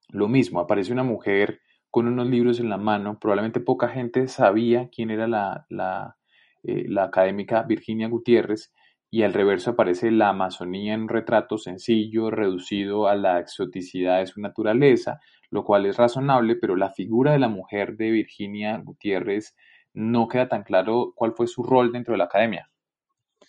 Lo 0.09 0.27
mismo, 0.27 0.59
aparece 0.59 0.93
una 0.93 1.05
mujer 1.05 1.61
con 1.91 2.09
unos 2.09 2.29
libros 2.29 2.61
en 2.61 2.71
la 2.71 2.79
mano, 2.79 3.19
probablemente 3.19 3.61
poca 3.61 3.89
gente 3.89 4.27
sabía 4.27 4.89
quién 4.89 5.11
era 5.11 5.29
la, 5.29 5.67
la 5.69 6.17
eh, 6.63 6.85
la 6.89 7.05
académica 7.05 7.63
Virginia 7.63 8.09
Gutiérrez, 8.09 8.73
y 9.13 9.25
al 9.25 9.33
reverso 9.33 9.71
aparece 9.71 10.11
la 10.13 10.29
Amazonía 10.29 10.95
en 10.95 11.03
un 11.03 11.09
retrato 11.09 11.59
sencillo, 11.59 12.31
reducido 12.31 13.09
a 13.09 13.17
la 13.17 13.41
exoticidad 13.41 14.21
de 14.21 14.27
su 14.27 14.41
naturaleza, 14.41 15.19
lo 15.51 15.65
cual 15.65 15.87
es 15.87 15.97
razonable, 15.97 16.55
pero 16.55 16.77
la 16.77 16.91
figura 16.91 17.33
de 17.33 17.41
la 17.41 17.49
mujer 17.49 17.97
de 17.97 18.11
Virginia 18.11 18.81
Gutiérrez 18.85 19.57
no 19.93 20.29
queda 20.29 20.49
tan 20.49 20.63
claro 20.63 21.13
cuál 21.17 21.33
fue 21.33 21.49
su 21.49 21.65
rol 21.65 21.91
dentro 21.91 22.13
de 22.13 22.19
la 22.19 22.25
academia. 22.25 22.71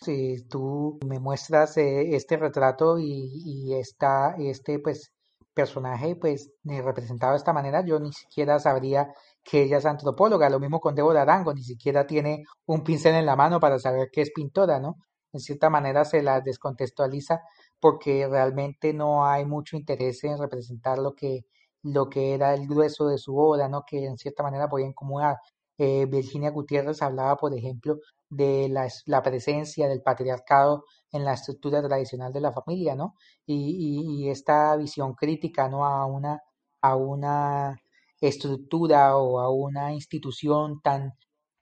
Si 0.00 0.48
tú 0.48 0.98
me 1.06 1.20
muestras 1.20 1.76
eh, 1.76 2.16
este 2.16 2.36
retrato 2.36 2.98
y, 2.98 3.72
esta, 3.74 4.34
este 4.38 4.80
pues 4.80 5.12
personaje 5.54 6.16
pues 6.16 6.50
representado 6.64 7.32
de 7.32 7.38
esta 7.38 7.52
manera, 7.52 7.84
yo 7.84 8.00
ni 8.00 8.12
siquiera 8.12 8.58
sabría 8.58 9.12
que 9.44 9.62
ella 9.62 9.78
es 9.78 9.86
antropóloga, 9.86 10.48
lo 10.50 10.60
mismo 10.60 10.80
con 10.80 10.94
Débora 10.94 11.22
Arango, 11.22 11.54
ni 11.54 11.62
siquiera 11.62 12.06
tiene 12.06 12.44
un 12.66 12.82
pincel 12.82 13.14
en 13.16 13.26
la 13.26 13.36
mano 13.36 13.60
para 13.60 13.78
saber 13.78 14.08
que 14.12 14.22
es 14.22 14.30
pintora, 14.32 14.78
¿no? 14.80 14.96
En 15.32 15.40
cierta 15.40 15.70
manera 15.70 16.04
se 16.04 16.22
la 16.22 16.40
descontextualiza 16.40 17.40
porque 17.80 18.28
realmente 18.28 18.92
no 18.92 19.26
hay 19.26 19.44
mucho 19.46 19.76
interés 19.76 20.22
en 20.24 20.38
representar 20.38 20.98
lo 20.98 21.14
que, 21.14 21.46
lo 21.82 22.08
que 22.08 22.34
era 22.34 22.54
el 22.54 22.68
grueso 22.68 23.06
de 23.06 23.18
su 23.18 23.36
obra, 23.36 23.68
¿no? 23.68 23.82
Que 23.86 24.04
en 24.06 24.16
cierta 24.18 24.42
manera 24.42 24.68
podía 24.68 24.86
incomodar. 24.86 25.36
Eh, 25.78 26.06
Virginia 26.06 26.50
Gutiérrez 26.50 27.02
hablaba, 27.02 27.36
por 27.36 27.54
ejemplo, 27.54 27.96
de 28.28 28.68
la, 28.68 28.88
la, 29.06 29.22
presencia 29.22 29.88
del 29.88 30.02
patriarcado 30.02 30.84
en 31.10 31.24
la 31.24 31.34
estructura 31.34 31.82
tradicional 31.82 32.32
de 32.32 32.40
la 32.40 32.52
familia, 32.52 32.94
¿no? 32.94 33.14
Y, 33.46 33.54
y, 33.56 34.26
y 34.26 34.30
esta 34.30 34.76
visión 34.76 35.14
crítica, 35.14 35.68
¿no? 35.68 35.84
A 35.84 36.06
una, 36.06 36.40
a 36.82 36.96
una 36.96 37.76
estructura 38.22 39.16
o 39.16 39.40
a 39.40 39.50
una 39.50 39.92
institución 39.92 40.80
tan 40.80 41.12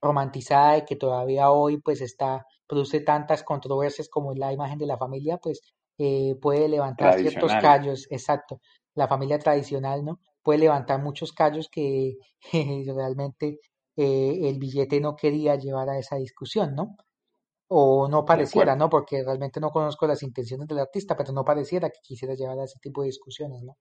romantizada 0.00 0.78
y 0.78 0.84
que 0.84 0.96
todavía 0.96 1.50
hoy 1.50 1.80
pues 1.80 2.00
está 2.02 2.46
produce 2.66 3.00
tantas 3.00 3.42
controversias 3.42 4.08
como 4.08 4.34
la 4.34 4.52
imagen 4.52 4.78
de 4.78 4.86
la 4.86 4.98
familia 4.98 5.38
pues 5.38 5.60
eh, 5.98 6.36
puede 6.40 6.68
levantar 6.68 7.18
ciertos 7.18 7.52
callos 7.60 8.06
exacto 8.10 8.60
la 8.94 9.08
familia 9.08 9.38
tradicional 9.38 10.04
no 10.04 10.20
puede 10.42 10.60
levantar 10.60 11.02
muchos 11.02 11.32
callos 11.32 11.68
que 11.70 12.16
realmente 12.94 13.58
eh, 13.96 14.38
el 14.42 14.58
billete 14.58 15.00
no 15.00 15.16
quería 15.16 15.56
llevar 15.56 15.88
a 15.88 15.98
esa 15.98 16.16
discusión 16.16 16.74
no 16.74 16.96
o 17.68 18.08
no 18.08 18.24
pareciera 18.24 18.76
no 18.76 18.90
porque 18.90 19.22
realmente 19.24 19.60
no 19.60 19.70
conozco 19.70 20.06
las 20.06 20.22
intenciones 20.22 20.68
del 20.68 20.78
artista 20.78 21.16
pero 21.16 21.32
no 21.32 21.44
pareciera 21.44 21.88
que 21.88 22.00
quisiera 22.02 22.34
llevar 22.34 22.58
a 22.58 22.64
ese 22.64 22.78
tipo 22.80 23.00
de 23.02 23.08
discusiones 23.08 23.62
no 23.62 23.76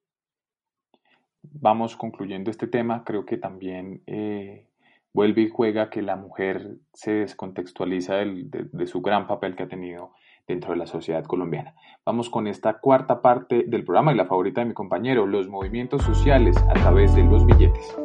vamos 1.43 1.95
concluyendo 1.95 2.51
este 2.51 2.67
tema, 2.67 3.03
creo 3.03 3.25
que 3.25 3.37
también 3.37 4.01
eh, 4.07 4.67
vuelve 5.13 5.41
y 5.43 5.49
juega 5.49 5.89
que 5.89 6.01
la 6.01 6.15
mujer 6.15 6.77
se 6.93 7.11
descontextualiza 7.11 8.15
de, 8.15 8.87
su 8.87 9.01
gran 9.01 9.27
papel 9.27 9.55
que 9.55 9.63
ha 9.63 9.67
tenido 9.67 10.13
dentro 10.47 10.71
de 10.71 10.77
la 10.77 10.87
sociedad 10.87 11.23
colombiana. 11.25 11.75
Vamos 12.05 12.29
con 12.29 12.47
esta 12.47 12.79
cuarta 12.79 13.21
parte 13.21 13.65
del 13.67 13.83
programa 13.83 14.13
y 14.13 14.15
la 14.15 14.25
favorita 14.25 14.61
de 14.61 14.67
mi 14.67 14.73
compañero, 14.73 15.27
los 15.27 15.47
movimientos 15.47 16.03
sociales 16.03 16.57
a 16.69 16.73
través 16.73 17.15
de 17.15 17.23
los 17.23 17.45
billetes. 17.45 17.95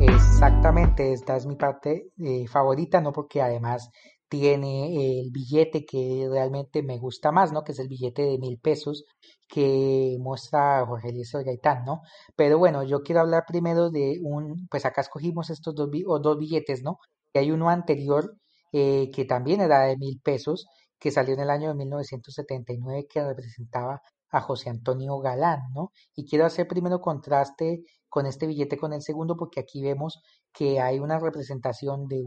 Exactamente, 0.00 1.12
esta 1.12 1.36
es 1.36 1.46
mi 1.46 1.56
parte 1.56 2.10
favorita, 2.48 3.00
no 3.00 3.12
porque 3.12 3.40
además 3.40 3.90
tiene 4.34 5.20
el 5.20 5.30
billete 5.30 5.84
que 5.86 6.26
realmente 6.28 6.82
me 6.82 6.98
gusta 6.98 7.30
más, 7.30 7.52
¿no? 7.52 7.62
Que 7.62 7.70
es 7.70 7.78
el 7.78 7.86
billete 7.86 8.22
de 8.22 8.38
mil 8.38 8.58
pesos 8.58 9.04
que 9.48 10.16
muestra 10.18 10.84
Jorge 10.86 11.10
Eliezer 11.10 11.44
Gaitán, 11.44 11.84
¿no? 11.84 12.00
Pero 12.34 12.58
bueno, 12.58 12.82
yo 12.82 13.02
quiero 13.02 13.20
hablar 13.20 13.44
primero 13.46 13.90
de 13.90 14.18
un, 14.22 14.66
pues 14.68 14.84
acá 14.86 15.02
escogimos 15.02 15.50
estos 15.50 15.74
dos, 15.76 15.88
dos 16.20 16.38
billetes, 16.38 16.82
¿no? 16.82 16.98
Y 17.32 17.38
hay 17.38 17.52
uno 17.52 17.68
anterior 17.68 18.34
eh, 18.72 19.08
que 19.14 19.24
también 19.24 19.60
era 19.60 19.82
de 19.82 19.96
mil 19.96 20.20
pesos, 20.20 20.66
que 20.98 21.12
salió 21.12 21.34
en 21.34 21.40
el 21.40 21.50
año 21.50 21.68
de 21.68 21.76
1979, 21.76 23.06
que 23.08 23.22
representaba 23.24 24.02
a 24.30 24.40
José 24.40 24.68
Antonio 24.70 25.18
Galán, 25.20 25.60
¿no? 25.74 25.92
Y 26.16 26.26
quiero 26.28 26.44
hacer 26.44 26.66
primero 26.66 27.00
contraste 27.00 27.84
con 28.08 28.26
este 28.26 28.48
billete 28.48 28.76
con 28.78 28.92
el 28.92 29.02
segundo, 29.02 29.36
porque 29.36 29.60
aquí 29.60 29.80
vemos 29.82 30.20
que 30.52 30.80
hay 30.80 30.98
una 30.98 31.20
representación 31.20 32.08
de 32.08 32.22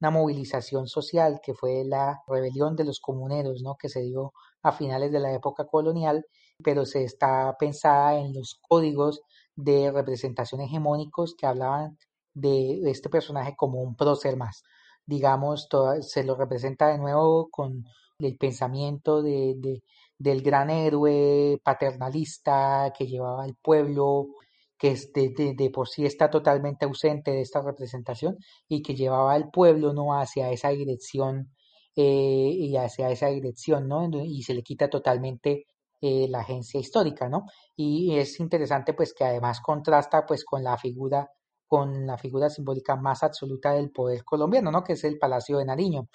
una 0.00 0.10
movilización 0.10 0.86
social 0.86 1.40
que 1.42 1.54
fue 1.54 1.84
la 1.84 2.22
rebelión 2.26 2.76
de 2.76 2.84
los 2.84 3.00
comuneros, 3.00 3.62
¿no? 3.62 3.76
Que 3.76 3.88
se 3.88 4.02
dio 4.02 4.32
a 4.62 4.72
finales 4.72 5.12
de 5.12 5.20
la 5.20 5.32
época 5.32 5.66
colonial, 5.66 6.24
pero 6.62 6.86
se 6.86 7.04
está 7.04 7.56
pensada 7.58 8.18
en 8.18 8.32
los 8.34 8.58
códigos 8.68 9.20
de 9.56 9.90
representación 9.92 10.60
hegemónicos 10.62 11.34
que 11.36 11.46
hablaban 11.46 11.98
de 12.34 12.80
este 12.90 13.08
personaje 13.10 13.54
como 13.56 13.80
un 13.82 13.94
prócer 13.96 14.36
más. 14.36 14.62
Digamos, 15.06 15.68
se 16.02 16.24
lo 16.24 16.36
representa 16.36 16.88
de 16.88 16.98
nuevo 16.98 17.48
con 17.50 17.84
el 18.18 18.36
pensamiento 18.36 19.22
de, 19.22 19.54
de, 19.58 19.82
del 20.18 20.42
gran 20.42 20.70
héroe 20.70 21.60
paternalista 21.64 22.92
que 22.96 23.06
llevaba 23.06 23.44
al 23.44 23.56
pueblo, 23.56 24.28
que 24.80 24.96
de, 25.14 25.70
por 25.70 25.88
sí 25.88 26.06
está 26.06 26.30
totalmente 26.30 26.86
ausente 26.86 27.32
de 27.32 27.42
esta 27.42 27.60
representación 27.60 28.38
y 28.66 28.80
que 28.80 28.94
llevaba 28.94 29.34
al 29.34 29.50
pueblo 29.50 29.92
no 29.92 30.18
hacia 30.18 30.50
esa 30.50 30.70
dirección 30.70 31.52
eh, 31.94 32.50
y 32.50 32.74
hacia 32.78 33.10
esa 33.10 33.26
dirección, 33.26 33.88
¿no? 33.88 34.08
Y 34.24 34.42
se 34.42 34.54
le 34.54 34.62
quita 34.62 34.88
totalmente 34.88 35.66
eh, 36.00 36.26
la 36.30 36.40
agencia 36.40 36.80
histórica, 36.80 37.28
¿no? 37.28 37.44
Y 37.76 38.16
es 38.16 38.40
interesante 38.40 38.94
pues 38.94 39.12
que 39.12 39.24
además 39.24 39.60
contrasta 39.60 40.24
pues 40.26 40.46
con 40.46 40.64
la 40.64 40.78
figura 40.78 41.28
con 41.66 42.06
la 42.06 42.16
figura 42.16 42.48
simbólica 42.48 42.96
más 42.96 43.22
absoluta 43.22 43.74
del 43.74 43.90
poder 43.90 44.24
colombiano, 44.24 44.72
¿no? 44.72 44.82
Que 44.82 44.94
es 44.94 45.04
el 45.04 45.18
Palacio 45.18 45.58
de 45.58 45.66
Nariño. 45.66 46.08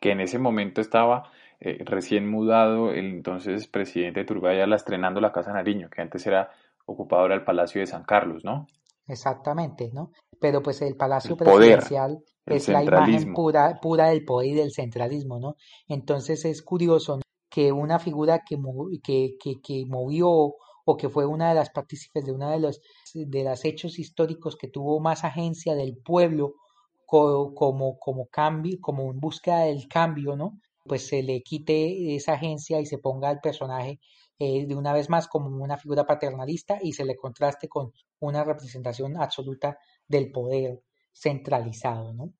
Que 0.00 0.10
en 0.10 0.20
ese 0.20 0.38
momento 0.38 0.80
estaba 0.80 1.30
eh, 1.60 1.78
recién 1.84 2.28
mudado 2.28 2.90
el 2.90 3.06
entonces 3.06 3.68
presidente 3.68 4.24
Turbayala 4.24 4.74
estrenando 4.76 5.20
la 5.20 5.32
Casa 5.32 5.52
Nariño, 5.52 5.88
que 5.88 6.02
antes 6.02 6.26
era 6.26 6.50
ocupadora 6.86 7.34
del 7.34 7.44
Palacio 7.44 7.80
de 7.80 7.86
San 7.86 8.04
Carlos, 8.04 8.44
¿no? 8.44 8.66
Exactamente, 9.06 9.90
¿no? 9.92 10.10
Pero 10.40 10.62
pues 10.62 10.80
el 10.82 10.96
Palacio 10.96 11.36
Presidencial 11.36 12.18
es 12.46 12.68
la 12.68 12.82
imagen 12.82 13.32
pura, 13.34 13.78
pura 13.80 14.08
del 14.08 14.24
poder 14.24 14.50
y 14.50 14.54
del 14.54 14.72
centralismo, 14.72 15.38
¿no? 15.38 15.56
Entonces 15.88 16.44
es 16.44 16.62
curioso 16.62 17.20
que 17.50 17.72
una 17.72 17.98
figura 17.98 18.40
que, 18.46 18.56
que, 19.02 19.36
que, 19.38 19.60
que 19.62 19.84
movió 19.86 20.54
o 20.86 20.96
que 20.96 21.08
fue 21.08 21.26
una 21.26 21.50
de 21.50 21.54
las 21.54 21.70
partícipes 21.70 22.24
de 22.24 22.32
uno 22.32 22.50
de 22.50 22.58
los 22.58 22.80
de 23.14 23.44
los 23.44 23.64
hechos 23.64 23.98
históricos 23.98 24.56
que 24.56 24.68
tuvo 24.68 25.00
más 25.00 25.24
agencia 25.24 25.74
del 25.74 25.96
pueblo 25.96 26.54
como, 27.06 27.54
como, 27.98 28.26
cambio, 28.26 28.78
como 28.80 29.10
en 29.12 29.20
búsqueda 29.20 29.60
del 29.60 29.86
cambio, 29.88 30.36
¿no? 30.36 30.58
Pues 30.84 31.06
se 31.06 31.22
le 31.22 31.42
quite 31.42 32.16
esa 32.16 32.32
agencia 32.32 32.80
y 32.80 32.86
se 32.86 32.98
ponga 32.98 33.28
al 33.28 33.40
personaje 33.40 34.00
eh, 34.38 34.66
de 34.66 34.74
una 34.74 34.92
vez 34.92 35.08
más 35.08 35.28
como 35.28 35.48
una 35.62 35.76
figura 35.76 36.04
paternalista 36.04 36.78
y 36.82 36.92
se 36.92 37.04
le 37.04 37.16
contraste 37.16 37.68
con 37.68 37.92
una 38.20 38.44
representación 38.44 39.16
absoluta 39.16 39.78
del 40.08 40.32
poder 40.32 40.80
centralizado, 41.12 42.12
¿no? 42.12 42.32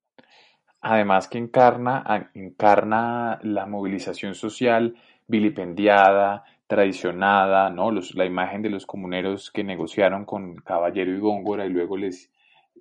Además 0.81 1.29
que 1.29 1.39
encarna, 1.39 2.31
encarna 2.35 3.39
la 3.43 3.65
movilización 3.67 4.35
social 4.35 4.97
vilipendiada, 5.27 6.45
traicionada, 6.67 7.71
¿no? 7.71 7.91
La 7.91 8.25
imagen 8.25 8.63
de 8.63 8.71
los 8.71 8.85
comuneros 8.85 9.51
que 9.51 9.65
negociaron 9.65 10.25
con 10.25 10.57
Caballero 10.57 11.13
y 11.13 11.19
Góngora 11.19 11.65
y 11.65 11.71
luego 11.71 11.97
les, 11.97 12.31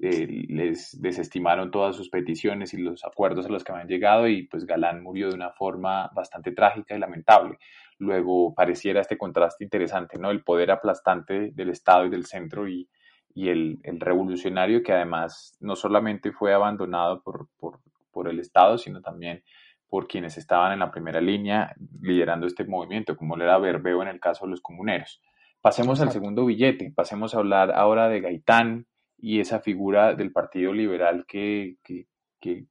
eh, 0.01 0.45
les 0.49 0.99
desestimaron 1.01 1.71
todas 1.71 1.95
sus 1.95 2.09
peticiones 2.09 2.73
y 2.73 2.77
los 2.77 3.05
acuerdos 3.05 3.45
a 3.45 3.49
los 3.49 3.63
que 3.63 3.71
habían 3.71 3.87
llegado 3.87 4.27
y 4.27 4.47
pues 4.47 4.65
Galán 4.65 5.03
murió 5.03 5.29
de 5.29 5.35
una 5.35 5.51
forma 5.51 6.09
bastante 6.13 6.51
trágica 6.51 6.95
y 6.95 6.99
lamentable. 6.99 7.57
Luego 7.99 8.53
pareciera 8.53 9.01
este 9.01 9.17
contraste 9.17 9.63
interesante, 9.63 10.17
¿no? 10.17 10.31
El 10.31 10.43
poder 10.43 10.71
aplastante 10.71 11.51
del 11.53 11.69
Estado 11.69 12.05
y 12.05 12.09
del 12.09 12.25
centro 12.25 12.67
y, 12.67 12.89
y 13.33 13.49
el, 13.49 13.79
el, 13.83 13.99
revolucionario 13.99 14.83
que 14.83 14.93
además 14.93 15.57
no 15.59 15.75
solamente 15.75 16.31
fue 16.31 16.53
abandonado 16.53 17.21
por, 17.21 17.47
por, 17.57 17.79
por 18.11 18.27
el 18.27 18.39
Estado, 18.39 18.77
sino 18.77 19.01
también 19.01 19.43
por 19.89 20.07
quienes 20.07 20.37
estaban 20.37 20.73
en 20.73 20.79
la 20.79 20.91
primera 20.91 21.21
línea 21.21 21.75
liderando 22.01 22.47
este 22.47 22.65
movimiento, 22.65 23.15
como 23.15 23.35
lo 23.35 23.43
era 23.43 23.59
Berbeo 23.59 24.01
en 24.01 24.07
el 24.07 24.19
caso 24.19 24.45
de 24.45 24.51
los 24.51 24.61
comuneros. 24.61 25.21
Pasemos 25.61 26.01
al 26.01 26.11
segundo 26.11 26.45
billete, 26.45 26.91
pasemos 26.95 27.33
a 27.33 27.37
hablar 27.37 27.71
ahora 27.71 28.09
de 28.09 28.19
Gaitán 28.19 28.87
y 29.17 29.39
esa 29.39 29.59
figura 29.59 30.15
del 30.15 30.31
Partido 30.31 30.73
Liberal 30.73 31.25
que, 31.25 31.77
que, 31.83 32.07
que 32.41 32.65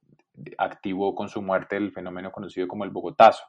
activó 0.57 1.15
con 1.15 1.29
su 1.29 1.41
muerte 1.41 1.77
el 1.77 1.91
fenómeno 1.91 2.31
conocido 2.31 2.67
como 2.67 2.83
el 2.83 2.91
Bogotazo. 2.91 3.45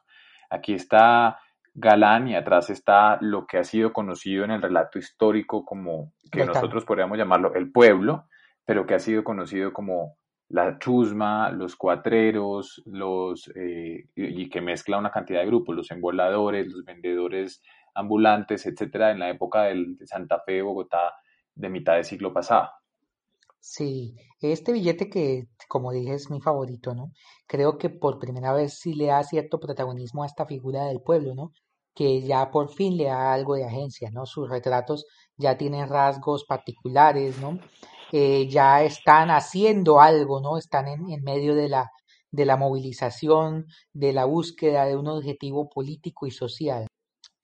Aquí 0.49 0.73
está 0.73 1.39
Galán 1.77 2.29
y 2.29 2.35
atrás 2.35 2.69
está 2.69 3.17
lo 3.19 3.45
que 3.45 3.57
ha 3.57 3.63
sido 3.65 3.91
conocido 3.91 4.45
en 4.45 4.51
el 4.51 4.61
relato 4.61 4.97
histórico 4.97 5.65
como, 5.65 6.13
que 6.31 6.45
nosotros 6.45 6.85
podríamos 6.85 7.17
llamarlo 7.17 7.53
el 7.53 7.69
pueblo, 7.69 8.27
pero 8.63 8.85
que 8.85 8.95
ha 8.95 8.99
sido 8.99 9.25
conocido 9.25 9.73
como 9.73 10.17
la 10.47 10.79
chusma, 10.79 11.51
los 11.51 11.75
cuatreros, 11.75 12.81
los, 12.85 13.51
eh, 13.55 14.07
y 14.15 14.49
que 14.49 14.61
mezcla 14.61 14.97
una 14.97 15.11
cantidad 15.11 15.41
de 15.41 15.47
grupos, 15.47 15.75
los 15.75 15.91
emboladores, 15.91 16.67
los 16.67 16.85
vendedores 16.85 17.61
ambulantes, 17.93 18.65
etcétera, 18.65 19.11
en 19.11 19.19
la 19.19 19.29
época 19.29 19.63
del, 19.63 19.97
de 19.97 20.07
Santa 20.07 20.41
Fe, 20.45 20.61
Bogotá, 20.61 21.13
de 21.55 21.69
mitad 21.69 21.95
del 21.95 22.05
siglo 22.05 22.31
pasado. 22.31 22.69
Sí, 23.59 24.15
este 24.41 24.71
billete 24.71 25.09
que, 25.09 25.47
como 25.67 25.91
dije, 25.91 26.13
es 26.13 26.29
mi 26.29 26.39
favorito, 26.39 26.93
¿no? 26.93 27.11
Creo 27.47 27.77
que 27.77 27.89
por 27.89 28.19
primera 28.19 28.53
vez 28.53 28.77
sí 28.79 28.93
le 28.93 29.07
da 29.07 29.23
cierto 29.23 29.59
protagonismo 29.59 30.23
a 30.23 30.27
esta 30.27 30.45
figura 30.45 30.85
del 30.85 31.01
pueblo, 31.01 31.33
¿no? 31.33 31.51
Que 31.95 32.21
ya 32.21 32.51
por 32.51 32.69
fin 32.69 32.97
le 32.97 33.05
da 33.05 33.33
algo 33.33 33.55
de 33.55 33.65
agencia, 33.65 34.09
¿no? 34.11 34.25
Sus 34.25 34.49
retratos 34.49 35.05
ya 35.37 35.57
tienen 35.57 35.89
rasgos 35.89 36.45
particulares, 36.45 37.39
¿no? 37.39 37.59
Eh, 38.11 38.47
ya 38.49 38.83
están 38.83 39.31
haciendo 39.31 39.99
algo, 39.99 40.41
¿no? 40.41 40.57
Están 40.57 40.87
en, 40.87 41.09
en 41.09 41.23
medio 41.23 41.55
de 41.55 41.69
la, 41.69 41.89
de 42.31 42.45
la 42.45 42.57
movilización, 42.57 43.65
de 43.93 44.13
la 44.13 44.25
búsqueda 44.25 44.85
de 44.85 44.95
un 44.97 45.07
objetivo 45.07 45.69
político 45.69 46.27
y 46.27 46.31
social. 46.31 46.87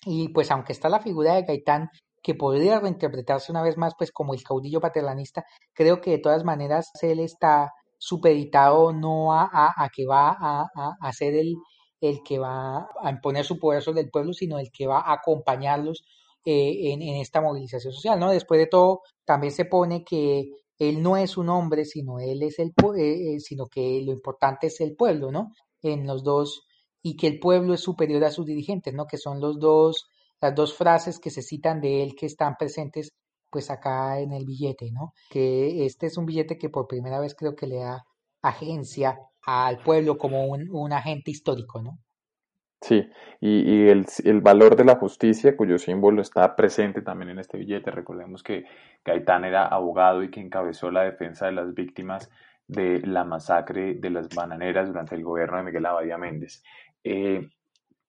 Y 0.06 0.30
pues 0.30 0.52
aunque 0.52 0.74
está 0.74 0.90
la 0.90 1.00
figura 1.00 1.36
de 1.36 1.44
Gaitán, 1.44 1.90
que 2.24 2.36
podría 2.36 2.80
reinterpretarse 2.80 3.52
una 3.52 3.64
vez 3.64 3.78
más 3.78 3.94
pues 3.98 4.12
como 4.12 4.34
el 4.34 4.44
caudillo 4.44 4.80
paternalista, 4.80 5.44
creo 5.74 6.02
que 6.02 6.12
de 6.12 6.18
todas 6.20 6.44
maneras 6.44 6.92
él 7.02 7.20
está 7.20 7.72
supeditado 7.98 8.94
no 8.94 9.34
a, 9.34 9.50
a, 9.52 9.90
que 9.90 10.06
va 10.06 10.36
a, 10.40 10.66
a, 11.00 11.14
ser 11.14 11.36
el, 11.36 11.56
el 12.02 12.24
que 12.24 12.40
va 12.40 12.90
a 13.02 13.10
imponer 13.12 13.46
su 13.46 13.60
poder 13.60 13.82
sobre 13.82 14.02
el 14.02 14.10
pueblo, 14.10 14.34
sino 14.34 14.60
el 14.60 14.72
que 14.72 14.88
va 14.88 15.00
a 15.00 15.14
acompañarlos 15.14 16.04
eh, 16.44 16.92
en, 16.92 17.02
esta 17.02 17.40
movilización 17.40 17.94
social, 17.94 18.20
¿no? 18.20 18.32
Después 18.32 18.60
de 18.60 18.66
todo, 18.66 19.02
también 19.26 19.54
se 19.54 19.66
pone 19.66 20.04
que 20.04 20.50
él 20.80 21.04
no 21.04 21.16
es 21.16 21.38
un 21.38 21.50
hombre, 21.50 21.86
sino 21.86 22.20
él 22.20 22.42
es 22.42 22.58
el, 22.58 22.70
eh, 22.98 23.36
eh, 23.36 23.40
sino 23.40 23.68
que 23.68 24.02
lo 24.04 24.12
importante 24.12 24.68
es 24.68 24.82
el 24.82 24.96
pueblo, 24.96 25.32
¿no? 25.32 25.54
En 25.84 26.08
los 26.08 26.24
dos, 26.24 26.66
y 27.04 27.16
que 27.16 27.28
el 27.28 27.40
pueblo 27.40 27.76
es 27.76 27.82
superior 27.82 28.24
a 28.24 28.32
sus 28.32 28.48
dirigentes, 28.48 28.94
¿no? 28.94 29.06
Que 29.06 29.18
son 29.18 29.40
los 29.40 29.60
dos, 29.60 30.08
las 30.42 30.56
dos 30.56 30.74
frases 30.74 31.20
que 31.20 31.30
se 31.30 31.44
citan 31.44 31.80
de 31.82 32.02
él 32.02 32.16
que 32.16 32.26
están 32.26 32.56
presentes, 32.58 33.12
pues 33.52 33.70
acá 33.70 34.20
en 34.20 34.32
el 34.34 34.46
billete, 34.46 34.92
¿no? 34.92 35.14
Que 35.30 35.86
este 35.86 36.08
es 36.08 36.18
un 36.18 36.26
billete 36.26 36.58
que 36.58 36.70
por 36.70 36.88
primera 36.88 37.20
vez 37.20 37.36
creo 37.36 37.56
que 37.56 37.68
le 37.68 37.78
da 37.78 38.04
agencia 38.42 39.20
al 39.46 39.80
pueblo 39.80 40.18
como 40.18 40.46
un, 40.46 40.94
agente 40.94 41.32
histórico, 41.32 41.82
¿no? 41.82 42.00
Sí, 42.82 43.08
y, 43.40 43.88
el, 43.90 44.42
valor 44.42 44.76
de 44.76 44.86
la 44.86 44.96
justicia, 44.96 45.56
cuyo 45.56 45.78
símbolo 45.78 46.22
está 46.22 46.56
presente 46.56 47.02
también 47.02 47.30
en 47.30 47.40
este 47.40 47.58
billete. 47.58 47.92
Recordemos 47.92 48.42
que 48.42 48.66
Gaitán 49.06 49.46
era 49.46 49.68
abogado 49.68 50.24
y 50.24 50.32
que 50.32 50.40
encabezó 50.40 50.90
la 50.90 51.04
defensa 51.04 51.46
de 51.46 51.52
las 51.52 51.74
víctimas 51.76 52.32
de 52.68 53.02
la 53.02 53.24
masacre 53.24 53.96
de 53.96 54.10
las 54.10 54.30
bananeras 54.30 54.88
durante 54.88 55.16
el 55.16 55.24
gobierno 55.24 55.58
de 55.58 55.64
Miguel 55.64 55.86
Abadía 55.86 56.18
Méndez. 56.18 56.64
Eh, 57.04 57.50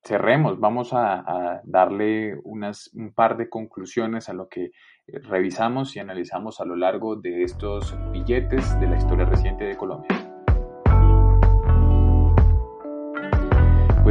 cerremos, 0.03 0.59
vamos 0.59 0.91
a, 0.93 1.61
darle 1.65 2.37
un 2.45 3.13
par 3.15 3.37
de 3.37 3.49
conclusiones 3.49 4.29
a 4.29 4.33
lo 4.33 4.49
que 4.49 4.71
revisamos 5.07 5.97
y 5.97 6.01
analizamos 6.01 6.61
a 6.61 6.65
lo 6.65 6.77
largo 6.77 7.17
de 7.17 7.43
estos 7.43 7.95
billetes 8.11 8.79
de 8.81 8.87
la 8.87 8.97
historia 8.97 9.27
reciente 9.27 9.65
de 9.65 9.77
Colombia. 9.77 10.32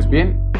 Pues 0.01 0.09
bien, 0.09 0.51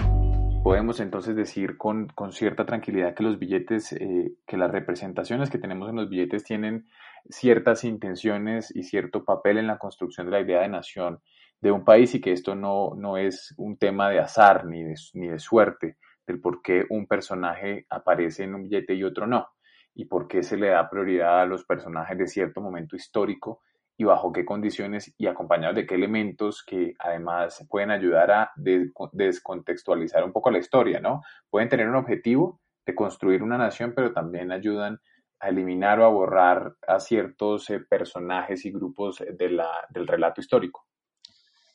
podemos 0.64 1.00
entonces 1.00 1.36
decir 1.36 1.76
con, 1.76 2.10
con 2.10 2.32
cierta 2.32 2.64
tranquilidad 2.68 3.16
que 3.16 3.24
los 3.24 3.39
billetes, 3.39 3.92
eh, 3.94 4.36
que 4.46 4.56
las 4.56 4.70
representaciones 4.70 5.50
que 5.50 5.58
tenemos 5.58 5.89
en 5.89 5.96
los 5.96 6.10
billetes 6.10 6.44
tienen 6.44 6.86
ciertas 7.28 7.84
intenciones 7.84 8.72
y 8.76 8.84
cierto 8.84 9.26
papel 9.26 9.58
en 9.58 9.66
la 9.66 9.80
construcción 9.80 10.28
de 10.28 10.32
la 10.34 10.42
idea 10.42 10.62
de 10.62 10.68
nación 10.68 11.22
de 11.60 11.72
un 11.72 11.84
país 11.84 12.14
y 12.14 12.22
que 12.22 12.34
esto 12.34 12.54
no, 12.54 12.94
no 12.96 13.18
es 13.18 13.56
un 13.58 13.78
tema 13.78 14.12
de 14.12 14.20
azar 14.20 14.68
ni 14.68 14.84
de, 14.84 14.94
ni 15.16 15.30
de 15.30 15.39
suerte, 15.39 15.98
del 16.28 16.39
por 16.39 16.62
qué 16.62 16.86
un 16.92 17.08
personaje 17.08 17.88
aparece 17.89 18.44
en 18.44 18.54
un 18.54 18.62
billete 18.62 18.94
y 18.94 19.04
otro 19.04 19.26
no, 19.26 19.48
y 19.96 20.06
por 20.06 20.28
qué 20.28 20.44
se 20.44 20.56
le 20.56 20.68
da 20.68 20.88
prioridad 20.88 21.42
a 21.42 21.48
los 21.48 21.66
personajes 21.66 22.16
de 22.16 22.28
cierto 22.28 22.62
momento 22.62 22.96
histórico 22.96 23.64
y 24.02 24.04
bajo 24.04 24.32
qué 24.32 24.43
condiciones 24.43 25.14
y 25.16 25.28
acompañados 25.28 25.76
de 25.76 25.86
qué 25.86 25.93
elementos 25.93 26.64
que 26.64 26.95
además 26.97 27.64
pueden 27.70 27.91
ayudar 27.91 28.32
a 28.32 28.52
descontextualizar 28.56 30.24
un 30.24 30.32
poco 30.32 30.49
la 30.49 30.58
historia, 30.58 30.99
¿no? 30.99 31.22
Pueden 31.52 31.70
tener 31.70 31.88
un 31.88 31.97
objetivo 31.97 32.60
de 32.84 32.95
construir 32.95 33.43
una 33.43 33.60
nación, 33.60 33.93
pero 33.95 34.12
también 34.12 34.52
ayudan 34.52 34.99
a 35.39 35.49
eliminar 35.49 35.99
o 35.99 36.06
a 36.06 36.10
borrar 36.10 36.74
a 36.88 36.99
ciertos 36.99 37.70
eh, 37.70 37.80
personajes 37.80 38.66
y 38.66 38.72
grupos 38.72 39.20
de 39.20 39.49
la, 39.52 39.70
del 39.91 40.08
relato 40.08 40.41
histórico. 40.41 40.88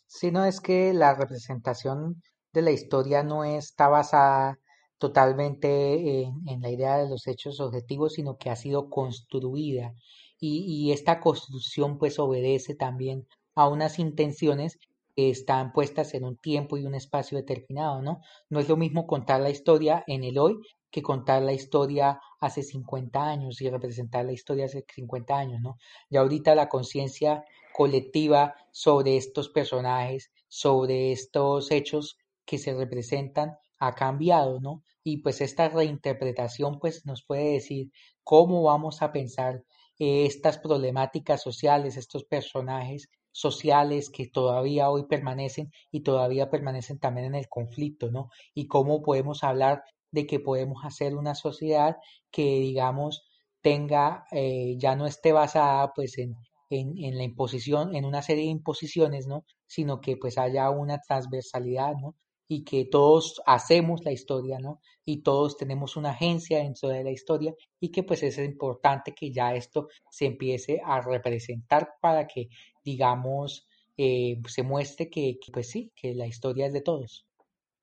Si 0.09 0.33
no 0.33 0.45
es 0.45 0.61
que 0.61 0.93
la 0.93 1.14
representación 1.14 2.20
de 2.53 2.62
la 2.62 2.72
historia 2.72 3.22
no 3.22 3.45
está 3.45 3.87
basada 3.87 4.59
totalmente 4.99 6.24
en, 6.24 6.61
la 6.61 6.70
idea 6.70 6.99
de 6.99 7.09
los 7.09 7.29
hechos 7.29 7.61
objetivos, 7.61 8.14
sino 8.14 8.37
que 8.37 8.51
ha 8.51 8.57
sido 8.57 8.91
construida 8.91 9.95
y, 10.39 10.93
esta 10.93 11.20
construcción 11.20 11.99
pues 11.99 12.18
obedece 12.18 12.74
también 12.74 13.26
a 13.55 13.68
unas 13.68 13.99
intenciones 13.99 14.78
que 15.14 15.30
están 15.30 15.72
puestas 15.72 16.14
en 16.14 16.24
un 16.24 16.37
tiempo 16.37 16.76
y 16.76 16.84
un 16.84 16.95
espacio 16.95 17.39
determinado, 17.39 18.03
¿no? 18.03 18.20
No 18.51 18.61
es 18.61 18.68
lo 18.68 18.76
mismo 18.76 19.07
contar 19.07 19.41
la 19.41 19.51
historia 19.51 20.05
en 20.07 20.24
el 20.24 20.39
hoy 20.39 20.59
que 20.91 21.03
contar 21.03 21.43
la 21.43 21.53
historia 21.53 22.20
hace 22.41 22.62
50 22.62 23.22
años 23.22 23.61
y 23.61 23.70
representar 23.70 24.24
la 24.26 24.32
historia 24.32 24.66
hace 24.66 24.84
50 24.95 25.37
años, 25.37 25.61
¿no? 25.62 25.78
Y 26.11 26.16
ahorita 26.16 26.55
la 26.55 26.68
conciencia 26.68 27.45
colectiva 27.72 28.55
sobre 28.70 29.16
estos 29.16 29.49
personajes, 29.49 30.30
sobre 30.49 31.12
estos 31.12 31.70
hechos 31.70 32.18
que 32.45 32.59
se 32.59 32.74
representan 32.74 33.57
ha 33.78 33.95
cambiado, 33.95 34.61
¿no? 34.61 34.82
Y 35.03 35.18
pues 35.18 35.41
esta 35.41 35.68
reinterpretación 35.68 36.78
pues 36.78 37.05
nos 37.05 37.22
puede 37.22 37.53
decir 37.53 37.91
cómo 38.24 38.62
vamos 38.62 39.03
a 39.03 39.12
pensar 39.12 39.62
estas 39.99 40.59
problemáticas 40.59 41.43
sociales, 41.43 41.97
estos 41.97 42.25
personajes 42.25 43.09
sociales 43.33 44.11
que 44.11 44.29
todavía 44.29 44.91
hoy 44.91 45.05
permanecen 45.07 45.71
y 45.91 46.01
todavía 46.01 46.51
permanecen 46.51 46.99
también 46.99 47.27
en 47.27 47.35
el 47.35 47.49
conflicto, 47.49 48.11
¿no? 48.11 48.31
Y 48.55 48.67
cómo 48.67 49.03
podemos 49.03 49.45
hablar 49.45 49.83
de 50.11 50.27
que 50.27 50.41
podemos 50.41 50.85
hacer 50.85 51.15
una 51.15 51.35
sociedad 51.35 51.97
que, 52.31 52.43
digamos, 52.61 53.27
tenga, 53.61 54.25
eh, 54.33 54.77
ya 54.79 54.97
no 54.97 55.07
esté 55.07 55.33
basada 55.33 55.93
pues 55.95 56.19
en, 56.19 56.35
en, 56.71 56.97
en, 56.99 57.19
la 57.19 57.25
imposición, 57.25 57.95
en 57.95 58.05
una 58.05 58.23
serie 58.23 58.45
de 58.45 58.51
imposiciones, 58.51 59.27
¿no? 59.27 59.45
Sino 59.67 60.01
que 60.01 60.17
pues 60.17 60.39
haya 60.39 60.71
una 60.71 61.01
transversalidad, 61.01 61.95
¿no? 62.01 62.15
Y 62.49 62.65
que 62.65 62.85
todos 62.85 63.43
hacemos 63.47 64.05
la 64.05 64.13
historia, 64.13 64.59
¿no? 64.59 64.81
Y 65.05 65.23
todos 65.23 65.57
tenemos 65.57 65.97
una 65.97 66.11
agencia 66.11 66.59
dentro 66.59 66.89
de 66.89 67.03
la 67.03 67.11
historia 67.11 67.55
y 67.81 67.91
que 67.91 68.03
pues 68.03 68.23
es 68.23 68.39
importante 68.39 69.13
que 69.13 69.33
ya 69.33 69.55
esto 69.55 69.89
se 70.11 70.27
empiece 70.27 70.81
a 70.85 71.01
representar 71.01 71.95
para 72.01 72.27
que, 72.27 72.49
digamos, 72.85 73.67
eh, 73.97 74.41
se 74.47 74.63
muestre 74.63 75.09
que, 75.09 75.39
que, 75.45 75.51
pues 75.53 75.71
sí, 75.71 75.93
que 75.97 76.15
la 76.15 76.27
historia 76.27 76.67
es 76.67 76.73
de 76.73 76.83
todos. 76.83 77.27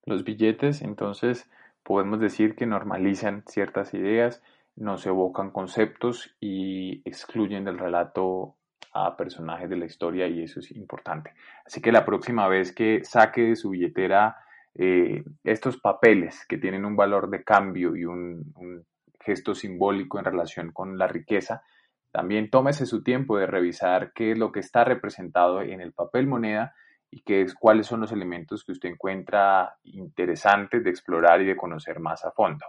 Los 0.06 0.24
billetes, 0.24 0.82
entonces, 0.82 1.50
podemos 1.84 2.20
decir 2.20 2.56
que 2.56 2.66
normalizan 2.66 3.44
ciertas 3.48 3.94
ideas, 3.94 4.42
nos 4.76 5.06
evocan 5.06 5.52
conceptos 5.52 6.36
y 6.40 7.02
excluyen 7.08 7.64
del 7.64 7.78
relato 7.78 8.56
a 8.94 9.18
personajes 9.18 9.70
de 9.70 9.78
la 9.78 9.86
historia 9.86 10.28
y 10.28 10.44
eso 10.44 10.60
es 10.60 10.72
importante. 10.72 11.34
Así 11.66 11.82
que 11.82 11.92
la 11.92 12.06
próxima 12.06 12.48
vez 12.48 12.72
que 12.72 13.04
saque 13.04 13.42
de 13.42 13.56
su 13.56 13.72
billetera 13.72 14.38
eh, 14.76 15.24
estos 15.44 15.78
papeles 15.78 16.46
que 16.48 16.58
tienen 16.58 16.86
un 16.86 16.96
valor 16.96 17.30
de 17.30 17.44
cambio 17.44 17.96
y 17.96 18.06
un, 18.06 18.54
gesto 19.20 19.56
simbólico 19.56 20.20
en 20.20 20.26
relación 20.26 20.72
con 20.74 20.98
la 20.98 21.08
riqueza, 21.08 21.64
también 22.12 22.50
tómese 22.50 22.86
su 22.86 23.04
tiempo 23.04 23.38
de 23.38 23.48
revisar 23.48 24.12
qué 24.14 24.32
es 24.32 24.38
lo 24.38 24.52
que 24.52 24.60
está 24.60 24.84
representado 24.84 25.62
en 25.62 25.80
el 25.80 25.94
papel 25.94 26.28
moneda 26.28 26.76
y 27.10 27.22
qué 27.22 27.42
es, 27.42 27.56
cuáles 27.56 27.88
son 27.88 28.02
los 28.02 28.12
elementos 28.12 28.66
que 28.66 28.74
usted 28.74 28.90
encuentra 28.90 29.78
interesantes 29.84 30.84
de 30.84 30.90
explorar 30.90 31.42
y 31.42 31.46
de 31.46 31.56
conocer 31.56 32.02
más 32.02 32.26
a 32.26 32.32
fondo. 32.32 32.66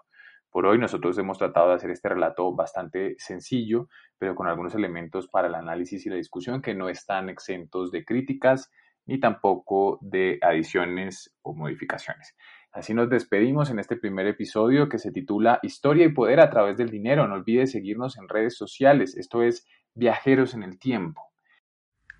Por 0.49 0.67
hoy 0.67 0.79
nosotros 0.79 1.19
hemos 1.19 1.39
tratado 1.39 1.71
de 1.71 1.75
hacer 1.75 1.91
este 1.91 2.09
relato 2.09 2.55
bastante 2.55 3.17
sencillo, 3.19 3.89
pero 4.17 4.37
con 4.37 4.47
algunos 4.47 4.77
elementos 4.77 5.27
para 5.27 5.49
el 5.49 5.57
análisis 5.57 6.07
y 6.07 6.11
la 6.11 6.15
discusión 6.15 6.63
que 6.63 6.75
no 6.75 6.89
están 6.89 7.29
exentos 7.29 7.91
de 7.91 8.05
críticas 8.05 8.71
ni 9.07 9.21
tampoco 9.21 9.99
de 10.03 10.39
adiciones 10.43 11.35
o 11.43 11.55
modificaciones. 11.55 12.35
Así 12.73 12.93
nos 12.93 13.09
despedimos 13.09 13.71
en 13.71 13.79
este 13.79 13.97
primer 13.97 14.27
episodio 14.27 14.89
que 14.89 14.99
se 14.99 15.13
titula 15.13 15.61
Historia 15.63 16.07
y 16.07 16.13
Poder 16.13 16.41
a 16.41 16.51
través 16.51 16.77
del 16.77 16.91
dinero. 16.91 17.29
No 17.29 17.35
olvide 17.35 17.69
seguirnos 17.69 18.19
en 18.19 18.29
redes 18.29 18.57
sociales. 18.57 19.17
Esto 19.17 19.45
es 19.45 19.65
Viajeros 19.95 20.55
en 20.55 20.65
el 20.65 20.79
Tiempo. 20.79 21.23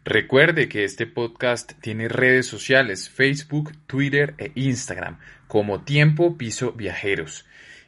Recuerde 0.05 0.69
que 0.69 0.85
este 0.85 1.07
podcast 1.07 1.73
tiene 1.81 2.09
redes 2.09 2.47
sociales, 2.47 3.09
Facebook, 3.09 3.73
Twitter 3.87 4.35
e 4.39 4.53
Instagram, 4.55 5.19
como 5.49 5.83
Tiempo 5.83 6.37
Piso 6.37 6.73
Viajeros. 6.73 7.47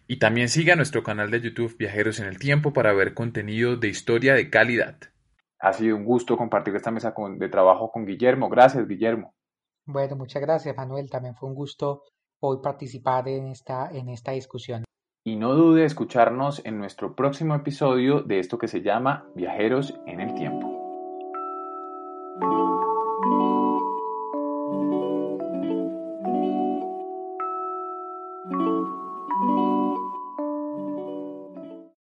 Y 0.09 0.17
también 0.17 0.49
siga 0.49 0.77
nuestro 0.77 1.03
canal 1.03 1.31
de 1.31 1.43
YouTube 1.43 1.77
Viajeros 1.77 2.19
en 2.19 2.27
el 2.27 2.39
Tiempo 2.39 2.73
para 2.73 2.93
ver 2.95 3.15
contenido 3.15 3.77
de 3.77 3.89
historia 3.89 4.35
de 4.35 4.51
calidad. 4.51 4.97
Ha 5.61 5.73
sido 5.73 5.97
un 5.97 6.05
gusto 6.05 6.37
compartir 6.37 6.75
esta 6.77 6.91
mesa 6.91 7.15
de 7.39 7.49
trabajo 7.49 7.91
con 7.91 8.05
Guillermo. 8.05 8.49
Gracias, 8.49 8.87
Guillermo. 8.87 9.35
Bueno, 9.87 10.17
muchas 10.17 10.43
gracias, 10.43 10.77
Manuel. 10.77 11.09
También 11.09 11.35
fue 11.35 11.49
un 11.49 11.55
gusto 11.55 12.03
hoy 12.41 12.59
participar 12.63 13.29
en 13.29 13.49
esta, 13.49 13.89
en 13.91 14.09
esta 14.09 14.33
discusión. 14.33 14.85
Y 15.25 15.37
no 15.37 15.55
dude 15.55 15.85
escucharnos 15.85 16.65
en 16.65 16.79
nuestro 16.79 17.17
próximo 17.17 17.55
episodio 17.55 18.23
de 18.23 18.39
esto 18.39 18.59
que 18.59 18.69
se 18.69 18.83
llama 18.83 19.29
Viajeros 19.35 19.99
en 20.07 20.21
el 20.21 20.35
Tiempo. 20.35 20.76